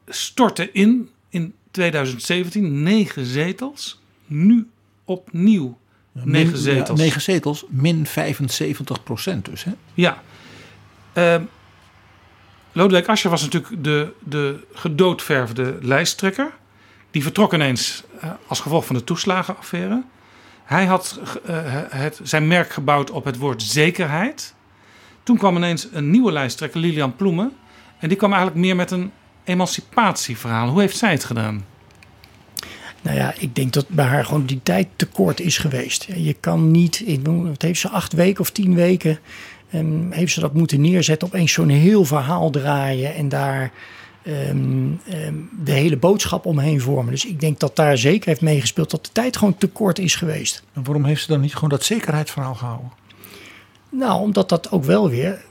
[0.07, 4.69] Stortte in in 2017 negen zetels, nu
[5.05, 5.77] opnieuw
[6.11, 6.99] negen zetels.
[6.99, 9.63] Ja, negen zetels, min 75 procent dus.
[9.63, 9.71] Hè?
[9.93, 10.23] Ja.
[11.13, 11.43] Ehm
[12.75, 16.51] Lodewijk Asscher was natuurlijk de, de gedoodverfde lijsttrekker.
[17.11, 20.03] Die vertrok ineens eh, als gevolg van de toeslagenaffaire.
[20.63, 21.55] Hij had eh,
[21.89, 24.53] het, zijn merk gebouwd op het woord zekerheid.
[25.23, 27.51] Toen kwam ineens een nieuwe lijsttrekker, Lilian Ploemen.
[27.99, 29.11] En die kwam eigenlijk meer met een
[29.43, 30.69] emancipatieverhaal.
[30.69, 31.65] Hoe heeft zij het gedaan?
[33.03, 36.07] Nou ja, ik denk dat bij haar gewoon die tijd tekort is geweest.
[36.15, 39.19] Je kan niet, in, wat heeft ze, acht weken of tien weken,
[39.69, 43.71] ehm, heeft ze dat moeten neerzetten, opeens zo'n heel verhaal draaien en daar
[44.23, 45.33] ehm, ehm,
[45.63, 47.11] de hele boodschap omheen vormen.
[47.11, 50.63] Dus ik denk dat daar zeker heeft meegespeeld dat de tijd gewoon tekort is geweest.
[50.73, 52.91] En waarom heeft ze dan niet gewoon dat zekerheidsverhaal gehouden?
[53.89, 55.41] Nou, omdat dat ook wel weer,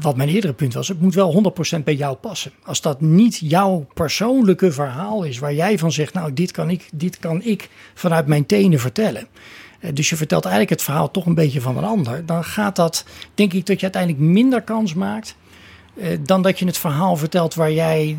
[0.00, 2.52] wat mijn eerdere punt was, het moet wel 100% bij jou passen.
[2.62, 6.88] Als dat niet jouw persoonlijke verhaal is, waar jij van zegt, nou, dit kan ik,
[6.92, 9.26] dit kan ik vanuit mijn tenen vertellen.
[9.80, 12.26] Eh, Dus je vertelt eigenlijk het verhaal toch een beetje van een ander.
[12.26, 13.04] Dan gaat dat,
[13.34, 15.36] denk ik, dat je uiteindelijk minder kans maakt
[15.96, 18.18] eh, dan dat je het verhaal vertelt waar jij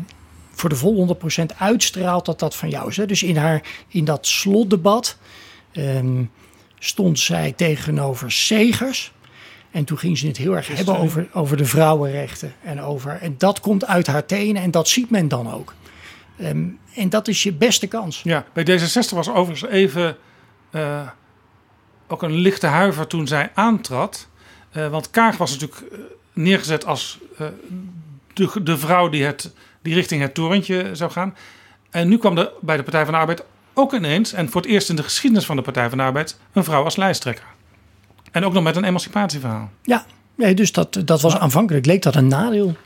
[0.52, 2.96] voor de vol 100% uitstraalt dat dat van jou is.
[2.96, 5.16] Dus in, haar, in dat slotdebat
[5.72, 6.24] ehm,
[6.78, 9.12] stond zij tegenover Segers.
[9.74, 12.54] En toen ging ze het heel erg hebben over, over de vrouwenrechten.
[12.62, 15.74] En, over, en dat komt uit haar tenen en dat ziet men dan ook.
[16.38, 18.20] Ehm, en dat is je beste kans.
[18.22, 20.16] Ja, bij D66 was overigens even
[20.70, 21.08] eh,
[22.06, 24.28] ook een lichte huiver toen zij aantrad.
[24.70, 25.98] Eh, want Kaag was natuurlijk eh,
[26.32, 27.18] neergezet als
[28.34, 29.52] de, de vrouw die, het,
[29.82, 31.36] die richting het torentje zou gaan.
[31.90, 34.70] En nu kwam er bij de Partij van de Arbeid ook ineens, en voor het
[34.70, 37.53] eerst in de geschiedenis van de Partij van de Arbeid, een vrouw als lijsttrekker.
[38.34, 39.70] En ook nog met een emancipatieverhaal.
[39.82, 40.04] Ja,
[40.34, 42.76] nee, dus dat, dat was aanvankelijk leek dat een nadeel.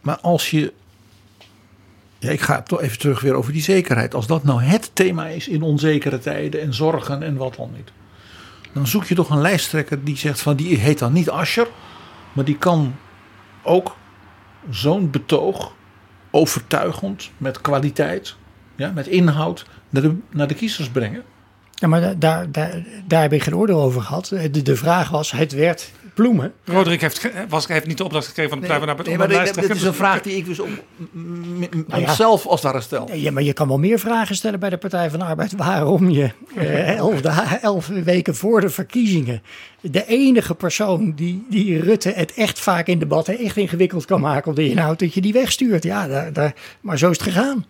[0.00, 0.72] Maar als je.
[2.18, 4.14] Ja, ik ga toch even terug weer over die zekerheid.
[4.14, 7.90] Als dat nou het thema is in onzekere tijden en zorgen en wat dan niet.
[8.72, 11.68] Dan zoek je toch een lijsttrekker die zegt van die heet dan niet Ascher.
[12.32, 12.94] Maar die kan
[13.62, 13.96] ook
[14.70, 15.72] zo'n betoog
[16.30, 18.36] overtuigend, met kwaliteit,
[18.76, 21.22] ja, met inhoud naar de, naar de kiezers brengen.
[21.78, 24.26] Ja, maar da- daar, daar, daar heb ik geen oordeel over gehad.
[24.50, 26.52] De, de vraag was, het werd bloemen.
[26.64, 29.18] Roderick heeft, ge- was, heeft niet de opdracht gekregen van de Partij van de Arbeid.
[29.18, 30.70] Nee, om maar dit, dit is een vraag die ik dus om,
[31.12, 31.18] m-
[31.60, 32.24] m- Nou ja.
[32.24, 33.14] als ware stel.
[33.14, 35.52] Ja, maar je kan wel meer vragen stellen bij de Partij van de Arbeid.
[35.56, 39.42] Waarom je eh, elf, da- elf weken voor de verkiezingen
[39.80, 44.50] de enige persoon die, die Rutte het echt vaak in debatten echt ingewikkeld kan maken
[44.50, 45.82] op de inhoud, dat je die wegstuurt.
[45.82, 47.66] Ja, daar, daar, maar zo is het gegaan.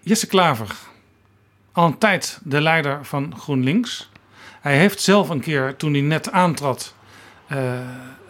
[0.00, 0.66] Jesse Klaver,
[1.72, 4.10] al een tijd de leider van GroenLinks.
[4.60, 6.94] Hij heeft zelf een keer, toen hij net aantrad,
[7.46, 7.72] eh,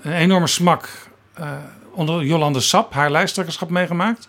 [0.02, 1.52] een enorme smak eh,
[1.92, 4.28] onder Jolande Sap, haar lijsttrekkerschap, meegemaakt.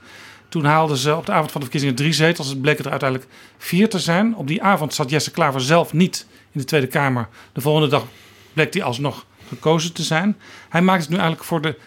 [0.49, 2.47] Toen haalden ze op de avond van de verkiezingen drie zetels.
[2.47, 4.35] Het bleek er uiteindelijk vier te zijn.
[4.35, 7.27] Op die avond zat Jesse Klaver zelf niet in de Tweede Kamer.
[7.53, 8.03] De volgende dag
[8.53, 10.37] bleek hij alsnog gekozen te zijn.
[10.69, 11.77] Hij maakt het nu eigenlijk voor de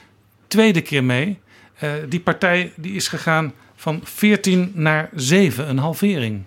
[0.46, 1.38] tweede keer mee.
[1.74, 6.42] Eh, die partij die is gegaan van 14 naar 7, een halvering.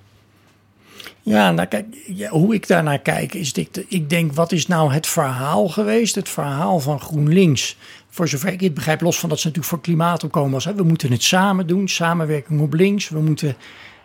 [1.29, 3.85] Ja, nou kijk, ja, hoe ik daarnaar kijk is dit.
[3.87, 6.15] Ik denk, wat is nou het verhaal geweest?
[6.15, 7.77] Het verhaal van GroenLinks.
[8.09, 10.73] Voor zover ik het begrijp, los van dat ze natuurlijk voor klimaat opkomen als hè,
[10.75, 13.09] we moeten het samen doen, samenwerking op links.
[13.09, 13.55] We moeten,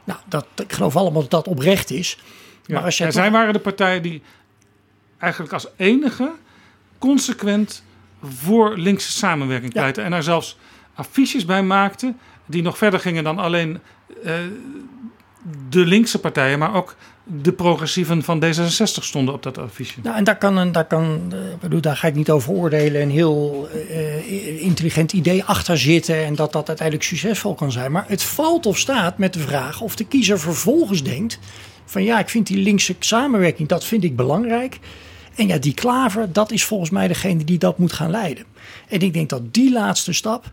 [0.05, 2.19] nou, dat, ik geloof allemaal dat dat oprecht is.
[2.67, 4.23] Ja, Maar als toch- zij waren de partij die
[5.19, 6.31] eigenlijk als enige
[6.99, 7.85] consequent
[8.23, 10.03] voor linkse samenwerking pleitte.
[10.03, 10.59] En daar zelfs
[10.95, 12.15] affiches bij maakte
[12.47, 13.79] die nog verder gingen dan alleen
[14.25, 14.33] eh,
[15.69, 20.01] de linkse partijen, maar ook de progressieven van D66 stonden op dat affiche.
[20.03, 23.03] Nou, en daar kan, een, daar kan eh, bedoel, daar ga ik niet over oordelen,
[23.03, 27.93] een heel eh, intelligent idee achter zitten en dat dat uiteindelijk succesvol kan zijn.
[27.93, 31.39] Maar het valt of staat met de vraag of de kiezer vervolgens denkt
[31.85, 34.79] van ja, ik vind die linkse samenwerking, dat vind ik belangrijk.
[35.35, 38.45] En ja, die klaver, dat is volgens mij degene die dat moet gaan leiden.
[38.89, 40.51] En ik denk dat die laatste stap,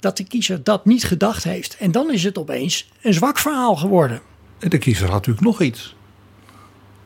[0.00, 1.76] dat de kiezer dat niet gedacht heeft.
[1.76, 4.20] En dan is het opeens een zwak verhaal geworden.
[4.58, 5.94] En de kiezer had natuurlijk nog iets.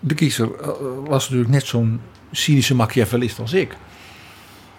[0.06, 0.68] De kiezer eh,
[1.06, 2.00] was natuurlijk net zo'n
[2.30, 3.76] cynische machiavellist als ik.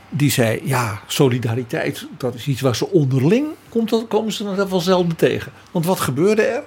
[0.10, 4.70] die zei: Ja, solidariteit, dat is iets waar ze onderling komt, dat komen ze dan
[4.70, 5.52] wel zelden tegen.
[5.72, 6.64] Want wat gebeurde er?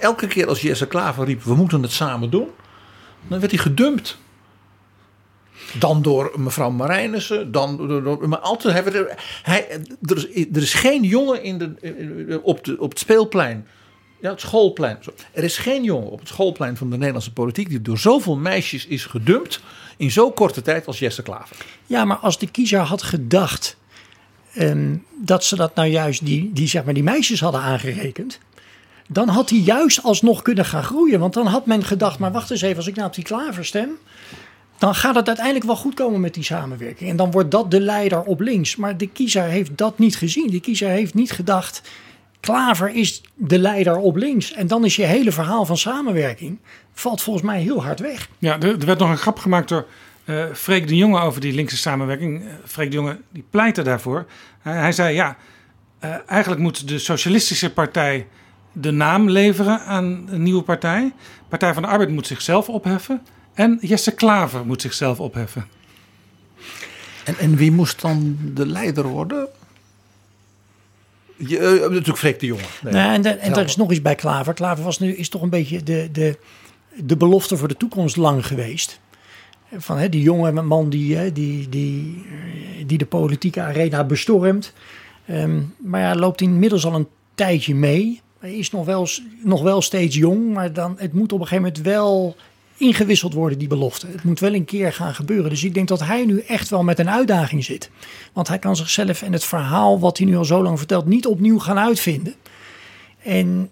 [0.00, 2.48] Elke keer als Jesse Klaver riep: We moeten het samen doen,
[3.28, 4.18] dan werd hij gedumpt.
[5.78, 10.74] Dan door mevrouw Marijnissen, dan door, door- maar altijd, hij, hij, er, is, er is
[10.74, 13.66] geen jongen in de, op, de, op het speelplein,
[14.24, 14.98] ja, het schoolplein.
[15.32, 18.86] Er is geen jongen op het schoolplein van de Nederlandse politiek die door zoveel meisjes
[18.86, 19.60] is gedumpt
[19.96, 21.56] in zo'n korte tijd als Jesse Klaver.
[21.86, 23.76] Ja, maar als de kiezer had gedacht
[24.54, 28.38] ehm, dat ze dat nou juist die, die, zeg maar, die meisjes hadden aangerekend.
[29.08, 31.20] Dan had hij juist alsnog kunnen gaan groeien.
[31.20, 33.64] Want dan had men gedacht, maar wacht eens even, als ik nou op die klaver
[33.64, 33.90] stem.
[34.78, 37.10] Dan gaat het uiteindelijk wel goed komen met die samenwerking.
[37.10, 38.76] En dan wordt dat de leider op links.
[38.76, 40.50] Maar de kiezer heeft dat niet gezien.
[40.50, 41.82] De kiezer heeft niet gedacht,
[42.44, 44.52] Klaver is de leider op links.
[44.52, 46.58] En dan is je hele verhaal van samenwerking,
[46.92, 48.28] valt volgens mij heel hard weg.
[48.38, 49.86] Ja, er, er werd nog een grap gemaakt door
[50.24, 52.42] eh Freek de Jonge over die linkse samenwerking.
[52.42, 54.26] Eh, Freek de Jonge die pleitte daarvoor.
[54.60, 55.36] Hij, hij zei ja,
[55.98, 58.26] eh, eigenlijk moet de Socialistische Partij
[58.72, 61.12] de naam leveren aan een nieuwe partij.
[61.48, 63.22] Partij van de Arbeid moet zichzelf opheffen.
[63.54, 65.66] En Jesse Klaver moet zichzelf opheffen.
[67.24, 69.48] En, en wie moest dan de leider worden?
[71.36, 72.62] Je, eh, natuurlijk Freek de Jonge.
[72.82, 72.92] Nee.
[72.92, 73.58] Nou, en de- en Helder.
[73.62, 74.54] er is nog iets bij Klaver.
[74.54, 76.38] Klaver was nu, is toch een beetje de, de,
[76.96, 79.00] de belofte voor de toekomst lang geweest.
[79.76, 84.72] Van hè, die jonge man die, hè, die, die, eh, die de politieke arena bestormt.
[85.26, 88.20] Ehm, maar ja, loopt inmiddels al een tijdje mee.
[88.38, 89.08] Hij is nog wel,
[89.42, 92.36] nog wel steeds jong, maar dan, het moet op een gegeven moment wel
[92.76, 94.06] ingewisseld worden, die belofte.
[94.06, 95.50] Het moet wel een keer gaan gebeuren.
[95.50, 97.90] Dus ik denk dat hij nu echt wel met een uitdaging zit.
[98.32, 101.26] Want hij kan zichzelf en het verhaal wat hij nu al zo lang vertelt niet
[101.26, 102.34] opnieuw gaan uitvinden.
[103.22, 103.70] En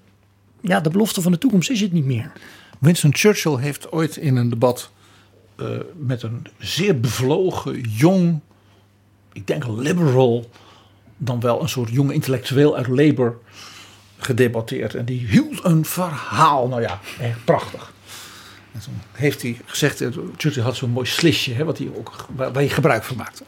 [0.61, 2.33] ja, de belofte van de toekomst is het niet meer.
[2.79, 4.91] Winston Churchill heeft ooit in een debat
[5.57, 5.67] eh,
[5.97, 8.41] met een zeer bevlogen, jong,
[9.33, 10.51] ik denk liberal,
[11.17, 13.37] dan wel een soort jong intellectueel uit Labour
[14.17, 14.95] gedebatteerd.
[14.95, 17.92] En die hield een verhaal, nou ja, echt prachtig.
[18.73, 22.27] En toen heeft hij gezegd, eh, Churchill had zo'n mooi slisje, hè, wat hij ook,
[22.35, 23.45] waar, hij gebruik van maakte.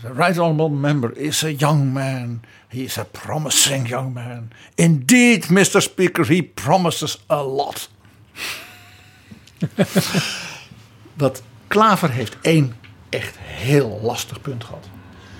[0.00, 2.40] The right honorable member is a young man.
[2.68, 4.48] He is a promising young man.
[4.74, 5.82] Indeed, Mr.
[5.82, 7.90] Speaker, he promises a lot.
[11.14, 12.76] Dat Klaver heeft één
[13.08, 14.88] echt heel lastig punt gehad.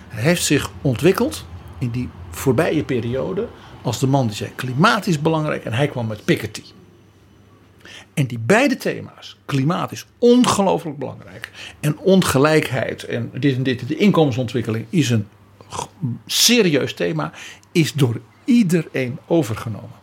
[0.08, 1.44] Hij heeft zich ontwikkeld
[1.78, 3.48] in die voorbije periode
[3.82, 6.62] als de man die zei klimaat is belangrijk en hij kwam met Piketty.
[8.18, 11.50] En die beide thema's, klimaat is ongelooflijk belangrijk
[11.80, 15.28] en ongelijkheid en dit en dit, de inkomensontwikkeling is een
[16.26, 17.32] serieus thema,
[17.72, 19.96] is door iedereen overgenomen.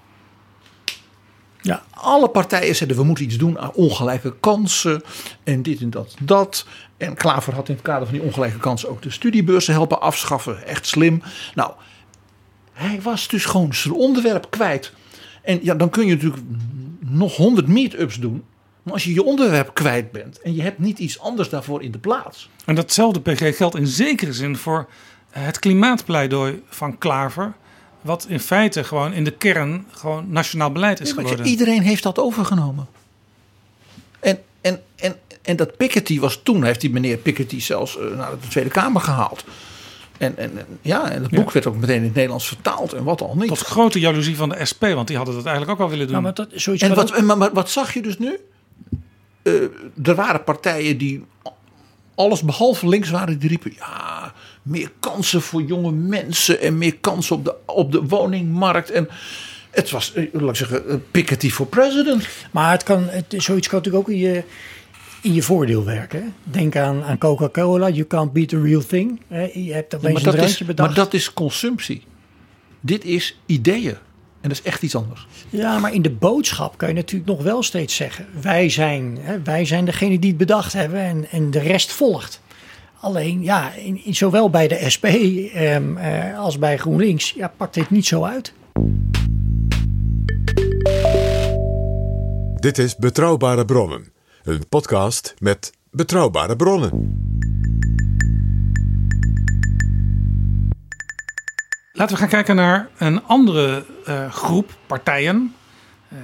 [1.61, 1.83] Ja.
[1.89, 5.03] Alle partijen zeiden we moeten iets doen aan ongelijke kansen
[5.43, 6.65] en dit en dat dat.
[6.97, 10.65] En Klaver had in het kader van die ongelijke kansen ook de studiebeurzen helpen afschaffen.
[10.67, 11.21] Echt slim.
[11.55, 11.71] Nou,
[12.73, 14.93] hij was dus gewoon zijn onderwerp kwijt.
[15.41, 16.43] En ja, dan kun je natuurlijk
[17.09, 18.43] nog honderd meet-ups doen.
[18.83, 21.91] Maar als je je onderwerp kwijt bent en je hebt niet iets anders daarvoor in
[21.91, 22.49] de plaats.
[22.65, 24.87] En datzelfde PG geldt in zekere zin voor
[25.29, 27.53] het klimaatpleidooi van Klaver.
[28.01, 31.45] Wat in feite gewoon in de kern gewoon nationaal beleid is Nee, geworden.
[31.45, 32.87] iedereen heeft dat overgenomen.
[34.19, 38.31] En, en, en, en dat Piketty was toen, heeft die meneer Piketty zelfs eh, naar
[38.41, 39.43] de Tweede Kamer gehaald.
[40.17, 43.03] En, en, en ja, en het boek werd ook meteen in het Nederlands vertaald en
[43.03, 43.47] wat al niet.
[43.47, 46.21] Tot grote jaloezie van de SP, want die hadden dat eigenlijk ook al willen doen.
[46.21, 48.37] Nou, maar dat, zoiets En wat, ook- en maar, maar wat zag je dus nu?
[49.41, 49.53] Eh,
[50.03, 51.25] er waren partijen die
[52.15, 53.39] alles behalve links waren.
[53.39, 56.59] Die riepen, ja, meer kansen voor jonge mensen.
[56.61, 58.91] En meer kansen op de, op de woningmarkt.
[58.91, 59.09] En
[59.71, 62.27] het was, eh, laat ik zeggen, eh, Piketty for president.
[62.51, 64.43] Maar het kan, het, zoiets kan natuurlijk ook in je,
[65.25, 66.33] in je voordeel werken.
[66.43, 67.89] Denk aan, aan Coca-Cola.
[67.89, 69.19] You can't beat the real thing.
[69.27, 69.49] hè.
[69.53, 70.87] Je hebt Ja, opeens maar, een dat is, drankje bedacht.
[70.89, 72.03] maar dat is consumptie.
[72.79, 73.95] Dit is ideeën.
[74.41, 75.27] En dat is echt iets anders.
[75.49, 79.41] Ja, maar in de boodschap kan je natuurlijk nog wel steeds zeggen: wij zijn, hè,
[79.41, 82.41] wij zijn degene die het bedacht hebben en, en de rest volgt.
[82.99, 87.73] Alleen, ja, in, in, zowel bij de SP ehm, eh, als bij GroenLinks ja, pakt
[87.73, 88.53] dit niet zo uit.
[92.55, 94.07] Dit is Betrouwbare Bronnen,
[94.45, 97.19] een podcast met betrouwbare bronnen.
[101.93, 105.55] Laten we gaan kijken naar een andere eh, groep partijen.
[106.09, 106.17] eh,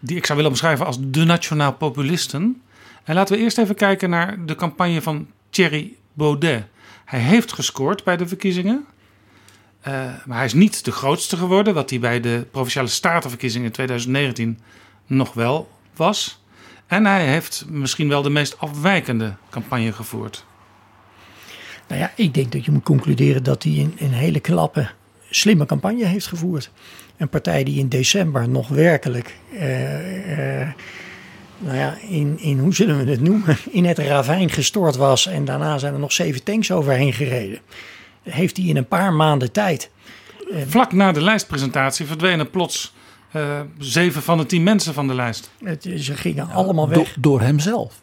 [0.00, 2.62] die ik zou willen omschrijven als de nationaal populisten.
[3.04, 6.64] En laten we eerst even kijken naar de campagne van Thierry Baudet.
[7.04, 8.84] Hij heeft gescoord bij de verkiezingen.
[9.80, 9.92] eh,
[10.24, 14.58] maar hij is niet de grootste geworden, wat hij bij de provinciale statenverkiezingen in 2019
[15.06, 16.44] nog wel was.
[16.86, 20.44] En hij heeft misschien wel de meest afwijkende campagne gevoerd.
[21.88, 24.88] Nou ja, ik denk dat je moet concluderen dat hij een, een hele knappe,
[25.30, 26.70] slimme campagne heeft gevoerd.
[27.16, 30.68] Een partij die in december nog werkelijk, eh, eh,
[31.58, 35.26] nou ja, in, in, hoe zullen we het noemen, in het ravijn gestort was.
[35.26, 37.58] En daarna zijn er nog zeven tanks overheen gereden.
[38.22, 39.90] Heeft hij in een paar maanden tijd.
[40.66, 42.94] Vlak na de lijstpresentatie verdwenen plots
[43.36, 45.50] eh, zeven van de tien mensen van de lijst.
[45.64, 46.96] Het, ze gingen allemaal weg.
[46.96, 48.00] Door, door hemzelf.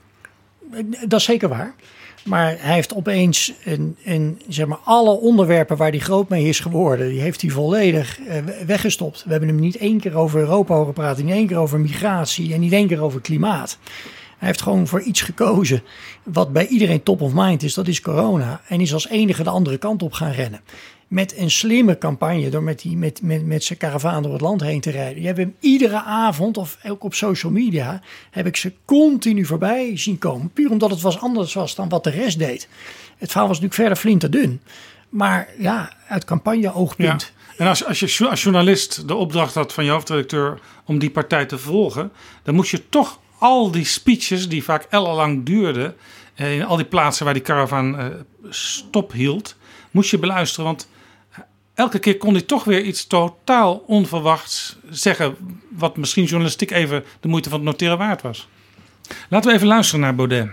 [1.07, 1.75] Dat is zeker waar.
[2.23, 6.59] Maar hij heeft opeens een, een, zeg maar, alle onderwerpen waar hij groot mee is
[6.59, 9.23] geworden, die heeft hij volledig eh, weggestopt.
[9.23, 12.53] We hebben hem niet één keer over Europa horen praten, niet één keer over migratie
[12.53, 13.77] en niet één keer over klimaat.
[14.37, 15.83] Hij heeft gewoon voor iets gekozen
[16.23, 18.61] wat bij iedereen top of mind is, dat is corona.
[18.67, 20.61] En is als enige de andere kant op gaan rennen.
[21.07, 24.61] Met een slimme campagne, door met, die, met, met, met zijn karavaan door het land
[24.61, 25.21] heen te rijden.
[25.21, 28.01] Je hebt hem iedere avond, of ook op social media,
[28.31, 30.49] heb ik ze continu voorbij zien komen.
[30.49, 32.67] Puur omdat het was anders was dan wat de rest deed.
[33.17, 34.61] Het verhaal was natuurlijk verder flinterdun.
[35.09, 37.33] Maar ja, uit campagne-oogpunt.
[37.57, 41.45] En als, als je als journalist de opdracht had van je hoofdredacteur om die partij
[41.45, 42.11] te volgen,
[42.43, 45.95] dan moest je toch al die speeches, die vaak ellenlang duurden,
[46.35, 48.05] eh, in al die plaatsen waar die caravan eh,
[48.49, 49.55] stop hield,
[49.91, 50.65] moest je beluisteren.
[50.65, 50.87] Want
[51.73, 55.35] elke keer kon hij toch weer iets totaal onverwachts zeggen,
[55.69, 58.47] wat misschien journalistiek even de moeite van het noteren waard was.
[59.29, 60.49] Laten we even luisteren naar Baudet.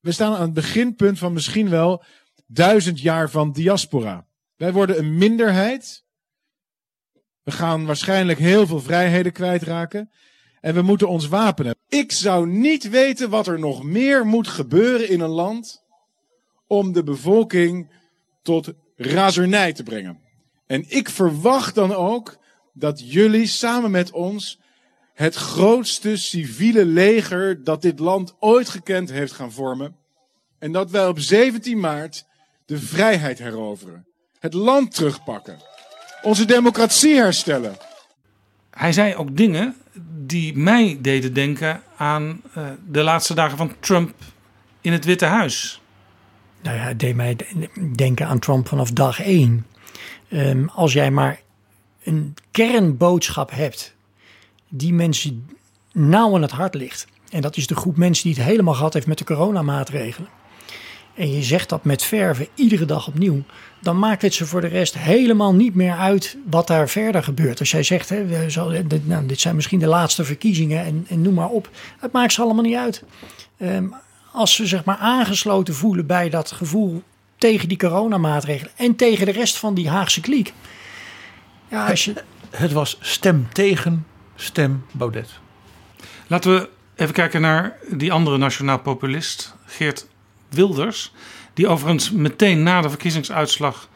[0.00, 2.04] We staan aan het beginpunt van misschien wel
[2.46, 4.26] duizend jaar van diaspora.
[4.56, 6.04] Wij worden een minderheid.
[7.42, 10.10] We gaan waarschijnlijk heel veel vrijheden kwijtraken.
[10.60, 11.76] En we moeten ons wapenen.
[11.88, 15.84] Ik zou niet weten wat er nog meer moet gebeuren in een land
[16.66, 17.92] om de bevolking
[18.42, 20.27] tot razernij te brengen.
[20.68, 22.36] En ik verwacht dan ook
[22.72, 24.60] dat jullie samen met ons
[25.14, 29.96] het grootste civiele leger dat dit land ooit gekend heeft gaan vormen.
[30.58, 32.24] En dat wij op 17 maart
[32.66, 34.06] de vrijheid heroveren.
[34.38, 35.58] Het land terugpakken.
[36.22, 37.76] Onze democratie herstellen.
[38.70, 39.76] Hij zei ook dingen
[40.26, 44.14] die mij deden denken aan uh, de laatste dagen van Trump
[44.80, 45.80] in het Witte Huis.
[46.62, 47.36] Nou ja, het deed mij
[47.96, 49.66] denken aan Trump vanaf dag één.
[50.30, 51.40] Um, als jij maar
[52.02, 53.94] een kernboodschap hebt
[54.68, 55.48] die mensen
[55.92, 57.06] nauw aan het hart ligt.
[57.30, 60.28] En dat is de groep mensen die het helemaal gehad heeft met de coronamaatregelen.
[61.14, 63.42] En je zegt dat met verven iedere dag opnieuw.
[63.80, 67.60] Dan maakt het ze voor de rest helemaal niet meer uit wat daar verder gebeurt.
[67.60, 68.46] Als jij zegt, hè,
[68.86, 71.70] dit, nou, dit zijn misschien de laatste verkiezingen en, en noem maar op.
[71.98, 73.04] Het maakt ze allemaal niet uit.
[73.58, 73.94] Um,
[74.32, 77.02] als ze zeg maar aangesloten voelen bij dat gevoel
[77.38, 80.52] tegen die coronamaatregelen en tegen de rest van die Haagse kliek.
[81.68, 82.12] Ja, als je...
[82.50, 85.40] Het was stem tegen, stem Baudet.
[86.26, 90.06] Laten we even kijken naar die andere nationaal populist, Geert
[90.48, 91.12] Wilders.
[91.54, 93.88] Die overigens meteen na de verkiezingsuitslag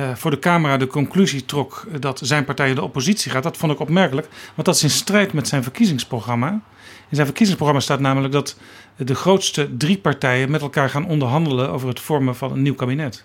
[0.00, 3.42] uh, voor de camera de conclusie trok dat zijn partij in de oppositie gaat.
[3.42, 6.60] Dat vond ik opmerkelijk, want dat is in strijd met zijn verkiezingsprogramma.
[7.08, 8.56] In zijn verkiezingsprogramma staat namelijk dat
[8.96, 13.24] de grootste drie partijen met elkaar gaan onderhandelen over het vormen van een nieuw kabinet.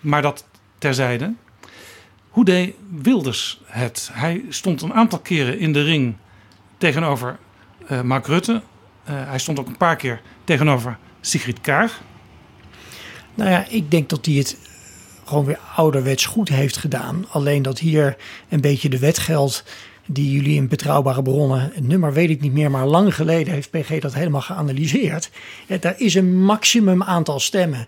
[0.00, 0.44] Maar dat
[0.78, 1.34] terzijde.
[2.28, 4.10] Hoe deed Wilders het?
[4.12, 6.16] Hij stond een aantal keren in de ring
[6.78, 7.38] tegenover
[7.90, 8.52] uh, Mark Rutte.
[8.52, 8.60] Uh,
[9.04, 12.00] hij stond ook een paar keer tegenover Sigrid Kaag.
[13.34, 14.58] Nou ja, ik denk dat hij het
[15.24, 17.26] gewoon weer ouderwets goed heeft gedaan.
[17.28, 18.16] Alleen dat hier
[18.48, 19.64] een beetje de wet geldt
[20.06, 23.70] die jullie in betrouwbare bronnen, het nummer weet ik niet meer, maar lang geleden heeft
[23.70, 25.30] PG dat helemaal geanalyseerd.
[25.80, 27.86] Daar is een maximum aantal stemmen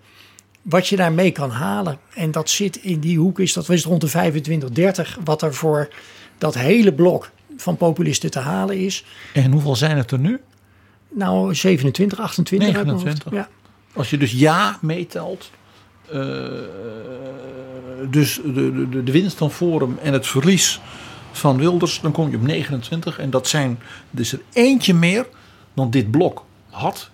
[0.62, 1.98] wat je daarmee kan halen.
[2.14, 5.54] En dat zit in die hoek, is dat is rond de 25, 30, wat er
[5.54, 5.88] voor
[6.38, 9.04] dat hele blok van populisten te halen is.
[9.32, 10.40] En hoeveel zijn het er nu?
[11.08, 12.72] Nou, 27, 28.
[12.72, 13.32] 29.
[13.32, 13.48] Ja.
[13.92, 15.50] Als je dus ja meetelt,
[16.12, 16.22] uh,
[18.10, 20.80] dus de, de, de winst van Forum en het verlies
[21.38, 23.18] van Wilders, dan kom je op 29.
[23.18, 23.78] En dat zijn
[24.10, 25.26] dus er eentje meer
[25.74, 27.10] dan dit blok had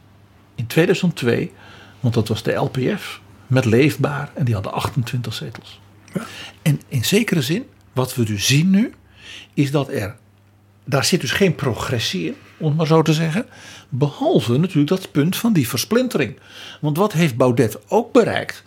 [0.54, 1.52] in 2002.
[2.00, 5.80] Want dat was de LPF met Leefbaar en die hadden 28 zetels.
[6.14, 6.22] Ja.
[6.62, 8.94] En in zekere zin, wat we dus zien nu,
[9.54, 10.16] is dat er.
[10.84, 13.46] Daar zit dus geen progressie in, om het maar zo te zeggen.
[13.88, 16.38] Behalve natuurlijk dat punt van die versplintering.
[16.80, 18.64] Want wat heeft Baudet ook bereikt?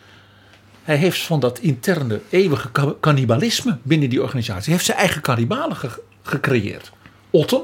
[0.85, 4.71] Hij heeft van dat interne eeuwige cannibalisme binnen die organisatie.
[4.71, 6.91] Heeft zijn eigen kannibalen ge gecreëerd.
[7.29, 7.63] Otten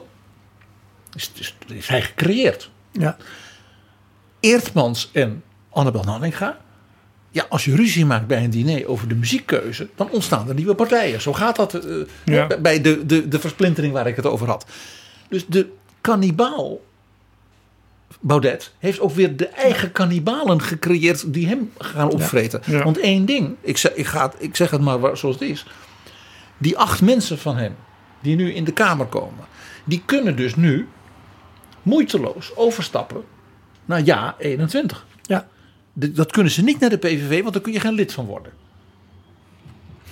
[1.14, 2.70] is, is, is, hij gecreëerd.
[2.92, 3.18] Ja.
[4.40, 6.58] Eertmans en Annabel Nanninga.
[7.32, 10.76] Ja, als je ruzie maakt bij een diner over de muziekkeuze, dan ontstaan er nieuwe
[10.76, 11.22] partijen.
[11.22, 12.48] Zo gaat dat uh, ja.
[12.62, 14.66] bij de, de, de versplintering waar ik het over had.
[15.30, 15.70] Dus de
[16.02, 16.82] kannibaal
[18.24, 22.62] Baudet heeft ook weer de eigen kannibalen gecreëerd die hem gaan opvreten.
[22.66, 22.84] Ja.
[22.84, 25.66] Want één ding, ik zeg, ik, ga, ik zeg het maar zoals het is.
[26.58, 27.76] Die acht mensen van hem,
[28.22, 29.46] die nu in de Kamer komen,
[29.84, 30.88] die kunnen dus nu
[31.82, 33.24] moeiteloos overstappen
[33.86, 35.06] naar ja 21.
[35.22, 35.48] Ja.
[35.94, 38.52] Dat kunnen ze niet naar de PVV, want daar kun je geen lid van worden.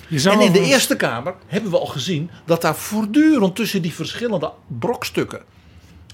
[0.10, 4.52] En in de Eerste Kamer hebben we al gezien dat daar voortdurend tussen die verschillende
[4.68, 5.42] brokstukken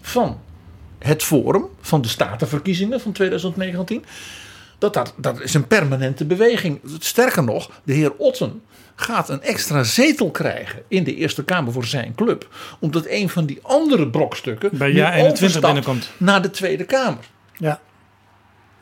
[0.01, 0.39] van
[0.99, 4.05] het Forum, van de Statenverkiezingen van 2019,
[4.77, 6.79] dat daar, dat is een permanente beweging.
[6.99, 8.61] Sterker nog, de heer Otten
[8.95, 12.47] gaat een extra zetel krijgen in de Eerste Kamer voor zijn club,
[12.79, 16.11] omdat een van die andere brokstukken Bij nu Ja 21 overstapt binnenkomt.
[16.17, 17.25] naar de Tweede Kamer.
[17.57, 17.79] Ja.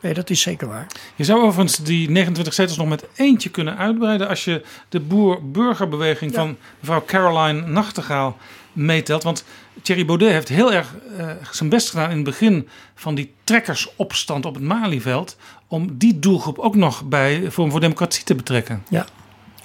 [0.00, 0.86] Nee, dat is zeker waar.
[1.14, 6.34] Je zou overigens die 29 zetels nog met eentje kunnen uitbreiden als je de boer-burgerbeweging
[6.34, 8.36] van mevrouw Caroline Nachtegaal
[8.74, 9.22] meetelt.
[9.22, 9.44] Want
[9.82, 14.46] Thierry Baudet heeft heel erg eh, zijn best gedaan in het begin van die trekkersopstand
[14.46, 15.36] op het Malieveld.
[15.68, 18.84] Om die doelgroep ook nog bij Forum voor Democratie te betrekken.
[18.88, 19.06] Ja.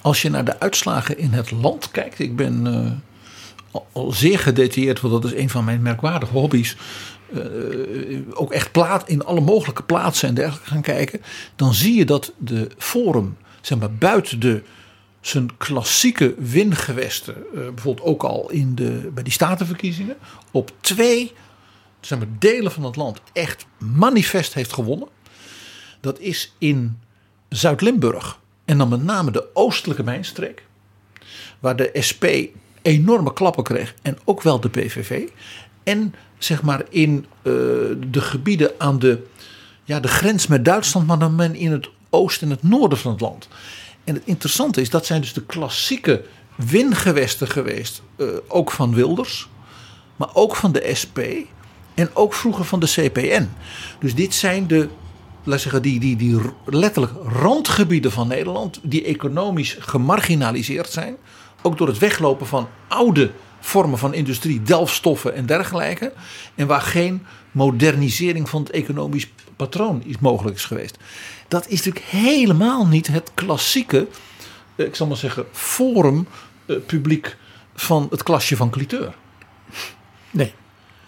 [0.00, 2.90] Als je naar de uitslagen in het land kijkt, ik ben eh,
[3.70, 6.76] al, al zeer gedetailleerd, want dat is een van mijn merkwaardige hobby's.
[7.34, 7.40] eh,
[8.34, 11.22] ook echt plaat, in alle mogelijke plaatsen en dergelijke gaan kijken.
[11.56, 14.62] Dan zie je dat de Forum, zeg maar, buiten de,
[15.20, 20.16] zijn klassieke wingewesten, eh, bijvoorbeeld ook al in de, bij die statenverkiezingen,
[20.50, 21.32] op twee
[22.00, 25.08] zeg maar, delen van het land echt manifest heeft gewonnen.
[26.00, 26.98] Dat is in
[27.48, 28.38] Zuid-Limburg.
[28.64, 30.64] En dan met name de oostelijke mijnstreek.
[31.58, 32.24] Waar de SP
[32.82, 33.94] enorme klappen kreeg.
[34.02, 35.28] En ook wel de PVV.
[35.82, 37.52] En zeg maar in eh,
[38.10, 39.26] de gebieden aan de,
[39.84, 41.06] ja, de grens met Duitsland.
[41.06, 43.48] Maar dan in het oosten en het noorden van het land.
[44.10, 46.24] En het interessante is, dat zijn dus de klassieke
[46.54, 48.02] wingewesten geweest.
[48.16, 49.48] eh, ook van Wilders.
[50.16, 51.18] Maar ook van de SP.
[51.94, 53.48] En ook vroeger van de CPN.
[54.00, 54.88] Dus dit zijn de
[55.44, 61.16] laat zeggen, die, die, die letterlijk randgebieden van Nederland, die economisch gemarginaliseerd zijn,
[61.62, 63.30] ook door het weglopen van oude
[63.60, 66.12] vormen van industrie, delfstoffen en dergelijke,
[66.54, 70.98] en waar geen modernisering van het economisch patroon is mogelijk is geweest.
[71.50, 74.06] Dat is natuurlijk helemaal niet het klassieke,
[74.76, 76.26] eh, ik zal maar zeggen, forum
[76.66, 77.36] eh, publiek
[77.74, 79.14] van het klasje van Cliteur.
[80.30, 80.52] Nee.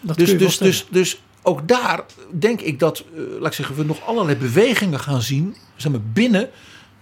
[0.01, 3.83] Dat Dus, dus, dus, dus ook daar denk ik dat, eh, laat ik zeggen, we
[3.83, 6.49] nog allerlei bewegingen gaan zien, zeg maar, binnen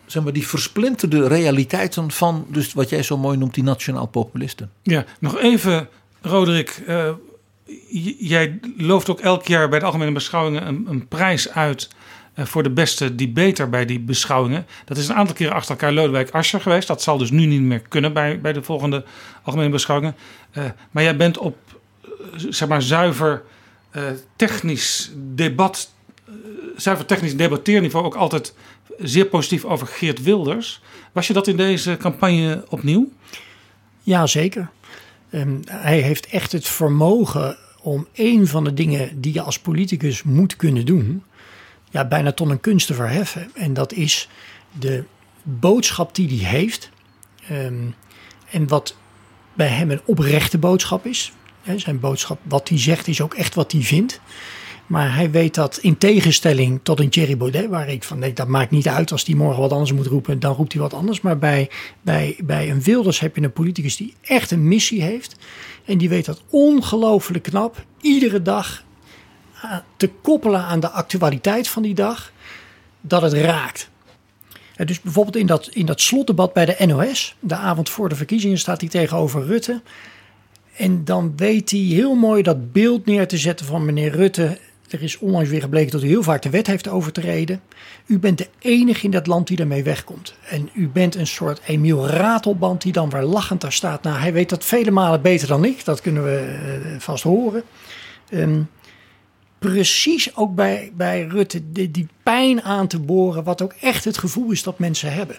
[0.05, 4.71] zeg maar, die versplinterde realiteiten van, dus wat jij zo mooi noemt, die nationaal populisten.
[4.83, 5.89] Ja, nog even,
[6.21, 6.83] Roderick.
[8.19, 11.89] jij looft ook elk jaar bij de Algemene Beschouwingen een, een prijs uit
[12.35, 14.65] voor de beste debater bij die beschouwingen.
[14.85, 16.87] Dat is een aantal keren achter elkaar Lodewijk Asscher geweest.
[16.87, 19.03] Dat zal dus nu niet meer kunnen bij, bij de volgende
[19.43, 20.15] Algemene Beschouwingen.
[20.51, 21.57] Eh, maar jij bent op,
[22.03, 23.43] eh, zeg maar, zuiver
[23.91, 24.03] eh,
[24.35, 25.91] technisch debat,
[26.25, 26.33] eh,
[26.77, 28.53] zuiver technisch debatteerniveau ook altijd
[28.99, 30.81] zeer positief over Geert Wilders.
[31.11, 33.09] Was je dat in deze campagne opnieuw?
[34.01, 34.69] Ja, zeker.
[35.29, 40.23] Ehm, hij heeft echt het vermogen om een van de dingen die je als politicus
[40.23, 41.23] moet kunnen doen,
[41.91, 43.51] ja, bijna tot een kunst te verheffen.
[43.55, 44.29] En dat is
[44.79, 45.03] de
[45.43, 46.89] boodschap die hij heeft.
[47.47, 47.85] Ehm,
[48.51, 48.95] en wat
[49.53, 51.31] bij hem een oprechte boodschap is.
[51.75, 54.21] Zijn boodschap, wat hij zegt, is ook echt wat hij vindt.
[54.91, 58.47] Maar hij weet dat in tegenstelling tot een Thierry Baudet, waar ik van denk dat
[58.47, 61.21] maakt niet uit als die morgen wat anders moet roepen, dan roept hij wat anders.
[61.21, 61.69] Maar bij,
[62.01, 65.35] bij, bij een Wilders heb je een politicus die echt een missie heeft.
[65.85, 68.83] En die weet dat ongelooflijk knap iedere dag
[69.97, 72.31] te koppelen aan de actualiteit van die dag,
[73.01, 73.89] dat het raakt.
[74.75, 78.15] En dus bijvoorbeeld in dat, in dat slotdebat bij de NOS, de avond voor de
[78.15, 79.81] verkiezingen, staat hij tegenover Rutte.
[80.75, 84.57] En dan weet hij heel mooi dat beeld neer te zetten van meneer Rutte.
[84.89, 87.61] Er is onlangs weer gebleken dat u heel vaak de wet heeft overtreden.
[88.05, 90.33] U bent de enige in dat land die daarmee wegkomt.
[90.49, 94.03] En u bent een soort Emiel Ratelband die dan weer lachend daar staat.
[94.03, 95.85] Nou, hij weet dat vele malen beter dan ik.
[95.85, 97.63] Dat kunnen we eh, vast horen.
[98.29, 98.61] Ehm,
[99.69, 103.43] precies ook bij, bij Rutte die, die pijn aan te boren.
[103.43, 105.37] Wat ook echt het gevoel is dat mensen hebben.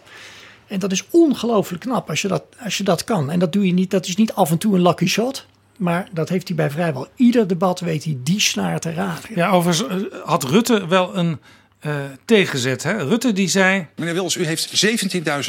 [0.66, 3.30] En dat is ongelooflijk knap als je, dat, als je dat kan.
[3.30, 3.90] En dat doe je niet.
[3.90, 5.46] Dat is niet af en toe een lucky shot.
[5.76, 9.34] Maar dat heeft hij bij vrijwel ieder debat weet hij die snaar te raken.
[9.34, 11.38] Ja, overigens eh, had Rutte wel een
[11.78, 12.82] eh, tegenzet.
[12.82, 13.04] Hè?
[13.04, 13.86] Rutte die zei...
[13.96, 14.86] Meneer Wilders, u heeft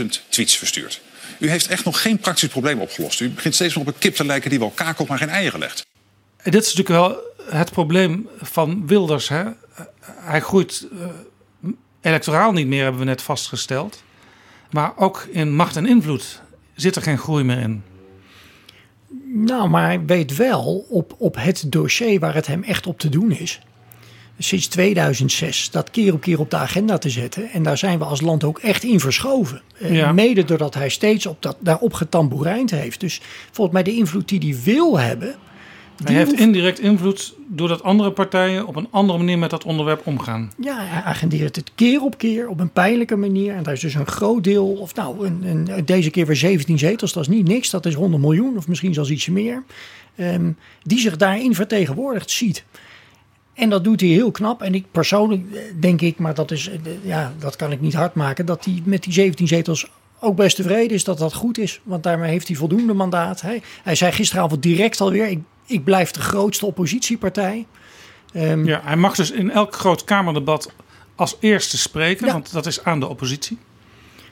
[0.02, 1.02] 17.000 tweets verstuurd.
[1.40, 3.20] U heeft echt nog geen praktisch probleem opgelost.
[3.20, 5.52] U begint steeds nog op een kip te lijken die wel kakelt, maar geen eieren
[5.52, 5.86] gelegd.
[6.38, 9.30] En dit is natuurlijk wel het probleem van Wilders.
[9.30, 9.44] Hè?
[10.02, 11.08] Hij groeit eh,
[12.02, 14.04] electoraal niet meer, hebben we net vastgesteld.
[14.72, 16.42] Maar ook in macht en invloed
[16.76, 17.84] zit er geen groei meer in.
[19.26, 23.10] Nou, maar hij weet wel op, op het dossier waar het hem echt op te
[23.10, 23.62] doen is.
[24.38, 27.50] sinds 2006 dat keer op keer op de agenda te zetten.
[27.52, 29.62] En daar zijn we als land ook echt in verschoven.
[29.78, 30.12] Eh, Ja.
[30.12, 33.00] Mede doordat hij steeds op dat, daarop getamboerijnd heeft.
[33.00, 33.22] Dus
[33.52, 35.36] volgens mij de invloed die hij wil hebben.
[36.04, 40.52] Hij heeft indirect invloed doordat andere partijen op een andere manier met dat onderwerp omgaan.
[40.60, 43.56] Ja, hij agendeert het keer op keer op een pijnlijke manier.
[43.56, 46.80] En daar is dus een groot deel, of nou, een, een, deze keer weer 17
[46.80, 47.70] zetels, dat is niet niks.
[47.70, 49.64] Dat is rond een miljoen, of misschien zelfs ietsje meer.
[50.16, 50.52] ehm,
[50.84, 52.66] die zich daarin vertegenwoordigd ziet.
[53.54, 54.62] En dat doet hij heel knap.
[54.62, 57.94] En ik persoonlijk eh, denk ik, maar dat, is, eh, ja, dat kan ik niet
[57.94, 59.88] hard maken, dat hij met die 17 zetels
[60.20, 61.80] ook best tevreden is dat dat goed is.
[61.84, 63.42] Want daarmee heeft hij voldoende mandaat.
[63.42, 67.68] Hij, hij zei gisteravond direct alweer, ik, ik blijf de grootste oppositiepartij.
[68.34, 70.72] Ehm, Ja, hij mag dus in elk groot Kamerdebat
[71.16, 73.58] als eerste spreken, want dat is aan de oppositie.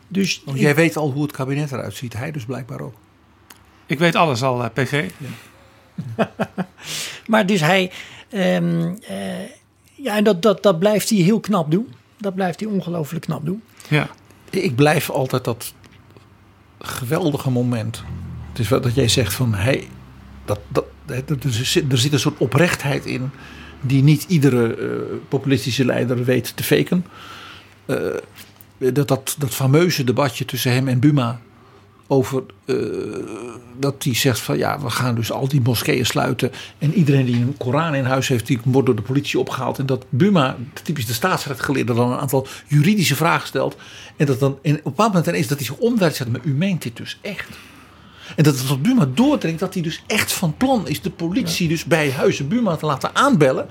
[0.08, 2.14] Dus Want jij weet al hoe het kabinet eruit ziet.
[2.14, 2.94] Hij dus blijkbaar ook.
[3.86, 5.04] Ik weet alles al, eh, PG.
[7.28, 7.92] Maar dus hij,
[8.30, 9.50] ehm, eh,
[9.94, 11.94] ja, en dat, dat, dat blijft hij heel knap doen.
[12.18, 13.64] Dat blijft hij ongelooflijk knap doen.
[13.88, 14.10] Ja.
[14.50, 15.74] Ik blijf altijd dat
[16.80, 18.04] geweldige moment.
[18.50, 19.88] Het is wel dat jij zegt van hij.
[20.52, 21.30] Dat, dat,
[21.90, 23.32] er, zit, een soort oprechtheid in.
[23.82, 24.88] die niet iedere eh,
[25.28, 27.06] populistische leider weet te faken.
[27.86, 27.98] Eh,
[28.78, 31.40] dat, dat, dat fameuze debatje tussen hem en Buma.
[32.08, 32.76] over eh,
[33.80, 36.52] dat hij zegt van ja, we gaan dus al die moskeeën sluiten.
[36.78, 39.80] en iedereen die een Koran in huis heeft, die wordt door de politie opgehaald.
[39.80, 43.76] En dat Buma, typisch de staatsrechtgeleerde, dan een aantal juridische vragen stelt.
[44.18, 46.54] En dat dan op een bepaald moment is dat hij zich omdraait zegt: maar u
[46.54, 47.48] meent dit dus echt.
[48.36, 51.68] En dat het tot Buma doordringt dat hij dus echt van plan is de politie
[51.68, 53.68] dus bij Huizen Buma te laten aanbellen.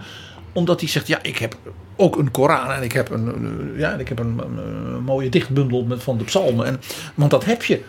[0.53, 1.57] Omdat hij zegt, ja, ik heb
[1.97, 5.85] ook een Koran en ik heb een, ja, ik heb een, een, een mooie dichtbundel
[5.85, 6.67] met, van de psalmen.
[6.67, 6.81] En,
[7.15, 7.83] want dat heb je.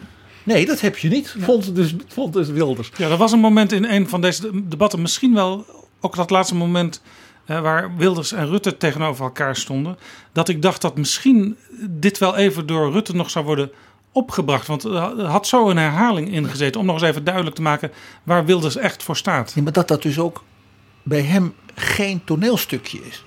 [0.43, 2.91] Nee, dat heb je niet, vond, dus, vond dus Wilders.
[2.97, 5.65] Ja, er was een moment in een van deze debatten, misschien wel
[5.99, 7.01] ook dat laatste moment
[7.45, 9.97] eh, waar Wilders en Rutte tegenover elkaar stonden,
[10.31, 11.57] dat ik dacht dat misschien
[11.89, 13.71] dit wel even door Rutte nog zou worden
[14.11, 14.67] opgebracht.
[14.67, 17.91] Want er had zo een herhaling ingezeten om nog eens even duidelijk te maken
[18.23, 19.51] waar Wilders echt voor staat.
[19.55, 20.43] Ja, maar dat dat dus ook
[21.03, 23.23] bij hem geen toneelstukje is.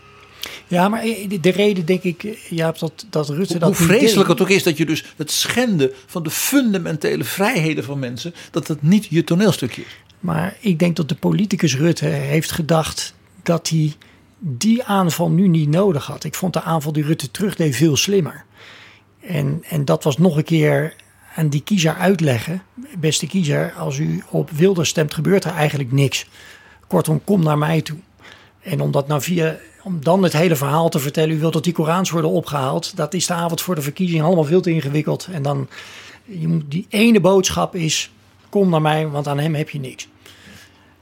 [0.66, 4.28] Ja, maar de, de reden denk ik, Jaap, dat, dat Rutte dat Hoe niet vreselijk
[4.28, 8.66] het ook is dat je dus het schenden van de fundamentele vrijheden van mensen, dat
[8.66, 10.02] dat niet je toneelstukje is.
[10.20, 13.94] Maar ik denk dat de politicus Rutte heeft gedacht dat hij
[14.39, 16.24] die aanval nu niet nodig had.
[16.24, 18.44] Ik vond de aanval die Rutte terugdeed veel slimmer.
[19.27, 20.95] En, en dat was nog een keer
[21.37, 22.63] aan die kiezer uitleggen.
[22.99, 26.27] Beste kiezer, als u op Wilders stemt, gebeurt er eigenlijk niks.
[26.87, 27.99] Kortom, kom naar mij toe.
[28.63, 31.65] En om dat nou via, om dan het hele verhaal te vertellen, u wilt dat
[31.65, 35.29] die Korans worden opgehaald, dat is de avond voor de verkiezing allemaal veel te ingewikkeld.
[35.33, 35.69] En dan,
[36.25, 38.11] je moet, die ene boodschap is,
[38.49, 40.09] kom naar mij, want aan hem heb je niks.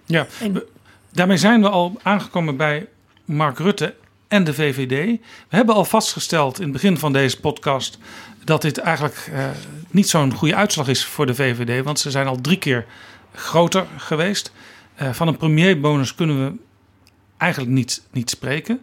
[0.07, 0.67] Ja, we-
[1.13, 2.87] daarmee zijn we al aangekomen bij
[3.25, 3.95] Mark Rutte
[4.33, 5.21] en de VVD.
[5.49, 7.99] We hebben al vastgesteld in het begin van deze podcast
[8.45, 9.45] dat dit eigenlijk eh,
[9.91, 12.87] niet zo'n goede uitslag is voor de VVD, want ze zijn al drie keer
[13.35, 14.53] groter geweest.
[14.95, 16.53] Eh, van een premierbonus kunnen we
[17.37, 18.81] eigenlijk niet, niet spreken.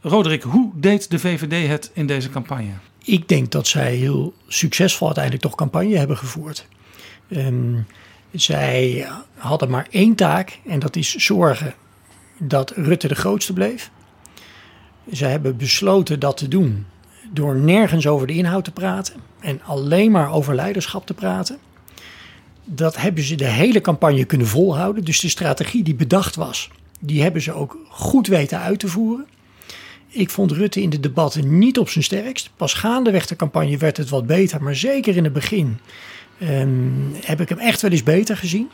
[0.00, 2.72] Roderick, hoe deed de VVD het in deze campagne?
[3.04, 6.66] Ik denk dat zij heel succesvol uiteindelijk toch campagne hebben gevoerd.
[7.28, 7.74] Ehm,
[8.32, 11.74] zij hadden maar één taak en dat is zorgen
[12.38, 13.90] dat Rutte de grootste bleef.
[15.10, 16.86] Zij hebben besloten dat te doen
[17.32, 21.58] door nergens over de inhoud te praten en alleen maar over leiderschap te praten.
[22.64, 25.04] Dat hebben ze de hele campagne kunnen volhouden.
[25.04, 26.70] Dus de strategie die bedacht was,
[27.00, 29.26] die hebben ze ook goed weten uit te voeren.
[30.08, 32.50] Ik vond Rutte in de debatten niet op zijn sterkst.
[32.56, 34.62] Pas gaandeweg de campagne werd het wat beter.
[34.62, 35.78] Maar zeker in het begin
[36.38, 36.68] ehm,
[37.24, 38.70] heb ik hem echt wel eens beter gezien.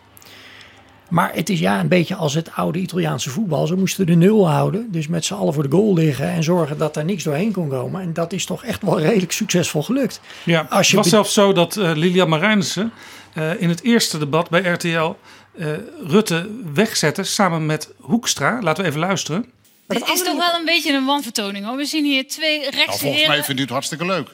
[1.08, 3.66] Maar het is ja een beetje als het oude Italiaanse voetbal.
[3.66, 4.90] Ze moesten de nul houden.
[4.90, 6.30] Dus met z'n allen voor de goal liggen.
[6.30, 8.00] En zorgen dat er niks doorheen kon komen.
[8.00, 10.20] En dat is toch echt wel redelijk succesvol gelukt.
[10.44, 12.92] Ja, Als het was zelfs zo dat eh, Lilian Marijnissen
[13.34, 15.14] eh, in het eerste debat bij RTL
[15.58, 15.66] eh,
[16.06, 18.58] Rutte wegzette samen met Hoekstra.
[18.62, 19.46] Laten we even luisteren.
[19.86, 21.76] Het is toch wel een beetje een wanvertoning hoor.
[21.76, 24.28] We zien hier twee rechtse Nou, volgens mij vindt u het hartstikke leuk.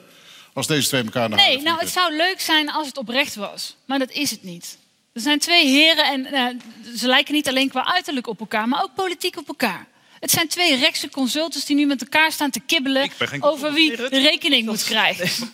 [0.55, 3.77] Als deze twee elkaar naar Nee, nou het zou leuk zijn als het oprecht was.
[3.85, 4.79] Maar dat is het niet.
[5.13, 6.47] Er zijn twee heren en eh,
[6.97, 9.87] ze lijken niet alleen qua uiterlijk op elkaar, maar ook politiek op elkaar.
[10.21, 13.11] Het zijn twee rechtse consultants die nu met elkaar staan te kibbelen
[13.41, 15.49] over wie de rekening moet krijgen.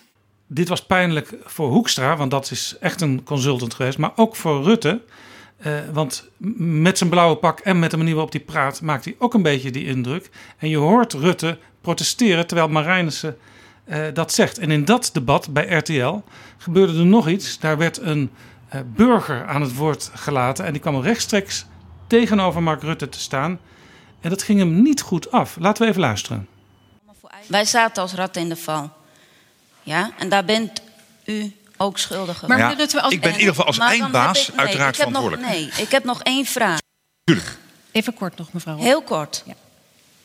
[0.46, 3.98] Dit was pijnlijk voor Hoekstra, want dat is echt een consultant geweest.
[3.98, 5.00] Maar ook voor Rutte.
[5.58, 9.14] eh, want met zijn blauwe pak en met de manier waarop hij praat, maakt hij
[9.18, 10.30] ook een beetje die indruk.
[10.58, 13.36] En je hoort Rutte protesteren terwijl Marijnissen
[13.84, 14.58] eh, dat zegt.
[14.58, 16.14] En in dat debat bij RTL
[16.58, 17.58] gebeurde er nog iets.
[17.58, 18.30] Daar werd een
[18.86, 20.64] burger aan het woord gelaten.
[20.64, 21.64] En die kwam rechtstreeks
[22.06, 23.58] tegenover Mark Rutte te staan.
[24.20, 25.56] En dat ging hem niet goed af.
[25.60, 26.48] Laten we even luisteren.
[27.46, 28.90] Wij zaten als ratten in de val.
[29.82, 30.82] Ja, en daar bent
[31.24, 34.38] u ook schuldig Maar Ja, Rutte, als- ik ben in ieder geval als Maar eindbaas
[34.38, 35.74] heb ik- nee, uiteraard ik heb nog- verantwoordelijk.
[35.76, 36.78] nee, ik heb nog één vraag.
[37.92, 38.76] Even kort nog, mevrouw.
[38.78, 39.44] Heel kort.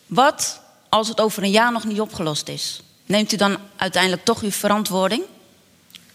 [0.06, 2.84] Wat als het over een jaar nog niet opgelost is?
[3.06, 5.24] Neemt u dan uiteindelijk toch uw verantwoording?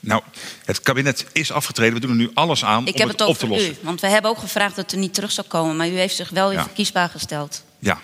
[0.00, 0.22] Nou,
[0.64, 1.94] het kabinet is afgetreden.
[1.94, 3.70] We doen er nu alles aan Ik om heb het, het op te lossen.
[3.70, 3.76] u.
[3.80, 5.76] Want we hebben ook gevraagd dat u niet terug zou komen.
[5.76, 6.62] Maar u heeft zich wel weer Ja.
[6.64, 7.64] verkiesbaar gesteld.
[7.78, 8.00] Ja,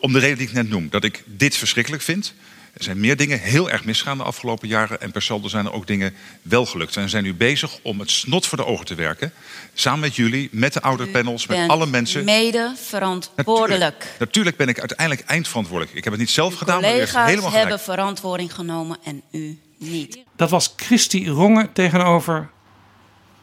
[0.00, 0.88] om de reden die ik net noem.
[0.90, 2.34] Dat ik dit verschrikkelijk vind.
[2.72, 5.00] Er zijn meer dingen heel erg misgaan de afgelopen jaren.
[5.00, 6.96] En per saldo zijn er ook dingen wel gelukt.
[6.96, 9.32] En we zijn nu bezig om het snot voor de ogen te werken.
[9.74, 12.24] Samen met jullie, met de ouderpanels, met alle mensen.
[12.24, 14.06] Mede verantwoordelijk.
[14.18, 15.96] Natuurlijk ben ik uiteindelijk eindverantwoordelijk.
[15.96, 17.52] Ik heb het niet zelf gedaan, maar u heeft helemaal gelijk.
[17.68, 20.24] hebben verantwoording genomen en u niet.
[20.36, 22.50] Dat was Christy Ronge tegenover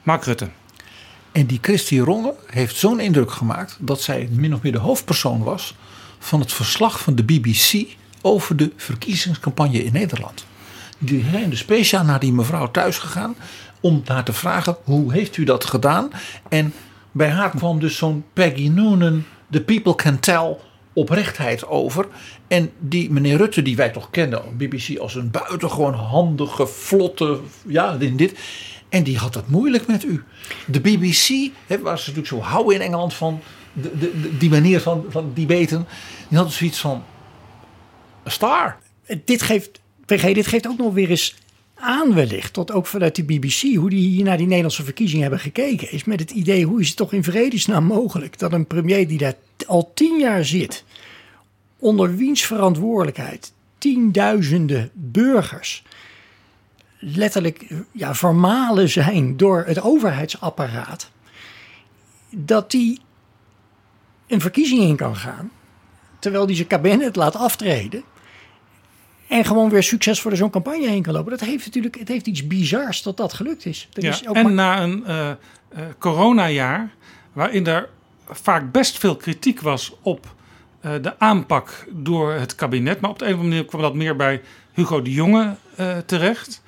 [0.03, 0.49] Mark Rutte.
[1.31, 5.43] En die Christy Ronge heeft zo'n indruk gemaakt dat zij min of meer de hoofdpersoon
[5.43, 5.75] was
[6.19, 7.87] van het verslag van de BBC
[8.21, 10.45] over de verkiezingscampagne in Nederland.
[10.97, 13.35] Die zijn dus speciaal naar die mevrouw thuis gegaan
[13.79, 16.09] om haar te vragen hoe heeft u dat gedaan?
[16.49, 16.73] En
[17.11, 20.57] bij haar kwam dus zo'n Peggy Noonan, the people can tell
[20.97, 22.07] oprechtheid over.
[22.47, 27.97] En die meneer Rutte, die wij toch kennen BBC als een buitengewoon handige, vlotte, ja,
[27.97, 28.39] dit dit.
[28.89, 30.23] En die had het moeilijk met u.
[30.65, 33.41] De BBC, hè, waar ze natuurlijk zo houden in Engeland van
[33.73, 35.87] de, de, die manier van, van debaten.
[36.27, 37.03] Die hadden zoiets van,
[38.23, 38.77] een star.
[39.25, 41.35] Dit geeft, PG, dit geeft ook nog weer eens
[41.79, 45.39] aan wellicht, tot ook vanuit de BBC, hoe die hier naar die Nederlandse verkiezingen hebben
[45.39, 45.91] gekeken.
[45.91, 49.17] Is met het idee, hoe is het toch in vredesnaam mogelijk dat een premier die
[49.17, 49.35] daar
[49.67, 50.83] al tien jaar zit,
[51.79, 55.83] onder wiens verantwoordelijkheid tienduizenden burgers
[56.99, 61.11] letterlijk ja, vermalen zijn door het overheidsapparaat,
[62.29, 62.99] dat die
[64.27, 65.51] een verkiezing in kan gaan,
[66.19, 68.03] terwijl die zijn kabinet laat aftreden.
[69.27, 71.31] En gewoon weer succes voor zo'n campagne heen kan lopen.
[71.31, 73.87] Dat heeft natuurlijk het heeft iets bizars dat dat gelukt is.
[73.91, 75.37] Dat Ja, is ook en maar- na een eh, eh,
[75.99, 76.93] coronajaar,
[77.33, 77.89] waarin er
[78.29, 80.35] vaak best veel kritiek was op
[80.81, 82.99] eh, de aanpak door het kabinet.
[82.99, 84.41] Maar op de een of andere manier kwam dat meer bij
[84.73, 85.55] Hugo de Jonge
[86.05, 86.61] terecht.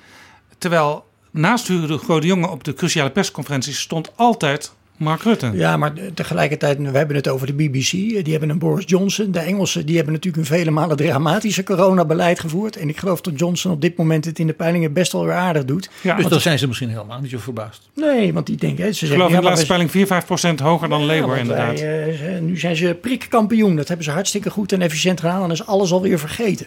[0.58, 5.50] Terwijl naast Hugo de Jonge op de cruciale persconferenties stond altijd Mark Rutte.
[5.54, 7.90] Ja, maar tegelijkertijd, we hebben het over de BBC.
[7.90, 9.30] Die hebben een Boris Johnson.
[9.30, 12.76] De Engelsen die hebben natuurlijk een vele malen dramatische coronabeleid gevoerd.
[12.76, 15.34] En ik geloof dat Johnson op dit moment het in de peilingen best wel weer
[15.34, 15.90] aardig doet.
[16.02, 17.88] dus Want- dan zijn ze misschien helemaal niet zo verbaasd.
[17.94, 18.84] Nee, want die denken...
[18.84, 21.04] Hè, ze Ik zeggen, geloof in ja, de laatste peiling 4, 5 procent hoger dan
[21.04, 21.80] Labour inderdaad.
[21.80, 23.76] wij, eh, nu zijn ze prikkampioen.
[23.76, 25.40] Dat hebben ze hartstikke goed en efficiënt gedaan.
[25.40, 26.66] Dan is alles alweer vergeten.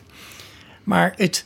[0.84, 1.46] Maar het,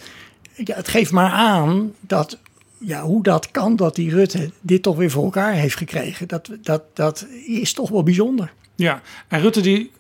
[0.55, 2.37] ja, het geeft maar aan dat
[2.77, 6.27] ja, hoe dat kan dat die Rutte dit toch weer voor elkaar heeft gekregen.
[6.27, 8.53] Dat, dat, dat is toch wel bijzonder.
[8.75, 9.91] Ja, en Rutte die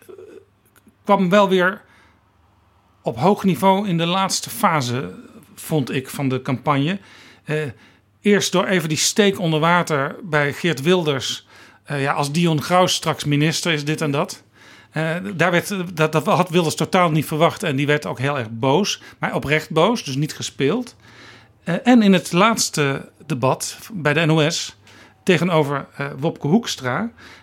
[0.00, 0.06] eh,
[1.04, 1.80] kwam wel weer
[3.02, 5.14] op hoog niveau in de laatste fase,
[5.54, 6.98] vond ik, van de campagne.
[7.44, 7.56] Eh,
[8.20, 11.46] eerst door even die steek onder water bij Geert Wilders.
[11.84, 14.42] Eh, ja, als Dion Graus straks minister is dit en dat.
[15.34, 18.50] Daar werd, dat, dat had Wilders totaal niet verwacht en die werd ook heel erg
[18.50, 19.02] boos.
[19.18, 20.96] Maar oprecht boos, dus niet gespeeld.
[21.68, 24.76] Eh, en in het laatste debat bij de NOS
[25.22, 26.96] tegenover eh, Wopke Hoekstra,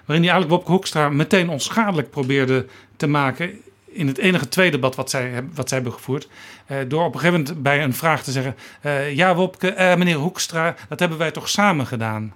[0.05, 2.65] waarin hij eigenlijk Wopke Hoekstra meteen onschadelijk probeerde
[2.95, 6.27] te maken in het enige tweede debat wat zij, wat zij hebben gevoerd,
[6.65, 9.95] eh, door op een gegeven moment bij een vraag te zeggen, eh, ja Wopke, eh,
[9.95, 12.33] meneer Hoekstra, dat hebben wij toch samen gedaan.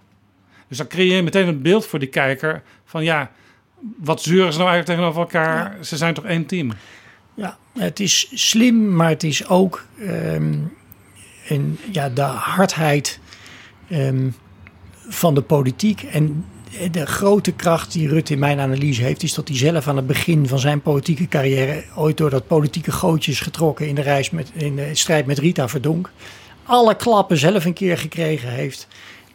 [0.67, 3.31] Dus dan creëer je meteen een beeld voor die kijker van ja,
[3.97, 5.77] wat zeuren ze nou eigenlijk tegenover elkaar?
[5.81, 6.71] Ze zijn toch één team?
[7.33, 10.53] Ja, het is slim, maar het is ook ehm,
[11.49, 13.19] een, ja, de hardheid
[13.89, 14.29] ehm,
[15.07, 16.03] van de politiek.
[16.03, 16.45] En
[16.91, 20.07] de grote kracht die Rutte in mijn analyse heeft, is dat hij zelf aan het
[20.07, 24.29] begin van zijn politieke carrière ooit door dat politieke gootje is getrokken in de, reis
[24.29, 26.11] met, in de strijd met Rita Verdonk.
[26.63, 28.87] Alle klappen zelf een keer gekregen heeft.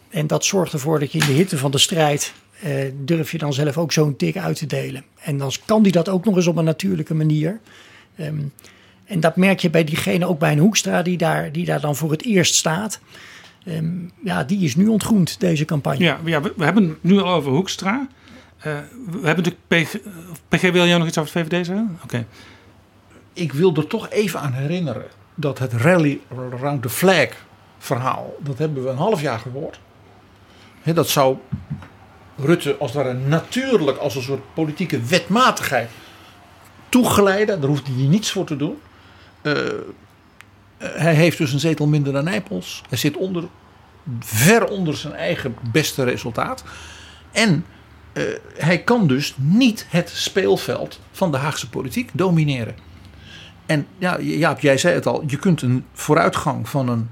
[0.09, 3.37] En dat zorgt ervoor dat je in de hitte van de strijd eh, durf je
[3.37, 5.03] dan zelf ook zo'n tik uit te delen.
[5.21, 7.59] En dan kan die dat ook nog eens op een natuurlijke manier.
[8.15, 8.39] Ehm,
[9.05, 11.95] en dat merk je bij diegene, ook bij een Hoekstra, die daar, die daar dan
[11.95, 12.99] voor het eerst staat.
[13.65, 13.85] Ehm,
[14.23, 16.03] ja, die is nu ontgroend, deze campagne.
[16.03, 18.07] Ja, ja we, we hebben het nu al over Hoekstra.
[18.57, 18.73] Eh,
[19.05, 19.97] we hebben natuurlijk PG,
[20.47, 21.99] PG, wil jij nog iets over het VVD zeggen?
[22.03, 22.25] Oké.
[23.33, 25.05] Ik wil er toch even aan herinneren
[25.35, 26.19] dat het rally
[26.53, 27.27] around the flag
[27.77, 29.79] verhaal, dat hebben we een half jaar gehoord.
[30.81, 31.37] Hè, dat zou
[32.37, 35.89] Rutte als het ware natuurlijk als een soort politieke wetmatigheid
[36.89, 37.61] toegeleiden.
[37.61, 38.77] Daar hoeft hij niets voor te doen.
[39.45, 39.53] Eh,
[40.77, 42.83] hij heeft dus een zetel minder dan Nijpels.
[42.89, 43.43] Hij zit onder,
[44.19, 46.63] ver onder zijn eigen beste resultaat.
[47.31, 47.65] En
[48.13, 48.23] eh,
[48.57, 52.75] hij kan dus niet het speelveld van de Haagse politiek domineren.
[53.65, 57.09] En ja, Jaap, jij zei het al, je kunt een vooruitgang van een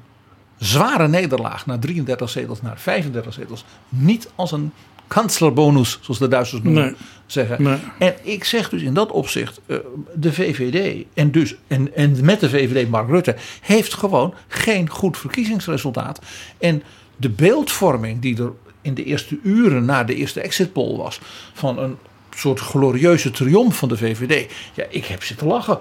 [0.57, 4.72] zware nederlaag naar 33 zetels, naar 35 zetels, niet als een
[5.14, 6.94] kanslerbonus, zoals de Duitsers noemen, Nee.
[7.26, 7.64] zeggen.
[7.64, 7.77] Nee.
[7.99, 9.77] En ik zeg dus in dat opzicht, eh,
[10.15, 15.18] de VVD en, dus, en, en met de VVD Mark Rutte heeft gewoon geen goed
[15.18, 16.22] verkiezingsresultaat.
[16.57, 16.84] En
[17.15, 21.19] de beeldvorming die er in de eerste uren na de eerste exit poll was,
[21.53, 21.98] van een
[22.35, 24.52] soort glorieuze triomf van de VVD.
[24.73, 25.80] Ja, ik heb zitten lachen.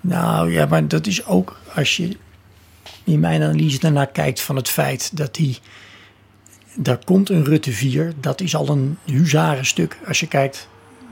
[0.00, 2.16] Nou ja, maar dat is ook als je
[3.04, 5.58] in mijn analyse daarnaar kijkt van het feit dat die.
[6.74, 8.12] Daar komt een Rutte 4.
[8.20, 9.98] Dat is al een huzarenstuk.
[10.06, 10.68] Als je kijkt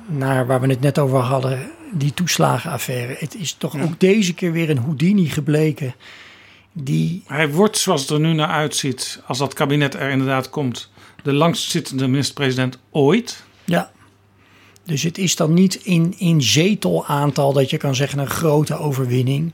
[0.07, 3.17] naar waar we het net over hadden, die toeslagenaffaire.
[3.19, 5.95] Het is toch ook deze keer weer een Houdini gebleken.
[6.73, 10.91] Die Hij wordt, zoals het er nu naar uitziet, als dat kabinet er inderdaad komt,
[11.23, 13.45] de langstzittende minister-president ooit.
[13.65, 13.91] Ja.
[14.85, 19.53] Dus het is dan niet in, in zetelaantal dat je kan zeggen een grote overwinning.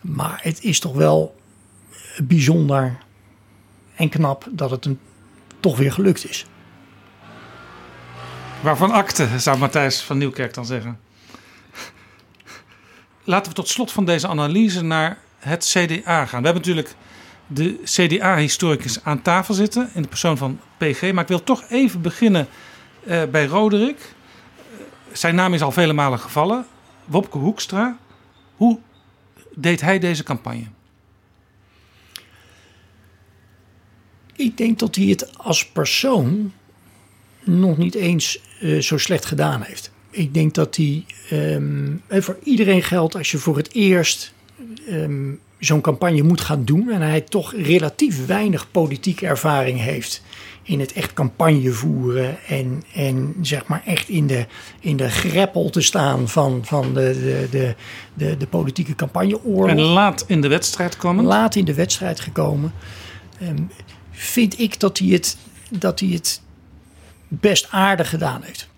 [0.00, 1.34] Maar het is toch wel
[2.24, 2.98] bijzonder
[3.94, 4.98] en knap dat het hem
[5.60, 6.46] toch weer gelukt is.
[8.62, 11.00] Waarvan akte, zou Matthijs van Nieuwkerk dan zeggen.
[13.24, 16.42] Laten we tot slot van deze analyse naar het CDA gaan.
[16.42, 16.94] We hebben natuurlijk
[17.46, 21.12] de CDA-historicus aan tafel zitten in de persoon van PG.
[21.12, 22.48] Maar ik wil toch even beginnen
[23.06, 24.14] eh, bij Roderick.
[25.12, 26.66] Zijn naam is al vele malen gevallen.
[27.04, 27.96] Wopke Hoekstra.
[28.56, 28.78] Hoe
[29.54, 30.66] deed hij deze campagne?
[34.36, 36.52] Ik denk dat hij het als persoon
[37.44, 39.90] nog niet eens eh, zo slecht gedaan heeft.
[40.10, 44.32] Ik denk dat hij en voor iedereen geldt als je voor het eerst
[44.88, 50.22] ehm, zo'n campagne moet gaan doen en hij toch relatief weinig politieke ervaring heeft
[50.66, 54.46] in het echt campagne voeren en, en zeg maar echt in de,
[54.80, 57.74] in de greppel te staan van, van de, de, de,
[58.14, 59.68] de, de politieke campagneoorlog.
[59.68, 61.24] En laat in de wedstrijd komen.
[61.24, 62.72] Laat in de wedstrijd gekomen.
[63.40, 63.62] Ehm,
[64.16, 65.36] vind ik dat hij het,
[65.70, 66.40] dat hij het
[67.28, 68.68] best aardig gedaan heeft.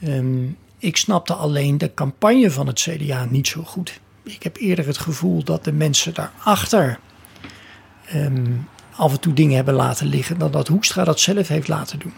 [0.00, 0.44] Ehm,
[0.78, 4.00] ik snapte alleen de campagne van het CDA niet zo goed.
[4.22, 6.98] Ik heb eerder het gevoel dat de mensen daarachter
[8.06, 8.52] ehm,
[8.96, 12.12] af en toe dingen hebben laten liggen dan dat Hoekstra dat zelf heeft laten doen.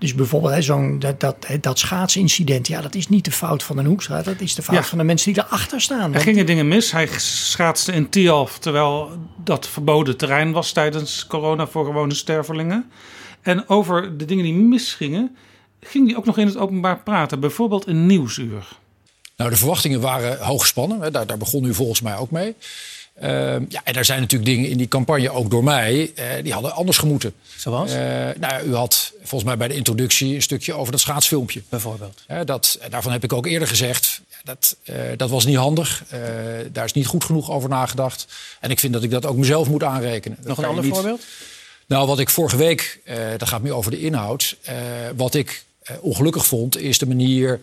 [0.00, 3.62] Dus bijvoorbeeld hè, zo'n, dat, dat, hè, dat schaatsincident, ja, dat is niet de fout
[3.62, 4.82] van een Hoekstra, dat is de fout Ja.
[4.84, 6.14] van de mensen die erachter staan.
[6.14, 6.92] Er gingen dingen mis.
[6.92, 9.10] Hij schaatste in Tialf terwijl
[9.44, 12.90] dat verboden terrein was tijdens corona voor gewone stervelingen.
[13.42, 15.36] En over de dingen die misgingen,
[15.80, 17.40] ging hij ook nog in het openbaar praten.
[17.40, 18.68] Bijvoorbeeld in Nieuwsuur.
[19.36, 21.00] Nou, de verwachtingen waren hoog gespannen.
[21.00, 21.10] Hè.
[21.10, 22.54] Daar, daar begon u volgens mij ook mee.
[23.20, 26.52] Ehm, ja, en er zijn natuurlijk dingen in die campagne, ook door mij, eh, die
[26.52, 27.34] hadden anders gemoeten.
[27.56, 27.92] Zoals?
[27.92, 31.62] Eh, nou, u had volgens mij bij de introductie een stukje over dat schaatsfilmpje.
[31.68, 32.22] Bijvoorbeeld.
[32.26, 34.76] Eh, dat, daarvan heb ik ook eerder gezegd, dat,
[35.16, 36.04] dat was niet handig.
[36.72, 38.26] Daar is niet goed genoeg over nagedacht.
[38.60, 40.38] En ik vind dat ik dat ook mezelf moet aanrekenen.
[40.42, 41.22] Nog een ander niet- voorbeeld?
[41.86, 43.00] nou, wat ik vorige week,
[43.38, 44.56] dat gaat meer over de inhoud.
[45.16, 45.64] wat ik
[46.00, 47.60] ongelukkig vond, is de manier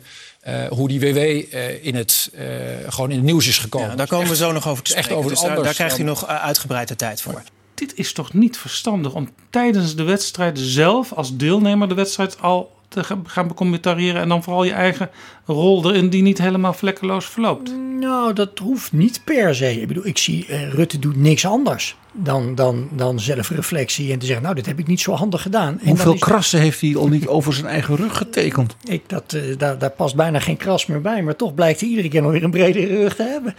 [0.47, 2.45] eh, hoe die WW eh, in het, eh,
[2.87, 3.89] gewoon in het nieuws is gekomen.
[3.89, 5.17] Ja, daar komen we Echt- zo nog over te echt spreken.
[5.17, 7.41] over dus het daar, daar krijgt u nog eh, uitgebreid de tijd voor.
[7.73, 12.75] Dit is toch niet verstandig om tijdens de wedstrijd zelf als deelnemer de wedstrijd al
[12.87, 15.09] te ga- gaan becommentariëren en dan vooral je eigen
[15.45, 17.73] rol erin die niet helemaal vlekkeloos verloopt.
[17.99, 19.81] Nou, dat hoeft niet per se.
[19.81, 24.25] Ik bedoel, ik zie eh, Rutte doet niks anders dan, dan, dan zelfreflectie en te
[24.25, 25.79] zeggen, nou, dit heb ik niet zo handig gedaan.
[25.79, 28.75] En Hoeveel is- krassen heeft hij al niet over zijn eigen rug getekend?
[28.83, 31.89] Ik, dat, eh, daar, daar past bijna geen kras meer bij, maar toch blijkt hij
[31.89, 33.55] iedere keer nog weer een bredere rug te hebben.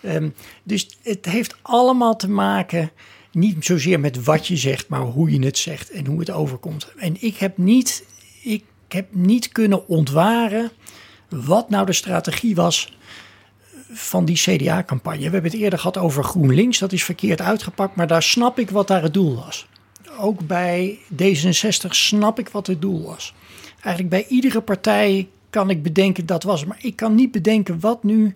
[0.00, 0.28] Ehm,
[0.62, 2.90] dus het heeft allemaal te maken,
[3.32, 6.92] niet zozeer met wat je zegt, maar hoe je het zegt en hoe het overkomt.
[6.96, 8.04] En ik heb niet,
[8.42, 10.70] ik heb niet kunnen ontwaren
[11.28, 12.96] wat nou de strategie was
[13.92, 15.24] van die CDA-campagne.
[15.24, 18.70] We hebben het eerder gehad over GroenLinks, dat is verkeerd uitgepakt, maar daar snap ik
[18.70, 19.66] wat daar het doel was.
[20.18, 23.34] Ook bij D66 snap ik wat het doel was.
[23.72, 28.02] Eigenlijk bij iedere partij kan ik bedenken dat was, maar ik kan niet bedenken wat
[28.02, 28.34] nu,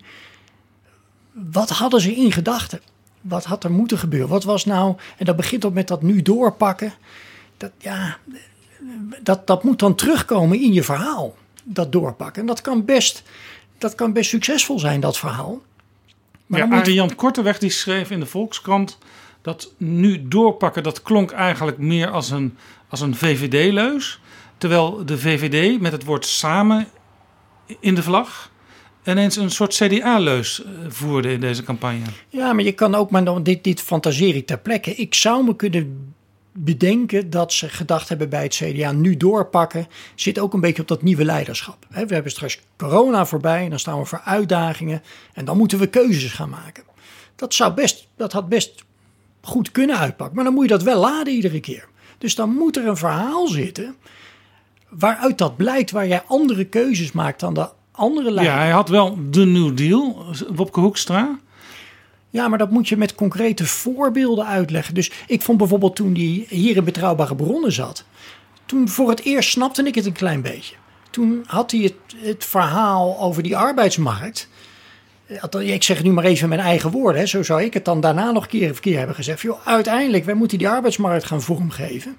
[1.31, 2.81] wat hadden ze in gedachten?
[3.21, 4.29] Wat had er moeten gebeuren?
[4.29, 6.93] Wat was nou, en dat begint ook met dat nu doorpakken.
[7.57, 8.17] Dat, ja,
[9.23, 12.41] dat, dat moet dan terugkomen in je verhaal, dat doorpakken.
[12.41, 13.23] En dat kan best,
[13.77, 15.61] dat kan best succesvol zijn, dat verhaal.
[16.45, 18.97] Maar ja, moet- Arjan Korteweg die schreef in de Volkskrant
[19.41, 22.57] dat nu doorpakken, dat klonk eigenlijk meer als een,
[22.89, 24.19] als een VVD-leus.
[24.57, 26.87] Terwijl de VVD met het woord samen
[27.79, 28.51] in de vlag
[29.05, 32.05] ineens een soort CDA-leus eh, voerde in deze campagne.
[32.29, 34.95] Ja, maar je kan ook maar dit, dit fantaseer ik ter plekke.
[34.95, 36.13] Ik zou me kunnen
[36.59, 40.87] bedenken dat ze gedacht hebben bij het CDA nu doorpakken, zit ook een beetje op
[40.87, 41.85] dat nieuwe leiderschap.
[41.89, 45.01] We hebben straks corona voorbij en dan staan we voor uitdagingen
[45.33, 46.83] en dan moeten we keuzes gaan maken.
[47.35, 48.83] Dat, zou best, dat had best
[49.41, 51.87] goed kunnen uitpakken, maar dan moet je dat wel laden iedere keer.
[52.17, 53.95] Dus dan moet er een verhaal zitten
[54.89, 58.57] waaruit dat blijkt waar jij andere keuzes maakt dan de andere leiders.
[58.57, 61.39] Ja, hij had wel de New Deal, Wopke Hoekstra.
[62.29, 64.93] Ja, maar dat moet je met concrete voorbeelden uitleggen.
[64.93, 68.03] Dus ik vond bijvoorbeeld toen die hier in Betrouwbare Bronnen zat.
[68.65, 70.75] Toen voor het eerst snapte ik het een klein beetje.
[71.09, 74.49] Toen had hij het, het verhaal over die arbeidsmarkt.
[75.27, 77.21] Eh, Ik zeg het nu maar even in mijn eigen woorden.
[77.21, 77.27] Hè.
[77.27, 79.45] Zo zou ik het dan daarna nog keer of keer hebben gezegd.
[79.63, 82.17] Uiteindelijk, wij moeten die arbeidsmarkt gaan vormgeven.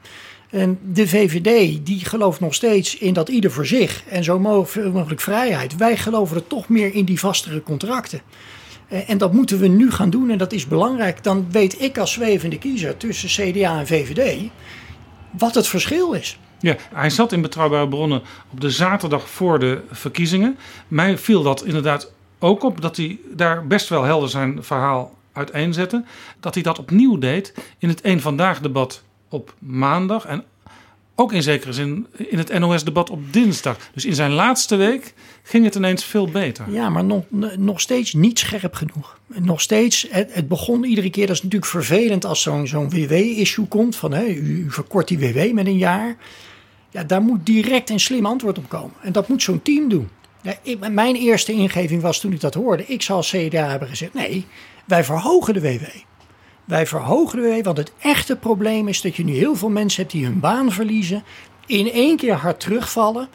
[0.50, 5.20] En de VVD die gelooft nog steeds in dat ieder voor zich en zo mogelijk
[5.20, 5.76] vrijheid.
[5.76, 8.20] Wij geloven er toch meer in die vastere contracten.
[8.88, 11.22] Eh, En dat moeten we nu gaan doen en dat is belangrijk.
[11.22, 14.50] Dan weet ik als zwevende kiezer tussen CDA en VVD
[15.30, 16.38] wat het verschil is.
[16.60, 20.58] Ja, hij zat in betrouwbare bronnen op de zaterdag voor de verkiezingen.
[20.88, 26.04] Mij viel dat inderdaad ook op dat hij daar best wel helder zijn verhaal uiteenzette.
[26.40, 30.24] Dat hij dat opnieuw deed in het Eén Vandaag debat op maandag.
[30.26, 30.44] En
[31.20, 33.76] ook in zekere zin in het NOS-debat op dinsdag.
[33.94, 36.70] Dus in zijn laatste week ging het ineens veel beter.
[36.70, 37.24] Ja, maar nog,
[37.56, 39.18] nog steeds niet scherp genoeg.
[39.26, 43.96] Nog steeds, het, het begon iedere keer, dat is natuurlijk vervelend als zo'n WW-issue komt.
[43.96, 46.16] Van u, u verkort die WW met een jaar.
[46.90, 48.94] Ja, daar moet direct een slim antwoord op komen.
[49.02, 50.08] En dat moet zo'n team doen.
[50.90, 52.86] Mijn eerste ingeving was toen ik dat hoorde.
[52.86, 54.46] Ik zou als CDA hebben gezegd, nee,
[54.84, 55.84] wij verhogen de WW.
[56.68, 60.00] Wij verhogen de WW, want het echte probleem is dat je nu heel veel mensen
[60.02, 61.22] hebt die hun baan verliezen.
[61.66, 63.28] In één keer hard terugvallen.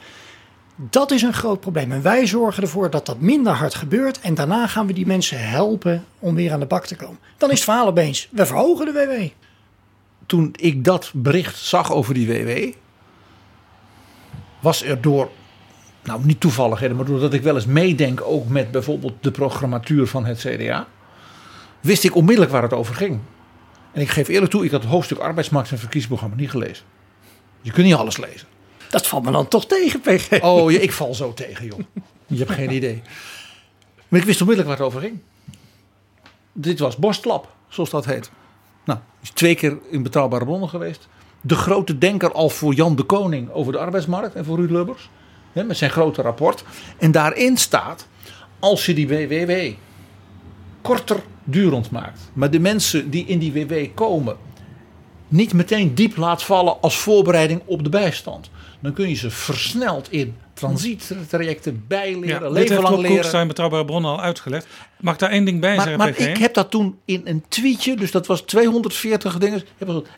[0.75, 1.91] Dat is een groot probleem.
[1.91, 4.19] En wij zorgen ervoor dat dat minder hard gebeurt.
[4.19, 7.17] En daarna gaan we die mensen helpen om weer aan de bak te komen.
[7.37, 9.27] Dan is het verhaal opeens, we verhogen de WW.
[10.25, 12.73] Toen ik dat bericht zag over die WW,
[14.59, 15.29] was er door,
[16.03, 20.25] nou niet toevalligheden, maar doordat ik wel eens meedenk ook met bijvoorbeeld de programmatuur van
[20.25, 20.87] het CDA,
[21.83, 23.19] wist ik onmiddellijk waar het over ging.
[23.91, 26.85] En ik geef eerlijk toe, ik had het hoofdstuk arbeidsmarkt en verkiezingsprogramma niet gelezen.
[27.61, 28.47] Je kunt niet alles lezen.
[28.89, 30.41] Dat valt me dan toch tegen, PG.
[30.41, 31.79] Oh, ja, ik val zo tegen, joh.
[32.27, 33.01] Je hebt geen idee.
[34.07, 35.19] Maar ik wist onmiddellijk waar het over ging.
[36.53, 38.31] Dit was Borstlap, zoals dat heet.
[38.85, 41.07] Nou, is twee keer in betrouwbare bronnen geweest.
[41.41, 45.09] De grote denker al voor Jan de Koning over de arbeidsmarkt en voor Ruud Lubbers.
[45.51, 46.63] Hè, met zijn grote rapport.
[46.97, 48.07] En daarin staat,
[48.59, 49.73] als je die WWW
[50.81, 52.19] korter durend maakt.
[52.33, 54.35] Maar de mensen die in die WW komen
[55.27, 58.49] niet meteen diep laat vallen als voorbereiding op de bijstand.
[58.79, 63.11] Dan kun je ze versneld in transittrajecten bijleren, Ja, leven heeft lang leren.
[63.15, 64.67] Koekstra in betrouwbare bronnen al uitgelegd.
[64.99, 66.27] Mag ik daar één ding bij Maar, zeggen, maar PG?
[66.27, 69.63] ik heb dat toen in een tweetje, dus dat was 240 dingen.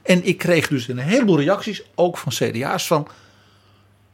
[0.04, 3.08] En ik kreeg dus een heleboel reacties, ook van CDA's, van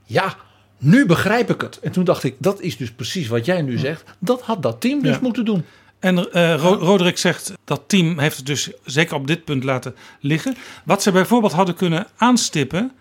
[0.06, 0.36] ja,
[0.78, 1.80] nu begrijp ik het.
[1.80, 4.04] En toen dacht ik, dat is dus precies wat jij nu zegt.
[4.20, 5.20] Dat had dat team dus Ja.
[5.22, 5.66] moeten doen.
[6.02, 6.24] En
[6.58, 10.56] Ro- Roderick zegt dat team heeft het dus zeker op dit punt laten liggen.
[10.86, 12.92] Wat ze bijvoorbeeld hadden kunnen aanstippen.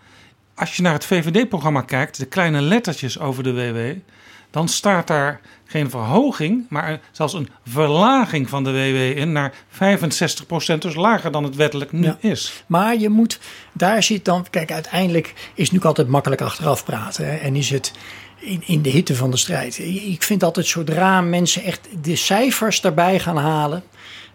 [0.55, 3.99] Als je naar het VVD-programma kijkt, de kleine lettertjes over de WW.
[4.51, 10.77] Dan staat daar geen verhoging, maar zelfs een verlaging van de WW in naar 65%,
[10.79, 12.17] dus lager dan het wettelijk nu Ja.
[12.19, 12.63] is.
[12.67, 13.39] Maar je moet,
[13.73, 17.25] daar zit dan, kijk, uiteindelijk is het natuurlijk altijd makkelijk achteraf praten.
[17.25, 17.91] Hè, en is het
[18.39, 19.79] in, in de hitte van de strijd.
[20.05, 23.83] Ik vind altijd zodra mensen echt de cijfers daarbij gaan halen.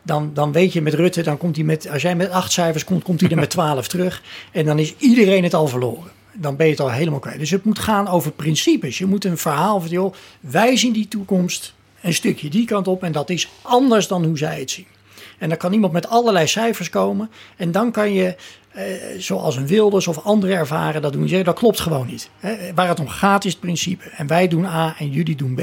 [0.02, 2.84] Dan, dan weet je met Rutte, dan komt hij met, als jij met acht cijfers
[2.84, 4.22] komt, komt hij er met twaalf terug.
[4.52, 6.10] En dan is iedereen het al verloren.
[6.36, 7.38] Dan ben je het al helemaal kwijt.
[7.38, 8.98] Dus het moet gaan over principes.
[8.98, 13.02] Je moet een verhaal van, wij zien die toekomst een stukje die kant op.
[13.02, 14.86] En dat is anders dan hoe zij het zien.
[15.38, 17.30] En dan kan iemand met allerlei cijfers komen.
[17.56, 18.36] En dan kan je,
[18.70, 18.84] eh,
[19.18, 21.28] zoals een Wilders of anderen ervaren, dat doen.
[21.28, 22.30] Zegt, dat klopt gewoon niet.
[22.38, 22.74] Hè.
[22.74, 24.04] Waar het om gaat is het principe.
[24.10, 25.60] En wij doen A en jullie doen B.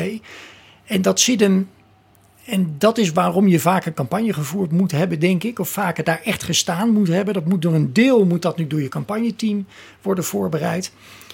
[0.85, 1.69] En dat zit hem.
[2.45, 5.59] En dat is waarom je vaak een campagne gevoerd moet hebben, denk ik.
[5.59, 7.33] Of vaker daar echt gestaan moet hebben.
[7.33, 9.65] Dat moet door een deel moet dat nu door je campagneteam
[10.01, 10.91] worden voorbereid.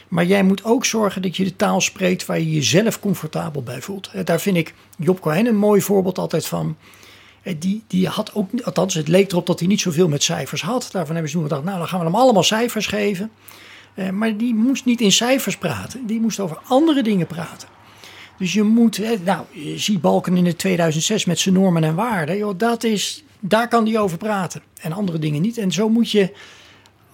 [0.08, 3.82] Maar jij moet ook zorgen dat je de taal spreekt waar je jezelf comfortabel bij
[3.82, 4.10] voelt.
[4.14, 6.76] Eh, Daar vind ik Job Cohen een mooi voorbeeld altijd van.
[7.42, 10.62] Eh, Die, die had ook, althans het leek erop dat hij niet zoveel met cijfers
[10.62, 10.90] had.
[10.92, 13.32] Daarvan hebben ze toen gedacht, nou dan gaan we hem allemaal cijfers geven.
[13.94, 16.06] Eh, maar die moest niet in cijfers praten.
[16.06, 17.68] Die moest over andere dingen praten.
[18.40, 22.38] Dus je moet, nou, je ziet Balken in het 2006 met zijn normen en waarden.
[22.38, 24.62] Joh, dat is, daar kan die over praten.
[24.82, 25.58] En andere dingen niet.
[25.58, 26.32] En zo moet je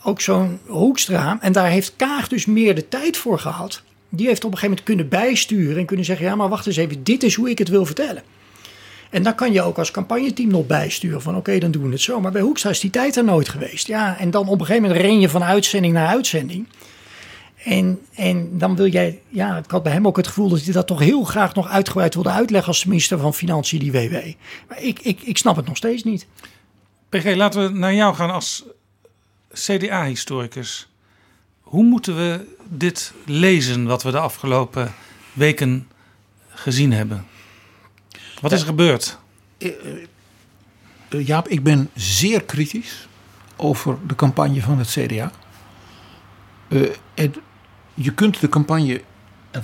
[0.04, 3.82] ook zo'n Hoekstra, en daar heeft Kaag dus meer de tijd voor gehad.
[4.10, 6.76] Die heeft op een gegeven moment kunnen bijsturen en kunnen zeggen: ja, maar wacht eens
[6.76, 8.24] even, dit is hoe ik het wil vertellen.
[9.10, 12.02] En dan kan je ook als campagneteam nog bijsturen van oké, dan doen we het
[12.02, 12.20] zo.
[12.20, 13.88] Maar bij Hoekstra is die tijd er nooit geweest.
[13.88, 16.68] Ja, en dan op een gegeven moment ren je van uitzending naar uitzending.
[17.66, 20.74] En, en dan wil jij, ja, ik had bij hem ook het gevoel dat hij
[20.74, 24.14] dat toch heel graag nog uitgebreid wilde uitleggen als minister van Financiën, die WW.
[24.68, 26.28] Maar ik, ik, ik snap het nog steeds niet.
[27.10, 28.64] PG, laten we naar jou gaan als
[29.54, 30.88] CDA-historicus.
[31.62, 34.94] Hoe moeten we dit lezen wat we de afgelopen
[35.34, 35.88] weken
[36.50, 37.26] gezien hebben?
[38.42, 39.18] Wat is er gebeurd?
[39.58, 39.70] Eh,
[41.10, 43.08] eh, Jaap, ik ben zeer kritisch
[43.56, 45.32] over de campagne van het CDA.
[46.68, 46.82] Eh,
[47.14, 47.34] en
[47.96, 49.02] je kunt de campagne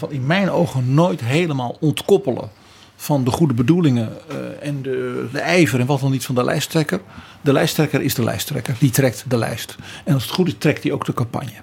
[0.09, 2.51] in mijn ogen nooit helemaal ontkoppelen
[2.95, 6.43] van de goede bedoelingen eh, en de, de ijver en wat dan niet van de
[6.43, 7.01] lijsttrekker.
[7.41, 9.75] De lijsttrekker is de lijsttrekker, die trekt de lijst.
[10.05, 11.61] En als het goed is, trekt hij ook de campagne.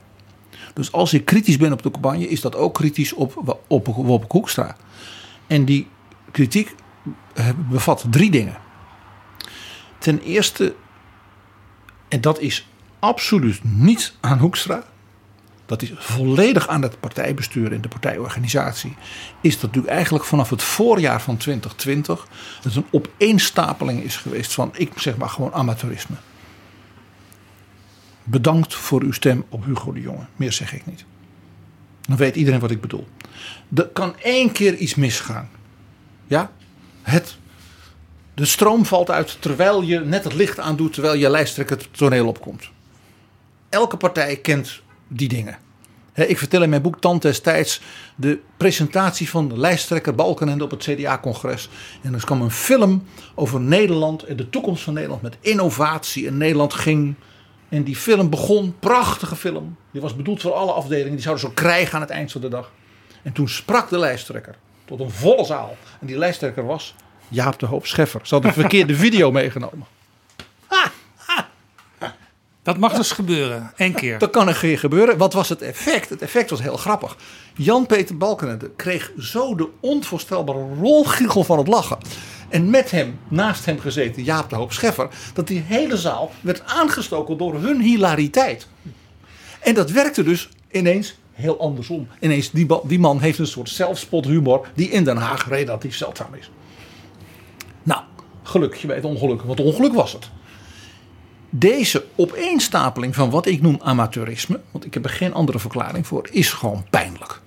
[0.74, 4.24] Dus als ik kritisch ben op de campagne, is dat ook kritisch op, op, op,
[4.32, 4.76] Hoekstra.
[5.46, 5.88] En die
[6.30, 6.74] kritiek
[7.34, 8.56] eh, bevat drie dingen.
[9.98, 10.74] Ten eerste,
[12.08, 12.68] en dat is
[12.98, 14.84] absoluut niet aan Hoekstra,
[15.68, 18.96] dat is volledig aan het partijbestuur en de partijorganisatie,
[19.40, 22.26] is dat natuurlijk eigenlijk vanaf het voorjaar van 2020
[22.62, 26.16] het een opeenstapeling is geweest van, ik zeg maar gewoon amateurisme.
[28.24, 30.26] Bedankt voor uw stem op Hugo de Jonge.
[30.36, 31.04] Meer zeg ik niet.
[32.00, 33.06] Dan weet iedereen wat ik bedoel.
[33.74, 35.50] Er kan één keer iets misgaan.
[36.26, 36.50] Ja?
[37.02, 37.36] Het,
[38.34, 42.26] de stroom valt uit terwijl je net het licht aandoet, terwijl je lijsttrekker het toneel
[42.26, 42.70] opkomt.
[43.68, 45.58] Elke partij kent die dingen.
[46.26, 47.80] Ik vertel in mijn boek Tand destijds
[48.16, 51.68] de presentatie van de lijsttrekker Balkenende op het CDA-congres.
[52.02, 53.04] En er kwam een film
[53.34, 56.26] over Nederland en de toekomst van Nederland met innovatie.
[56.26, 57.14] En Nederland ging.
[57.68, 59.76] En die film begon, prachtige film.
[59.90, 61.12] Die was bedoeld voor alle afdelingen.
[61.12, 62.72] Die zouden zo krijgen aan het eind van de dag.
[63.22, 64.54] En toen sprak de lijsttrekker
[64.84, 65.76] tot een volle zaal.
[66.00, 66.94] En die lijsttrekker was
[67.28, 68.20] Jaap de Hoop Scheffer.
[68.22, 69.86] Ze hadden een verkeerde video meegenomen.
[72.68, 74.18] Dat mag dus gebeuren, één keer.
[74.18, 75.16] Dat kan keer gebeuren.
[75.16, 76.08] Wat was het effect?
[76.08, 77.16] Het effect was heel grappig.
[77.54, 81.98] Jan-Peter Balkenende kreeg zo de onvoorstelbare rolgiegel van het lachen.
[82.48, 86.62] En met hem, naast hem gezeten, Jaap de Hoop Scheffer, dat die hele zaal werd
[86.64, 88.66] aangestoken door hun hilariteit.
[89.60, 92.08] En dat werkte dus ineens heel andersom.
[92.20, 96.50] Ineens, die, die man heeft een soort zelfspothumor die in Den Haag relatief zeldzaam is.
[97.82, 98.00] Nou,
[98.42, 100.30] gelukkig bij het ongeluk, want ongeluk was het
[101.50, 106.28] deze opeenstapeling van wat ik noem amateurisme, want ik heb er geen andere verklaring voor,
[106.30, 107.40] is gewoon pijnlijk.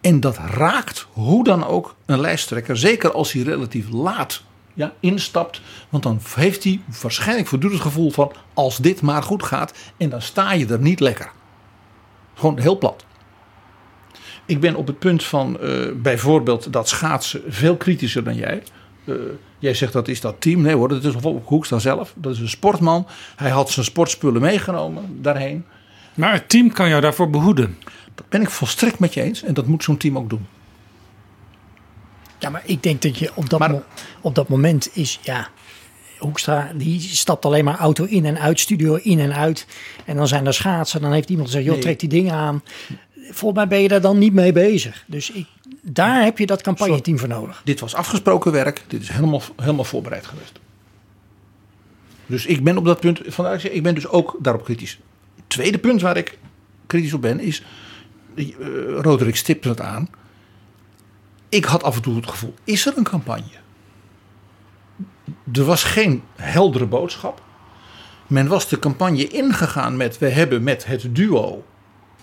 [0.00, 4.42] En dat raakt hoe dan ook een lijsttrekker, zeker als hij relatief laat
[4.74, 5.60] ja, instapt.
[5.88, 10.08] Want dan heeft hij waarschijnlijk voortdurend het gevoel van als dit maar goed gaat en
[10.08, 11.30] dan sta je er niet lekker.
[12.34, 13.04] Gewoon heel plat.
[14.46, 18.62] Ik ben op het punt van uh, bijvoorbeeld dat schaatsen veel kritischer dan jij.
[19.08, 19.14] Uh,
[19.58, 20.60] Jij zegt dat is dat team.
[20.60, 21.14] Nee hoor, dat is
[21.44, 22.12] Hoekstra zelf.
[22.16, 23.06] Dat is een sportman.
[23.36, 25.64] Hij had zijn sportspullen meegenomen daarheen.
[26.14, 27.76] Maar het team kan jou daarvoor behoeden.
[28.14, 29.42] Dat ben ik volstrekt met je eens.
[29.42, 30.46] En dat moet zo'n team ook doen.
[32.38, 33.82] Ja, maar ik denk dat je op dat, mo
[34.20, 35.48] op dat moment is, ja,
[36.18, 39.66] Hoekstra die stapt alleen maar auto in en uit, studio in en uit.
[40.04, 41.00] En dan zijn er schaatsen.
[41.00, 42.62] Dan heeft iemand gezegd, joh, trek die dingen aan.
[43.14, 45.04] Volgens mij ben je daar dan niet mee bezig.
[45.06, 45.46] Dus ik,
[45.82, 47.62] daar heb je dat campagneteam voor nodig.
[47.64, 48.84] Dit was afgesproken werk.
[48.86, 50.58] Dit is helemaal, helemaal voorbereid geweest.
[52.26, 54.98] Dus ik ben op dat punt, vandaar ik ben dus ook daarop kritisch.
[55.46, 56.38] tweede punt waar ik
[56.86, 57.62] kritisch op ben is,
[58.34, 58.46] uh,
[59.00, 60.08] Roderick stipte het aan.
[61.48, 63.56] Ik had af en toe het gevoel, is er een campagne?
[65.52, 67.42] Er was geen heldere boodschap.
[68.26, 71.64] Men was de campagne ingegaan met, we hebben met het duo,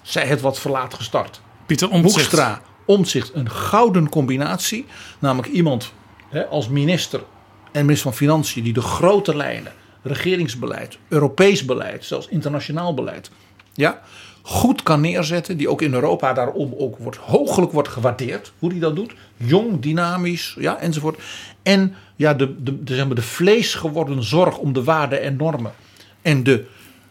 [0.01, 1.41] zij het wat verlaat gestart.
[1.65, 2.15] Pieter Omtzigt.
[2.15, 4.85] Hoekstra, Omtzigt een gouden combinatie.
[5.19, 5.93] Namelijk iemand
[6.29, 7.23] hè, als minister
[7.71, 9.71] en minister van Financiën die de grote lijnen,
[10.01, 13.31] regeringsbeleid, Europees beleid, zelfs internationaal beleid,
[13.73, 14.01] ja,
[14.41, 15.57] goed kan neerzetten.
[15.57, 18.51] Die ook in Europa daarom ook wordt, hoogelijk wordt gewaardeerd.
[18.59, 19.13] Hoe die dat doet.
[19.37, 21.19] Jong, dynamisch, ja, enzovoort.
[21.63, 25.35] En ja, de, de, de, zeg maar, de vlees geworden zorg om de waarden en
[25.35, 25.73] normen.
[26.21, 26.65] En de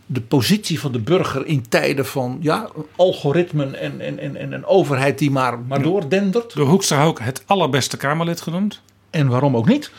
[0.06, 4.64] de positie van de burger in tijden van ja, algoritmen en, en, en, en een
[4.64, 6.55] overheid die maar, maar doordendert.
[6.55, 8.81] Door Hoekstra ook het allerbeste Kamerlid genoemd.
[9.10, 9.90] En waarom ook niet?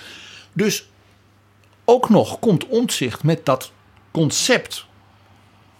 [0.54, 0.88] Dus
[1.86, 3.72] ook nog komt Omtzigt met dat
[4.12, 4.86] concept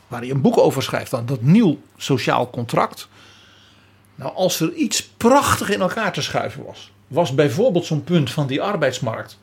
[0.08, 3.08] waar hij een boek over schrijft, dan dat nieuw sociaal contract.
[4.16, 8.48] Nou, als er iets prachtig in elkaar te schuiven was, was bijvoorbeeld zo'n punt van
[8.48, 9.40] die arbeidsmarkt.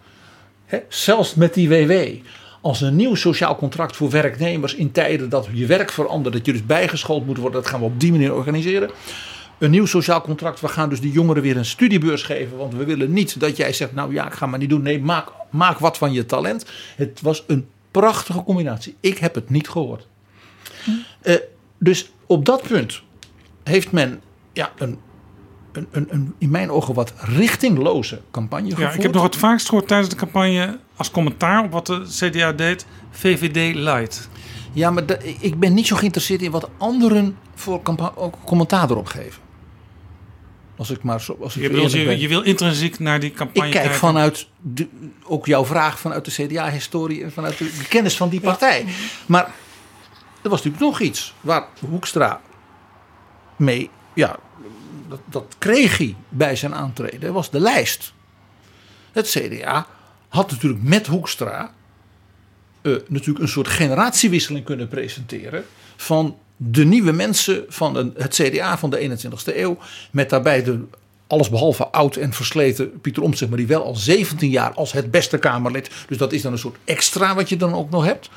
[0.66, 2.24] Hè, zelfs met die WW
[2.62, 6.52] als een nieuw sociaal contract voor werknemers in tijden dat je werk verandert, dat je
[6.52, 8.90] dus bijgeschoold moet worden, dat gaan we op die manier organiseren.
[9.59, 10.60] een nieuw sociaal contract.
[10.60, 12.56] We gaan dus de jongeren weer een studiebeurs geven.
[12.56, 14.82] Want we willen niet dat jij zegt, nou ja, ik ga maar niet doen.
[14.82, 16.66] Nee, maak, maak wat van je talent.
[16.97, 18.97] Het was een prachtige combinatie.
[19.01, 20.06] Ik heb het niet gehoord.
[21.20, 21.36] Eh,
[21.78, 23.02] dus op dat punt
[23.62, 24.22] heeft men
[24.52, 24.98] ja, een,
[25.73, 28.89] een, een, een in mijn ogen wat richtingloze campagne gevoerd.
[28.89, 32.03] Ja, ik heb nog het vaakst gehoord tijdens de campagne als commentaar op wat de
[32.09, 34.28] CDA deed, VVD light.
[34.73, 35.05] Ja, maar
[35.40, 37.82] ik ben niet zo geïnteresseerd in wat anderen voor
[38.44, 39.40] commentaar erop geven.
[40.77, 43.73] Als ik maar zo, als ik Je, bedoelt, je, wil intrinsiek naar die campagne Ik
[43.73, 44.01] kijk kijken.
[44.01, 44.89] vanuit de,
[45.24, 48.85] ook jouw vraag vanuit de CDA-historie en vanuit de, de kennis van die partij.
[49.27, 49.44] Maar
[50.43, 52.40] er was natuurlijk nog iets waar Hoekstra
[53.57, 54.36] mee, ja,
[55.30, 58.12] dat, kreeg hij bij zijn aantreden, was de lijst.
[59.12, 59.86] Het CDA
[60.28, 61.72] had natuurlijk met Hoekstra
[62.82, 65.64] eh, natuurlijk een soort generatiewisseling kunnen presenteren
[65.97, 69.78] van de nieuwe mensen van het CDA van de 21ste eeuw.
[70.10, 70.84] Met daarbij de
[71.26, 75.39] allesbehalve oud en versleten Pieter Omtzigt, maar die wel al 17 jaar als het beste
[75.39, 75.90] Kamerlid.
[76.09, 78.30] Dus dat is dan een soort extra wat je dan ook nog hebt.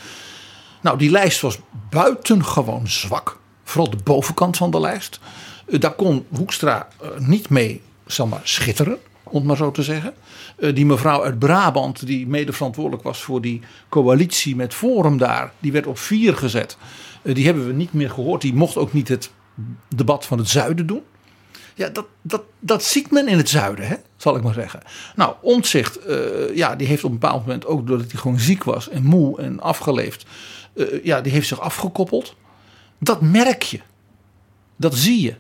[0.82, 3.40] Nou, die lijst was buitengewoon zwak.
[3.64, 5.20] Vooral de bovenkant van de lijst.
[5.66, 9.84] Eh, daar kon Hoekstra eh, niet mee zeg maar, schitteren, om het maar zo te
[9.84, 10.14] zeggen.
[10.58, 15.52] Eh, die mevrouw uit Brabant, die mede verantwoordelijk was voor die coalitie met Forum daar,
[15.60, 16.78] die werd op vier gezet.
[17.24, 18.42] Die hebben we niet meer gehoord.
[18.42, 19.32] Die mocht ook niet het
[19.96, 21.02] debat van het zuiden doen.
[21.76, 24.82] Ja, dat, dat, dat ziet men in het zuiden, hè, zal ik maar zeggen.
[25.16, 26.00] Nou, Omtzigt,
[26.54, 29.42] ja, die heeft op een bepaald moment ook doordat hij gewoon ziek was en moe
[29.42, 30.26] en afgeleefd,
[31.04, 32.36] ja, die heeft zich afgekoppeld.
[33.00, 33.80] Dat merk je.
[34.76, 35.36] Dat zie je.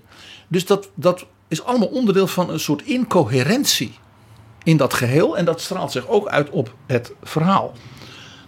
[0.48, 3.94] Dus dat, dat is allemaal onderdeel van een soort incoherentie
[4.64, 5.38] in dat geheel.
[5.38, 7.74] En dat straalt zich ook uit op het verhaal.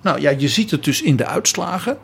[0.01, 1.97] Nou ja, je ziet het dus in de uitslagen.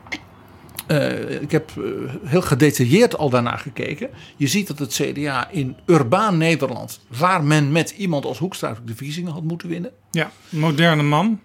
[0.87, 1.83] Eh, ik heb eh,
[2.23, 4.09] heel gedetailleerd al daarna gekeken.
[4.35, 8.95] Je ziet dat het CDA in urbaan Nederland, waar men met iemand als Hoekstra de
[8.95, 9.91] verkiezingen had moeten winnen.
[10.11, 11.39] Ja, moderne man.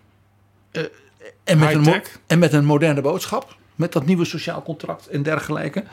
[1.44, 3.56] En met, een, en met een moderne boodschap.
[3.74, 5.84] Met dat nieuwe sociaal contract en dergelijke.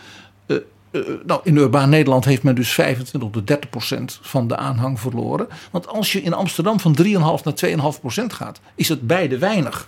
[0.95, 4.99] Eh, nou, in urbaan Nederland heeft men dus 25 tot 30 procent van de aanhang
[4.99, 5.47] verloren.
[5.71, 9.87] Want als je in Amsterdam van 3,5 naar 2,5 procent gaat, is het beide weinig.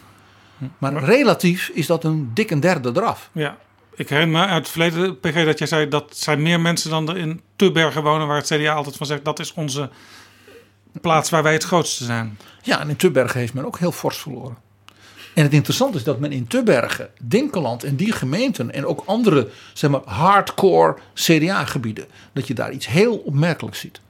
[0.78, 3.30] Maar relatief is dat een dik een derde eraf.
[3.32, 3.58] Ja,
[3.96, 7.10] ik herinner me uit het verleden, PG, dat jij zei dat zijn meer mensen dan
[7.10, 9.90] er in Tubbergen wonen, waar het CDA altijd van zegt dat is onze
[11.02, 12.38] plaats waar wij het grootste zijn.
[12.62, 14.58] Ja, en in Tubbergen heeft men ook heel fors verloren.
[15.38, 19.50] En het interessante is dat men in Tubbergen, Dinkeland en die gemeenten en ook andere
[19.74, 24.02] zeg maar, hardcore CDA-gebieden, dat je daar iets heel opmerkelijks ziet.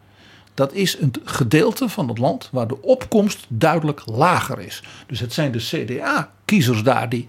[0.54, 4.84] Dat is een gedeelte van het land waar de opkomst duidelijk lager is.
[5.08, 7.28] Dus het zijn de CDA-kiezers daar die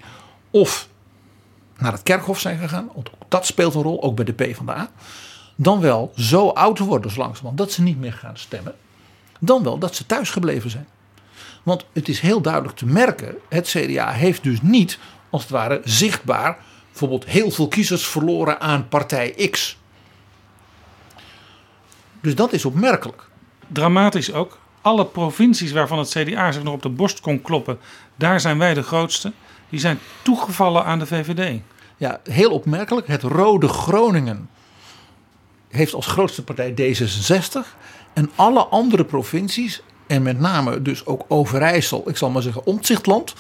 [0.50, 0.88] of
[1.78, 4.90] naar het kerkhof zijn gegaan, want dat speelt een rol, ook bij de PvdA.
[5.56, 8.74] Dan wel zo oud worden zo langzamerhand dat ze niet meer gaan stemmen.
[9.40, 10.86] Dan wel dat ze thuis gebleven zijn.
[11.68, 14.98] Want het is heel duidelijk te merken, het CDA heeft dus niet,
[15.30, 16.58] als het ware, zichtbaar
[16.88, 19.78] bijvoorbeeld heel veel kiezers verloren aan partij X.
[22.20, 23.28] Dus dat is opmerkelijk.
[23.66, 24.58] Dramatisch ook.
[24.80, 27.78] Alle provincies waarvan het CDA zich nog op de borst kon kloppen,
[28.16, 29.32] daar zijn wij de grootste.
[29.68, 31.60] Die zijn toegevallen aan de VVD.
[31.96, 33.06] Ja, heel opmerkelijk.
[33.06, 34.48] Het Rode Groningen
[35.68, 37.76] heeft als grootste partij D66.
[38.12, 43.34] En alle andere provincies, en met name dus ook Overijssel, ik zal maar zeggen Omtzigtland,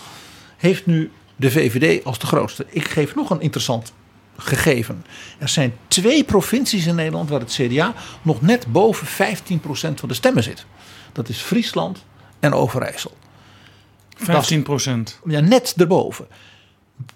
[0.56, 2.66] heeft nu de VVD als de grootste.
[2.68, 3.92] Ik geef nog een interessant
[4.36, 5.04] gegeven.
[5.38, 9.10] Er zijn twee provincies in Nederland waar het CDA nog net boven 15%
[9.94, 10.66] van de stemmen zit.
[11.12, 12.04] Dat is Friesland
[12.40, 13.16] en Overijssel.
[14.16, 15.20] 15 procent.
[15.24, 16.26] Ja, net erboven.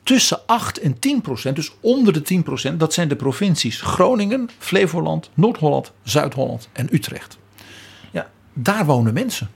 [0.02, 4.50] Tussen 8 en 10 procent, dus onder de 10 procent, dat zijn de provincies Groningen,
[4.58, 7.38] Flevoland, Noord-Holland, Zuid-Holland en Utrecht.
[8.52, 9.50] Daar wonen mensen.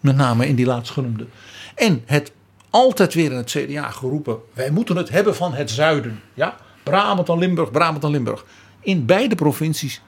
[0.00, 1.26] Met name in die laatstgenoemde.
[1.74, 2.32] En het
[2.70, 6.20] altijd weer in het CDA geroepen, wij moeten het hebben van het zuiden.
[6.34, 8.44] Ja, Brabant en Limburg, Brabant en Limburg.
[8.80, 10.02] In beide provincies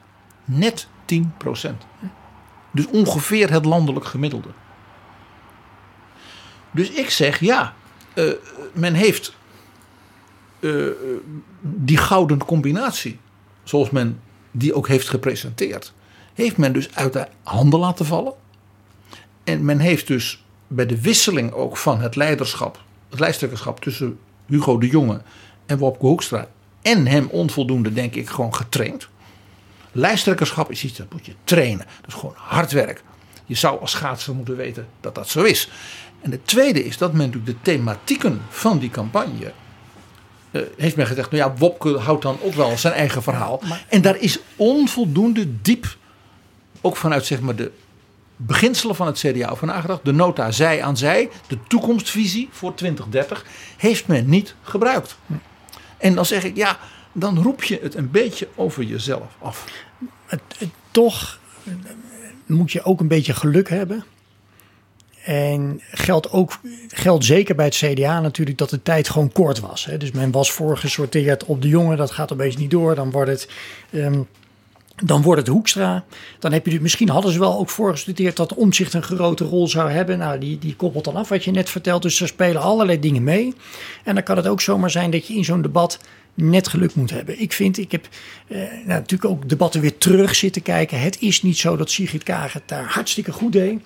[0.45, 1.83] net 10 procent.
[2.71, 4.49] Dus ongeveer het landelijk gemiddelde.
[6.71, 7.73] Dus ik zeg ja,
[8.13, 8.31] eh,
[8.73, 9.35] men heeft
[10.59, 10.85] eh,
[11.61, 13.19] die gouden combinatie,
[13.63, 14.21] zoals men
[14.51, 15.93] die ook heeft gepresenteerd,
[16.35, 18.33] heeft men dus uit de handen laten vallen.
[19.43, 24.77] En men heeft dus bij de wisseling ook van het leiderschap, het lijsttrekkerschap tussen Hugo
[24.77, 25.21] de Jonge
[25.65, 26.47] en Wopke Hoekstra
[26.81, 29.07] en hem onvoldoende, denk ik, gewoon getraind.
[29.91, 31.85] Lijsttrekkerschap is iets dat moet je trainen.
[32.01, 33.03] Dat is gewoon hard werk.
[33.45, 35.69] Je zou als schaatser moeten weten dat dat zo is.
[36.21, 39.53] En het tweede is dat men natuurlijk de thematieken van die campagne
[40.51, 43.61] eh, heeft men gezegd, nou ja, Wopke houdt dan ook wel zijn eigen verhaal.
[43.89, 45.97] En daar is onvoldoende diep,
[46.85, 47.71] ook vanuit zeg maar de
[48.35, 50.05] beginselen van het CDA over nagedacht.
[50.05, 53.45] De nota zij aan zij, de toekomstvisie voor 2030,
[53.77, 55.17] heeft men niet gebruikt.
[55.97, 56.79] En dan zeg ik, ja,
[57.11, 59.65] dan roep je het een beetje over jezelf af.
[60.91, 61.73] Toch eh,
[62.45, 64.05] moet je ook een beetje geluk hebben.
[65.23, 69.85] En geldt ook geldt zeker bij het CDA natuurlijk dat de tijd gewoon kort was.
[69.85, 69.97] Hè.
[69.97, 72.95] Dus men was voorgesorteerd op de jongen, dat gaat opeens niet door.
[72.95, 73.49] Dan wordt het,
[73.91, 74.21] ehm,
[75.03, 76.05] dan wordt het Hoekstra.
[76.39, 79.67] Dan heb je dus, misschien hadden ze wel ook voorgesorteerd dat Omzicht een grote rol
[79.67, 80.17] zou hebben.
[80.17, 82.01] Nou, die, die koppelt dan af wat je net vertelt.
[82.01, 83.53] Dus er spelen allerlei dingen mee.
[84.03, 85.99] En dan kan het ook zomaar zijn dat je in zo'n debat
[86.33, 87.41] net geluk moet hebben.
[87.41, 88.07] Ik vind, ik heb
[88.47, 90.99] eh, nou, natuurlijk ook debatten weer terug zitten kijken.
[90.99, 93.79] Het is niet zo dat Sigrid Kaag het daar hartstikke goed deed.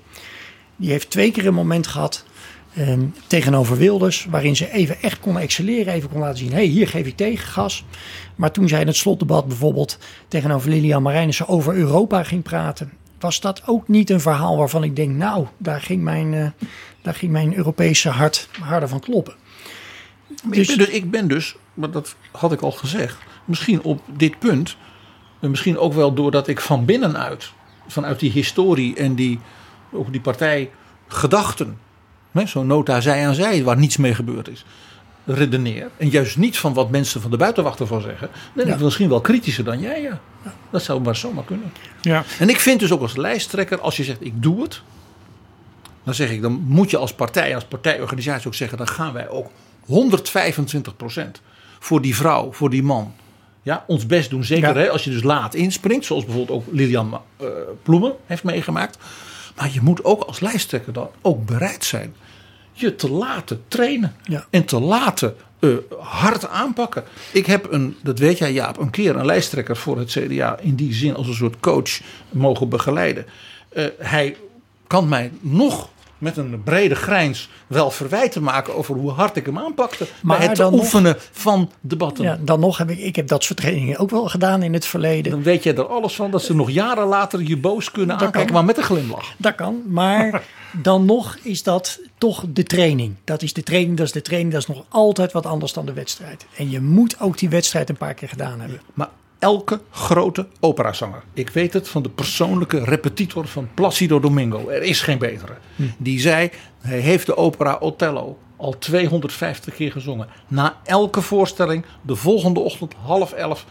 [0.75, 2.25] Die heeft twee keer een moment gehad
[2.73, 6.65] ehm, tegenover Wilders, waarin ze even echt kon excelleren, even kon laten zien: hé, hey,
[6.65, 7.85] hier geef ik tegengas.
[8.35, 9.97] Maar toen zij in het slotdebat bijvoorbeeld
[10.27, 14.95] tegenover Lilian Marijnissen over Europa ging praten, was dat ook niet een verhaal waarvan ik
[14.95, 16.47] denk: nou, daar ging mijn, eh,
[17.01, 19.33] daar ging mijn Europese hart harder van kloppen.
[20.29, 24.39] Ik, ben dus, ik ben dus, maar dat had ik al gezegd, misschien op dit
[24.39, 24.77] punt,
[25.39, 27.51] en misschien ook wel doordat ik van binnenuit,
[27.87, 29.39] vanuit die historie en die,
[29.91, 31.73] ook die partijgedachten, hè,
[32.33, 34.65] zo'n nota zij aan zij, waar niets mee gebeurd is,
[35.25, 35.89] redeneer.
[35.97, 38.29] En juist niet van wat mensen van de buitenwacht ervan zeggen.
[38.53, 40.19] Dan ben ik misschien wel kritischer dan jij, ja.
[40.69, 41.71] Dat zou maar zomaar kunnen.
[42.01, 42.23] Ja.
[42.39, 44.81] En ik vind dus ook als lijsttrekker, als je zegt ik doe het,
[46.03, 49.29] dan zeg ik, dan moet je als partij, als partijorganisatie ook zeggen, dan gaan wij
[49.29, 49.47] ook
[49.87, 49.91] 125%
[51.79, 53.13] voor die vrouw, voor die man.
[53.61, 54.43] Ja, ons best doen.
[54.43, 56.05] Zeker hè, als je dus laat inspringt.
[56.05, 57.47] Zoals bijvoorbeeld ook Lilian eh,
[57.83, 58.97] Ploemen heeft meegemaakt.
[59.59, 62.15] Maar je moet ook als lijsttrekker dan ook bereid zijn
[62.71, 64.15] je te laten trainen.
[64.49, 65.69] En te laten eh,
[65.99, 67.03] hard aanpakken.
[67.33, 70.75] Ik heb een, dat weet jij Jaap, een keer een lijsttrekker voor het CDA in
[70.75, 71.99] die zin als een soort coach
[72.29, 73.25] mogen begeleiden.
[73.69, 74.35] Eh, hij
[74.87, 75.89] kan mij nog
[76.19, 80.07] met een brede grijns wel verwijten maken over hoe hard ik hem aanpakte.
[80.21, 82.23] Maar Maar het nog- oefenen van debatten.
[82.23, 84.85] Ja, dan nog heb ik, ik heb dat soort trainingen ook wel gedaan in het
[84.85, 85.31] verleden.
[85.31, 88.25] Dan weet je er alles van dat ze nog jaren later je boos kunnen Dat
[88.25, 88.55] aankijken, kan.
[88.55, 89.33] maar met een glimlach.
[89.37, 90.43] Dat kan, maar
[90.81, 93.15] dan nog is dat toch de training.
[93.23, 95.85] Dat is de training, dat is de training, dat is nog altijd wat anders dan
[95.85, 96.45] de wedstrijd.
[96.57, 98.81] En je moet ook die wedstrijd een paar keer gedaan hebben.
[98.93, 99.09] Maar
[99.39, 105.01] elke grote operazanger, ik weet het van de persoonlijke repetitor van Placido Domingo, er is
[105.01, 105.53] geen betere.
[105.97, 106.49] Die zei,
[106.79, 110.27] hij heeft de opera Othello al 250 keer gezongen.
[110.47, 113.65] Na elke voorstelling, de volgende ochtend half elf,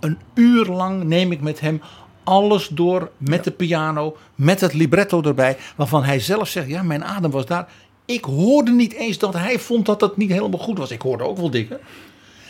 [0.00, 1.82] een uur lang neem ik met hem
[2.24, 7.04] alles door met de piano, met het libretto erbij, waarvan hij zelf zegt, ja, mijn
[7.04, 7.68] adem was daar.
[8.04, 10.90] Ik hoorde niet eens dat hij vond dat het niet helemaal goed was.
[10.90, 11.80] Ik hoorde ook wel dingen.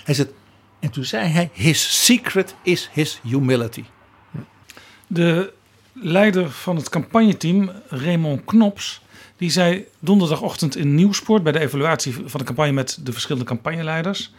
[0.05, 0.33] Hij zegt,
[0.83, 3.85] en toen zei hij, his secret is his humility.
[5.07, 5.53] De
[5.93, 9.01] leider van het campagneteam, Raymond Knops,
[9.37, 14.33] die zei donderdagochtend in Nieuwsport bij de evaluatie van de campagne met de verschillende campagneleiders.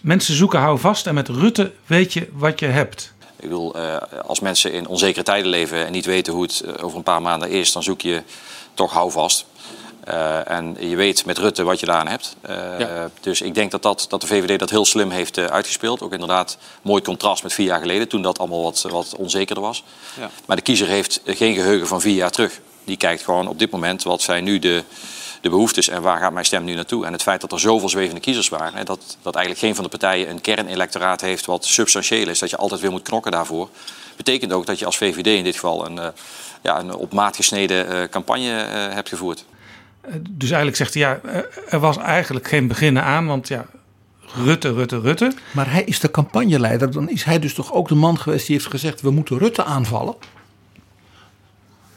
[0.00, 3.14] Mensen zoeken hou vast en met Rutte weet je wat je hebt.
[3.36, 3.96] Ik bedoel, eh,
[4.26, 7.22] als mensen in onzekere tijden leven en niet weten hoe het eh, over een paar
[7.22, 8.22] maanden is, dan zoek je
[8.74, 9.46] toch houvast.
[10.04, 12.36] Eh en je weet met Rutte wat je daaraan hebt.
[12.40, 16.02] Eh, Dus ik denk dat, dat, dat de VVD dat heel slim heeft eh, uitgespeeld.
[16.02, 19.84] Ook inderdaad mooi contrast met vier jaar geleden, toen dat allemaal wat, wat onzekerder was.
[20.20, 20.30] Ja.
[20.46, 22.60] Maar de kiezer heeft geen geheugen van vier jaar terug.
[22.84, 24.82] Die kijkt gewoon op dit moment wat zijn nu de,
[25.40, 27.06] de behoeftes en waar gaat mijn stem nu naartoe.
[27.06, 29.84] En het feit dat er zoveel zwevende kiezers waren, hè, dat, dat eigenlijk geen van
[29.84, 33.68] de partijen een kernelectoraat heeft wat substantieel is, dat je altijd weer moet knokken daarvoor,
[34.16, 36.12] betekent ook dat je als VVD in dit geval een,
[36.62, 39.44] ja, een op maat gesneden campagne hebt gevoerd.
[40.30, 41.20] Dus eigenlijk zegt hij, ja,
[41.68, 43.66] er was eigenlijk geen beginnen aan, want ja,
[44.44, 45.32] Rutte, Rutte, Rutte.
[45.52, 46.90] Maar hij is de campagneleider.
[46.90, 49.64] Dan is hij dus toch ook de man geweest die heeft gezegd: we moeten Rutte
[49.64, 50.14] aanvallen.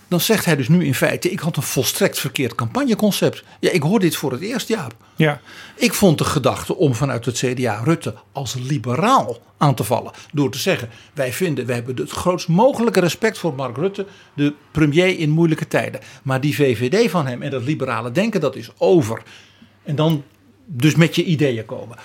[0.08, 3.44] Dan zegt hij dus nu in feite: ik had een volstrekt verkeerd campagneconcept.
[3.60, 4.96] Ja, ik hoor dit voor het eerst, Jaap.
[5.16, 5.42] Ja.
[5.76, 10.12] Ik vond de gedachte om vanuit het CDA Rutte als liberaal aan te vallen.
[10.32, 14.54] Door te zeggen: wij vinden, wij hebben het grootst mogelijke respect voor Mark Rutte, de
[14.72, 16.02] premier in moeilijke tijden.
[16.24, 19.22] Maar die VVD van hem en dat liberale denken, dat is over.
[19.84, 20.24] En dan
[20.66, 21.98] dus met je ideeën komen.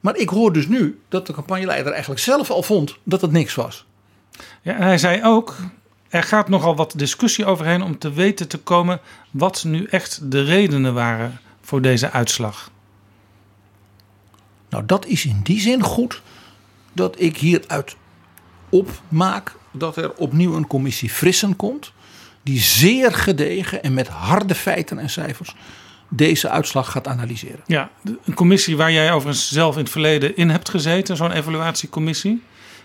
[0.00, 3.54] Maar ik hoor dus nu dat de campagneleider eigenlijk zelf al vond dat het niks
[3.54, 3.86] was.
[4.62, 5.56] Ja, en hij zei ook,
[6.12, 10.44] er gaat nogal wat discussie overheen om te weten te komen wat nu echt de
[10.44, 12.70] redenen waren voor deze uitslag.
[14.68, 16.22] Nou, dat is in die zin goed
[16.92, 17.96] dat ik hieruit
[18.68, 21.92] opmaak dat er opnieuw een commissie Frissen komt.
[22.42, 25.54] Die zeer gedegen en met harde feiten en cijfers
[26.08, 27.60] deze uitslag gaat analyseren.
[27.66, 27.90] Ja,
[28.24, 32.42] een commissie waar jij overigens zelf in het verleden in hebt gezeten, zo'n evaluatiecommissie.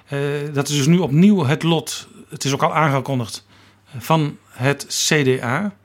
[0.09, 0.19] Uh,
[0.53, 3.45] dat is dus nu opnieuw het lot, het is ook al aangekondigd,
[3.97, 5.75] van het CDA.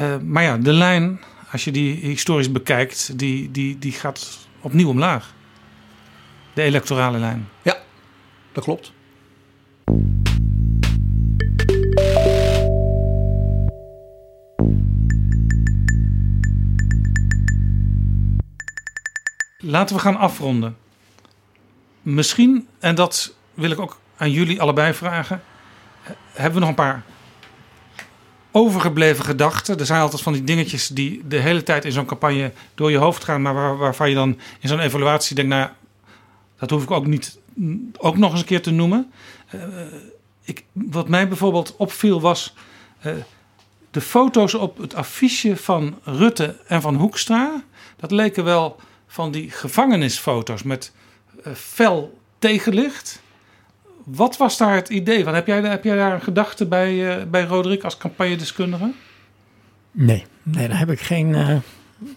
[0.00, 1.20] Uh, maar ja, de lijn,
[1.52, 5.34] als je die historisch bekijkt, die, die, die gaat opnieuw omlaag.
[6.54, 7.48] De electorale lijn.
[7.62, 7.76] Ja,
[8.52, 8.92] dat klopt.
[19.60, 20.76] Laten we gaan afronden.
[22.02, 25.42] Misschien, en dat wil ik ook aan jullie allebei vragen,
[26.42, 27.02] hebben we nog een paar
[28.50, 29.78] overgebleven gedachten.
[29.78, 32.96] Er zijn altijd van die dingetjes die de hele tijd in zo'n campagne door je
[32.96, 35.68] hoofd gaan, maar waar, waarvan je dan in zo'n evaluatie denkt, nou,
[36.58, 37.38] dat hoef ik ook niet
[37.96, 39.12] ook nog eens een keer te noemen.
[39.54, 39.62] Uh,
[40.42, 42.54] ik, wat mij bijvoorbeeld opviel was
[43.06, 43.12] uh,
[43.90, 47.62] de foto's op het affiche van Rutte en van Hoekstra.
[47.96, 50.92] Dat leken wel van die gevangenisfoto's met
[51.46, 53.22] uh, fel tegenlicht.
[54.10, 55.34] Wat was daar het idee van?
[55.34, 58.92] Heb jij, heb jij daar een gedachte bij, uh, bij Roderick als campagnedeskundige?
[59.90, 61.56] Nee, nee daar heb ik geen, uh,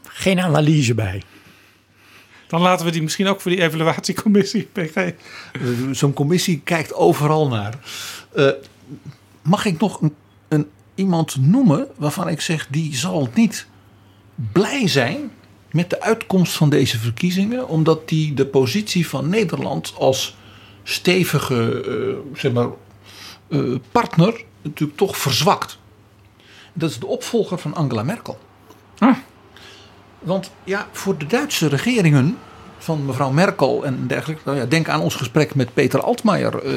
[0.04, 1.24] geen analyse bij.
[2.48, 5.12] Dan laten we die misschien ook voor die evaluatiecommissie, PG.
[5.92, 7.80] Zo'n commissie kijkt overal naar.
[8.36, 8.50] Uh,
[9.42, 10.16] mag ik nog een,
[10.48, 13.68] een, iemand noemen waarvan ik zeg die zal niet
[14.52, 15.32] blij zijn
[15.72, 20.36] met de uitkomst van deze verkiezingen, omdat die de positie van Nederland als
[20.84, 22.68] stevige uh, zeg maar,
[23.48, 25.78] uh, partner natuurlijk toch verzwakt.
[26.74, 28.40] Dat is de opvolger van Angela Merkel.
[28.98, 29.16] Ah.
[30.20, 32.38] Want ja, voor de Duitse regeringen
[32.78, 34.42] van mevrouw Merkel en dergelijke.
[34.46, 36.74] Nou ja, denk aan ons gesprek met Peter Altmaier uh,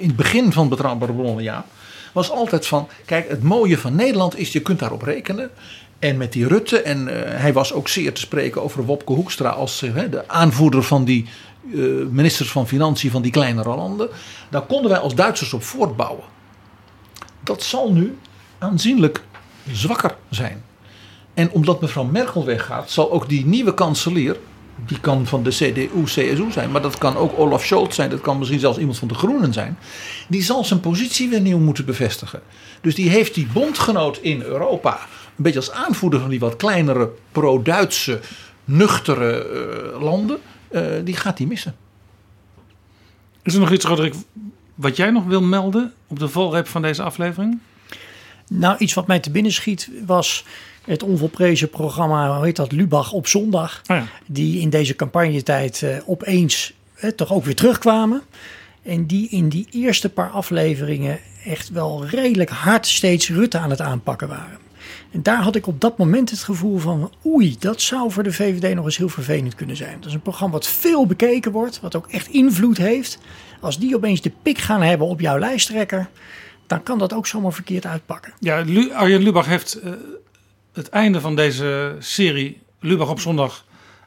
[0.00, 1.44] in het begin van Betrouwbare Bronnen.
[1.44, 1.66] Ja,
[2.12, 5.50] was altijd van: kijk, het mooie van Nederland is, je kunt daarop rekenen.
[5.98, 9.48] En met die Rutte, en uh, hij was ook zeer te spreken over Wopke Hoekstra
[9.48, 11.28] als de aanvoerder van die
[12.10, 14.08] ministers van Financiën van die kleinere landen.
[14.50, 16.24] Daar konden wij als Duitsers op voortbouwen.
[17.44, 18.18] Dat zal nu
[18.58, 19.22] aanzienlijk
[19.72, 20.62] zwakker zijn.
[21.34, 24.36] En omdat mevrouw Merkel weggaat, zal ook die nieuwe kanselier
[24.86, 28.20] die kan van de CDU, CSU zijn, maar dat kan ook Olaf Scholz zijn, dat
[28.20, 29.78] kan misschien zelfs iemand van de Groenen zijn.
[30.28, 32.42] Die zal zijn positie weer nieuw moeten bevestigen.
[32.80, 34.92] Dus die heeft die bondgenoot in Europa,
[35.36, 38.20] een beetje als aanvoerder van die wat kleinere pro-Duitse,
[38.64, 39.46] nuchtere
[39.94, 40.38] uh, landen,
[41.04, 41.76] die gaat hij missen.
[43.42, 44.14] Is er nog iets, Roderick,
[44.74, 47.58] wat jij nog wil melden op de volreep van deze aflevering?
[48.48, 50.44] Nou, iets wat mij te binnen schiet was
[50.84, 53.80] het onvolprezen programma, hoe heet dat, Lubach op zondag.
[53.86, 54.06] Oh ja.
[54.26, 58.22] Die in deze campagnetijd uh, opeens uh, toch ook weer terugkwamen.
[58.82, 63.80] En die in die eerste paar afleveringen echt wel redelijk hard steeds Rutte aan het
[63.80, 64.58] aanpakken waren.
[65.12, 68.32] En daar had ik op dat moment het gevoel van, oei, dat zou voor de
[68.32, 69.96] VVD nog eens heel vervelend kunnen zijn.
[69.96, 73.18] Dat is een programma wat veel bekeken wordt, wat ook echt invloed heeft.
[73.60, 76.08] Als die opeens de pik gaan hebben op jouw lijsttrekker,
[76.66, 78.32] dan kan dat ook zomaar verkeerd uitpakken.
[78.38, 79.92] Ja, Arjen Lubach heeft uh,
[80.72, 83.64] het einde van deze serie Lubach op zondag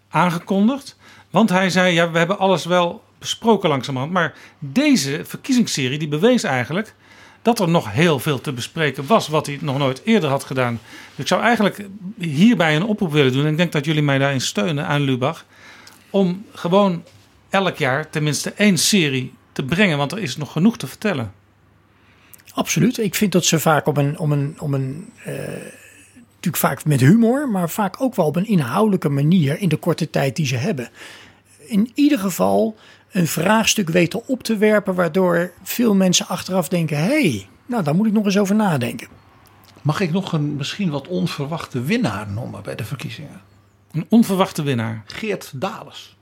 [0.10, 0.98] aangekondigd.
[1.30, 4.14] Want hij zei, ja, we hebben alles wel besproken langzamerhand.
[4.14, 6.96] Maar deze verkiezingsserie die bewees eigenlijk
[7.46, 9.28] dat er nog heel veel te bespreken was...
[9.28, 10.80] wat hij nog nooit eerder had gedaan.
[11.10, 13.46] Dus ik zou eigenlijk hierbij een oproep willen doen...
[13.46, 15.46] en ik denk dat jullie mij daarin steunen aan Lubach...
[16.10, 17.04] om gewoon
[17.50, 19.98] elk jaar tenminste één serie te brengen...
[19.98, 21.34] want er is nog genoeg te vertellen.
[22.54, 22.98] Absoluut.
[22.98, 24.20] Ik vind dat ze vaak op een...
[24.20, 25.34] Om een, om een uh
[26.36, 30.10] natuurlijk vaak met humor, maar vaak ook wel op een inhoudelijke manier in de korte
[30.10, 30.90] tijd die ze hebben.
[31.58, 32.76] In ieder geval
[33.16, 37.96] een vraagstuk weten op te werpen, waardoor veel mensen achteraf denken: hé, hey, nou daar
[37.96, 39.08] moet ik nog eens over nadenken.
[39.82, 43.42] Mag ik nog een misschien wat onverwachte winnaar noemen bij de verkiezingen?
[43.92, 45.04] Een onverwachte winnaar?
[45.06, 46.16] Geert Dales.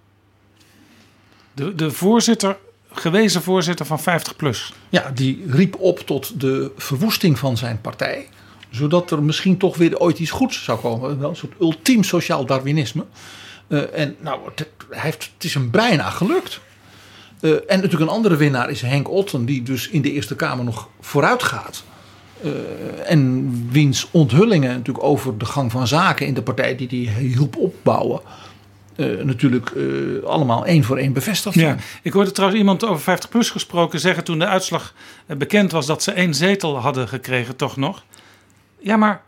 [1.53, 2.57] De, de voorzitter,
[2.91, 4.75] gewezen voorzitter van 50PLUS.
[4.89, 8.27] Ja, die riep op tot de verwoesting van zijn partij
[8.69, 11.19] zodat er misschien toch weer ooit iets goeds zou komen.
[11.19, 13.05] Wel een soort ultiem sociaal Darwinisme.
[13.67, 16.59] Uh, en nou, het, hij heeft, het is hem bijna gelukt.
[17.43, 20.65] Uh, en natuurlijk een andere winnaar is Henk Otten, die dus in de Eerste Kamer
[20.65, 21.83] nog vooruit gaat.
[22.45, 22.51] Uh,
[23.05, 27.57] en wiens onthullingen natuurlijk over de gang van zaken in de partij die hij hielp
[27.57, 28.21] opbouwen.
[29.23, 29.71] natuurlijk
[30.25, 31.75] allemaal één voor één bevestigd ja.
[32.01, 34.93] Ik hoorde trouwens iemand over 50 plus gesproken zeggen toen de uitslag
[35.37, 38.03] bekend was dat ze één zetel hadden gekregen, toch nog.
[38.79, 39.21] Ja, maar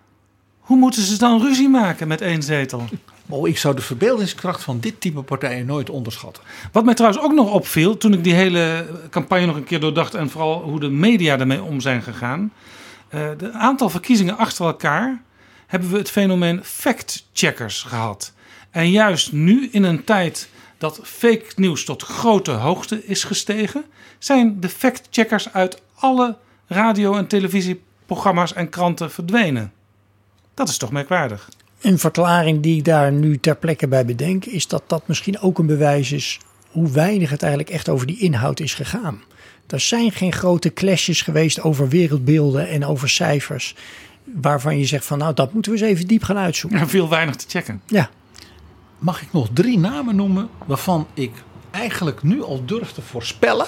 [0.59, 2.85] hoe moeten ze dan ruzie maken met één zetel?
[3.29, 6.43] Oh, ik zou de verbeeldingskracht van dit type partijen nooit onderschatten.
[6.71, 10.13] Wat mij trouwens ook nog opviel toen ik die hele campagne nog een keer doordacht
[10.13, 12.53] en vooral hoe de media ermee om zijn gegaan.
[13.09, 15.21] Uh, de aantal verkiezingen achter elkaar
[15.67, 18.33] hebben we het fenomeen fact-checkers gehad.
[18.71, 23.85] En juist nu, in een tijd dat fake nieuws tot grote hoogte is gestegen,
[24.19, 26.37] zijn de fact-checkers uit alle
[26.67, 29.73] radio- en televisieprogramma's en kranten verdwenen.
[30.53, 31.49] Dat is toch merkwaardig.
[31.85, 35.59] Een verklaring die ik daar nu ter plekke bij bedenk, is dat dat misschien ook
[35.59, 36.39] een bewijs is
[36.71, 39.21] hoe weinig het eigenlijk echt over die inhoud is gegaan.
[39.67, 43.75] Er zijn geen grote clashes geweest over wereldbeelden en over cijfers.
[44.23, 46.79] Waarvan je zegt van nou, dat moeten we eens even diep gaan uitzoeken.
[46.79, 47.81] Er viel weinig te checken.
[47.85, 48.09] Ja.
[48.97, 51.31] Mag ik nog drie namen noemen waarvan ik
[51.71, 53.67] eigenlijk nu al durf te voorspellen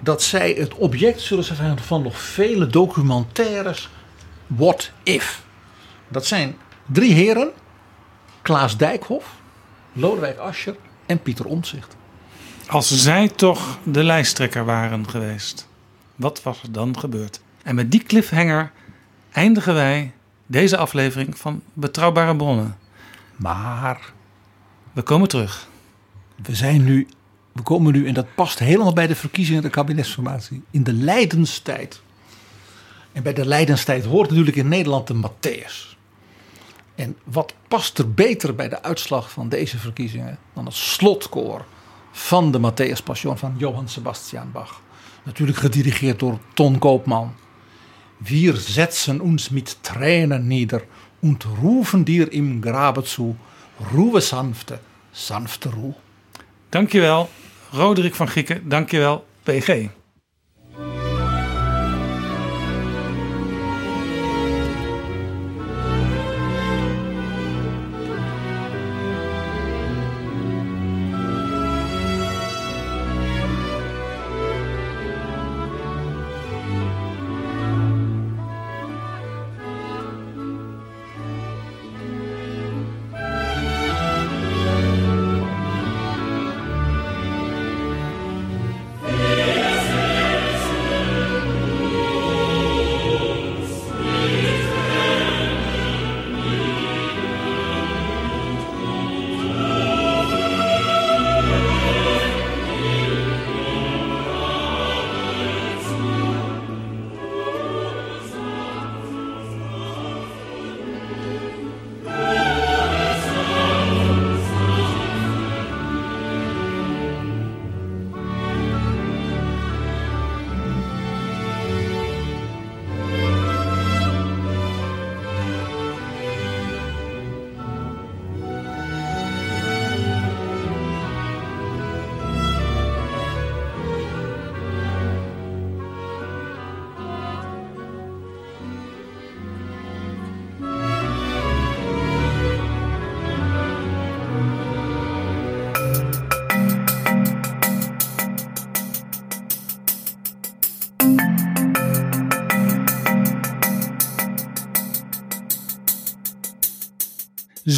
[0.00, 3.88] dat zij het object zullen zijn van nog vele documentaires
[4.46, 5.42] What If.
[6.12, 6.56] Dat zijn
[6.86, 7.50] drie heren,
[8.42, 9.26] Klaas Dijkhoff,
[9.92, 10.76] Lodewijk Asscher
[11.06, 11.96] en Pieter Omtzigt.
[12.66, 15.68] Als zij toch de lijsttrekker waren geweest,
[16.16, 17.40] wat was er dan gebeurd?
[17.62, 18.72] En met die cliffhanger
[19.32, 20.12] eindigen wij
[20.46, 22.76] deze aflevering van Betrouwbare Bronnen.
[23.36, 24.12] Maar
[24.92, 25.68] we komen terug.
[26.42, 27.08] We zijn nu,
[27.52, 30.92] we komen nu, en dat past helemaal bij de verkiezingen en de kabinetsformatie, in de
[30.92, 32.00] lijdenstijd.
[33.12, 35.91] En bij de lijdenstijd hoort natuurlijk in Nederland de Matthäus.
[37.02, 41.64] En wat past er beter bij de uitslag van deze verkiezingen dan het slotkoor
[42.12, 44.80] van de Matthäus Passion van Johann Sebastian Bach.
[45.24, 47.34] Natuurlijk gedirigeerd door Ton Koopman.
[48.16, 50.82] Wir setzen uns mit Tränen nieder
[51.20, 53.36] und rufen dir im Grabe zu,
[53.92, 54.78] Ruhe sanfte,
[55.10, 55.94] sanfte Ruhe.
[56.68, 57.28] Dankjewel,
[57.70, 58.68] Roderick van Gieken.
[58.68, 59.88] Dankjewel, PG.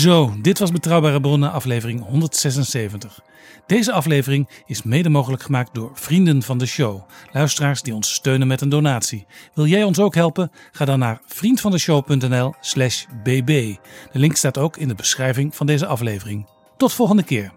[0.05, 3.21] Zo, dit was Betrouwbare Bronnen, aflevering 176.
[3.67, 7.03] Deze aflevering is mede mogelijk gemaakt door vrienden van de show.
[7.33, 9.27] Luisteraars die ons steunen met een donatie.
[9.55, 10.51] Wil jij ons ook helpen?
[10.73, 13.77] Ga dan naar vriendvandeshow.nl/slash bb.
[14.13, 16.49] De link staat ook in de beschrijving van deze aflevering.
[16.77, 17.53] Tot volgende keer.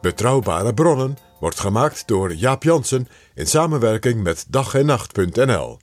[0.00, 5.78] Betrouwbare Bronnen wordt gemaakt door Jaap Jansen in samenwerking met dag en nacht.nl.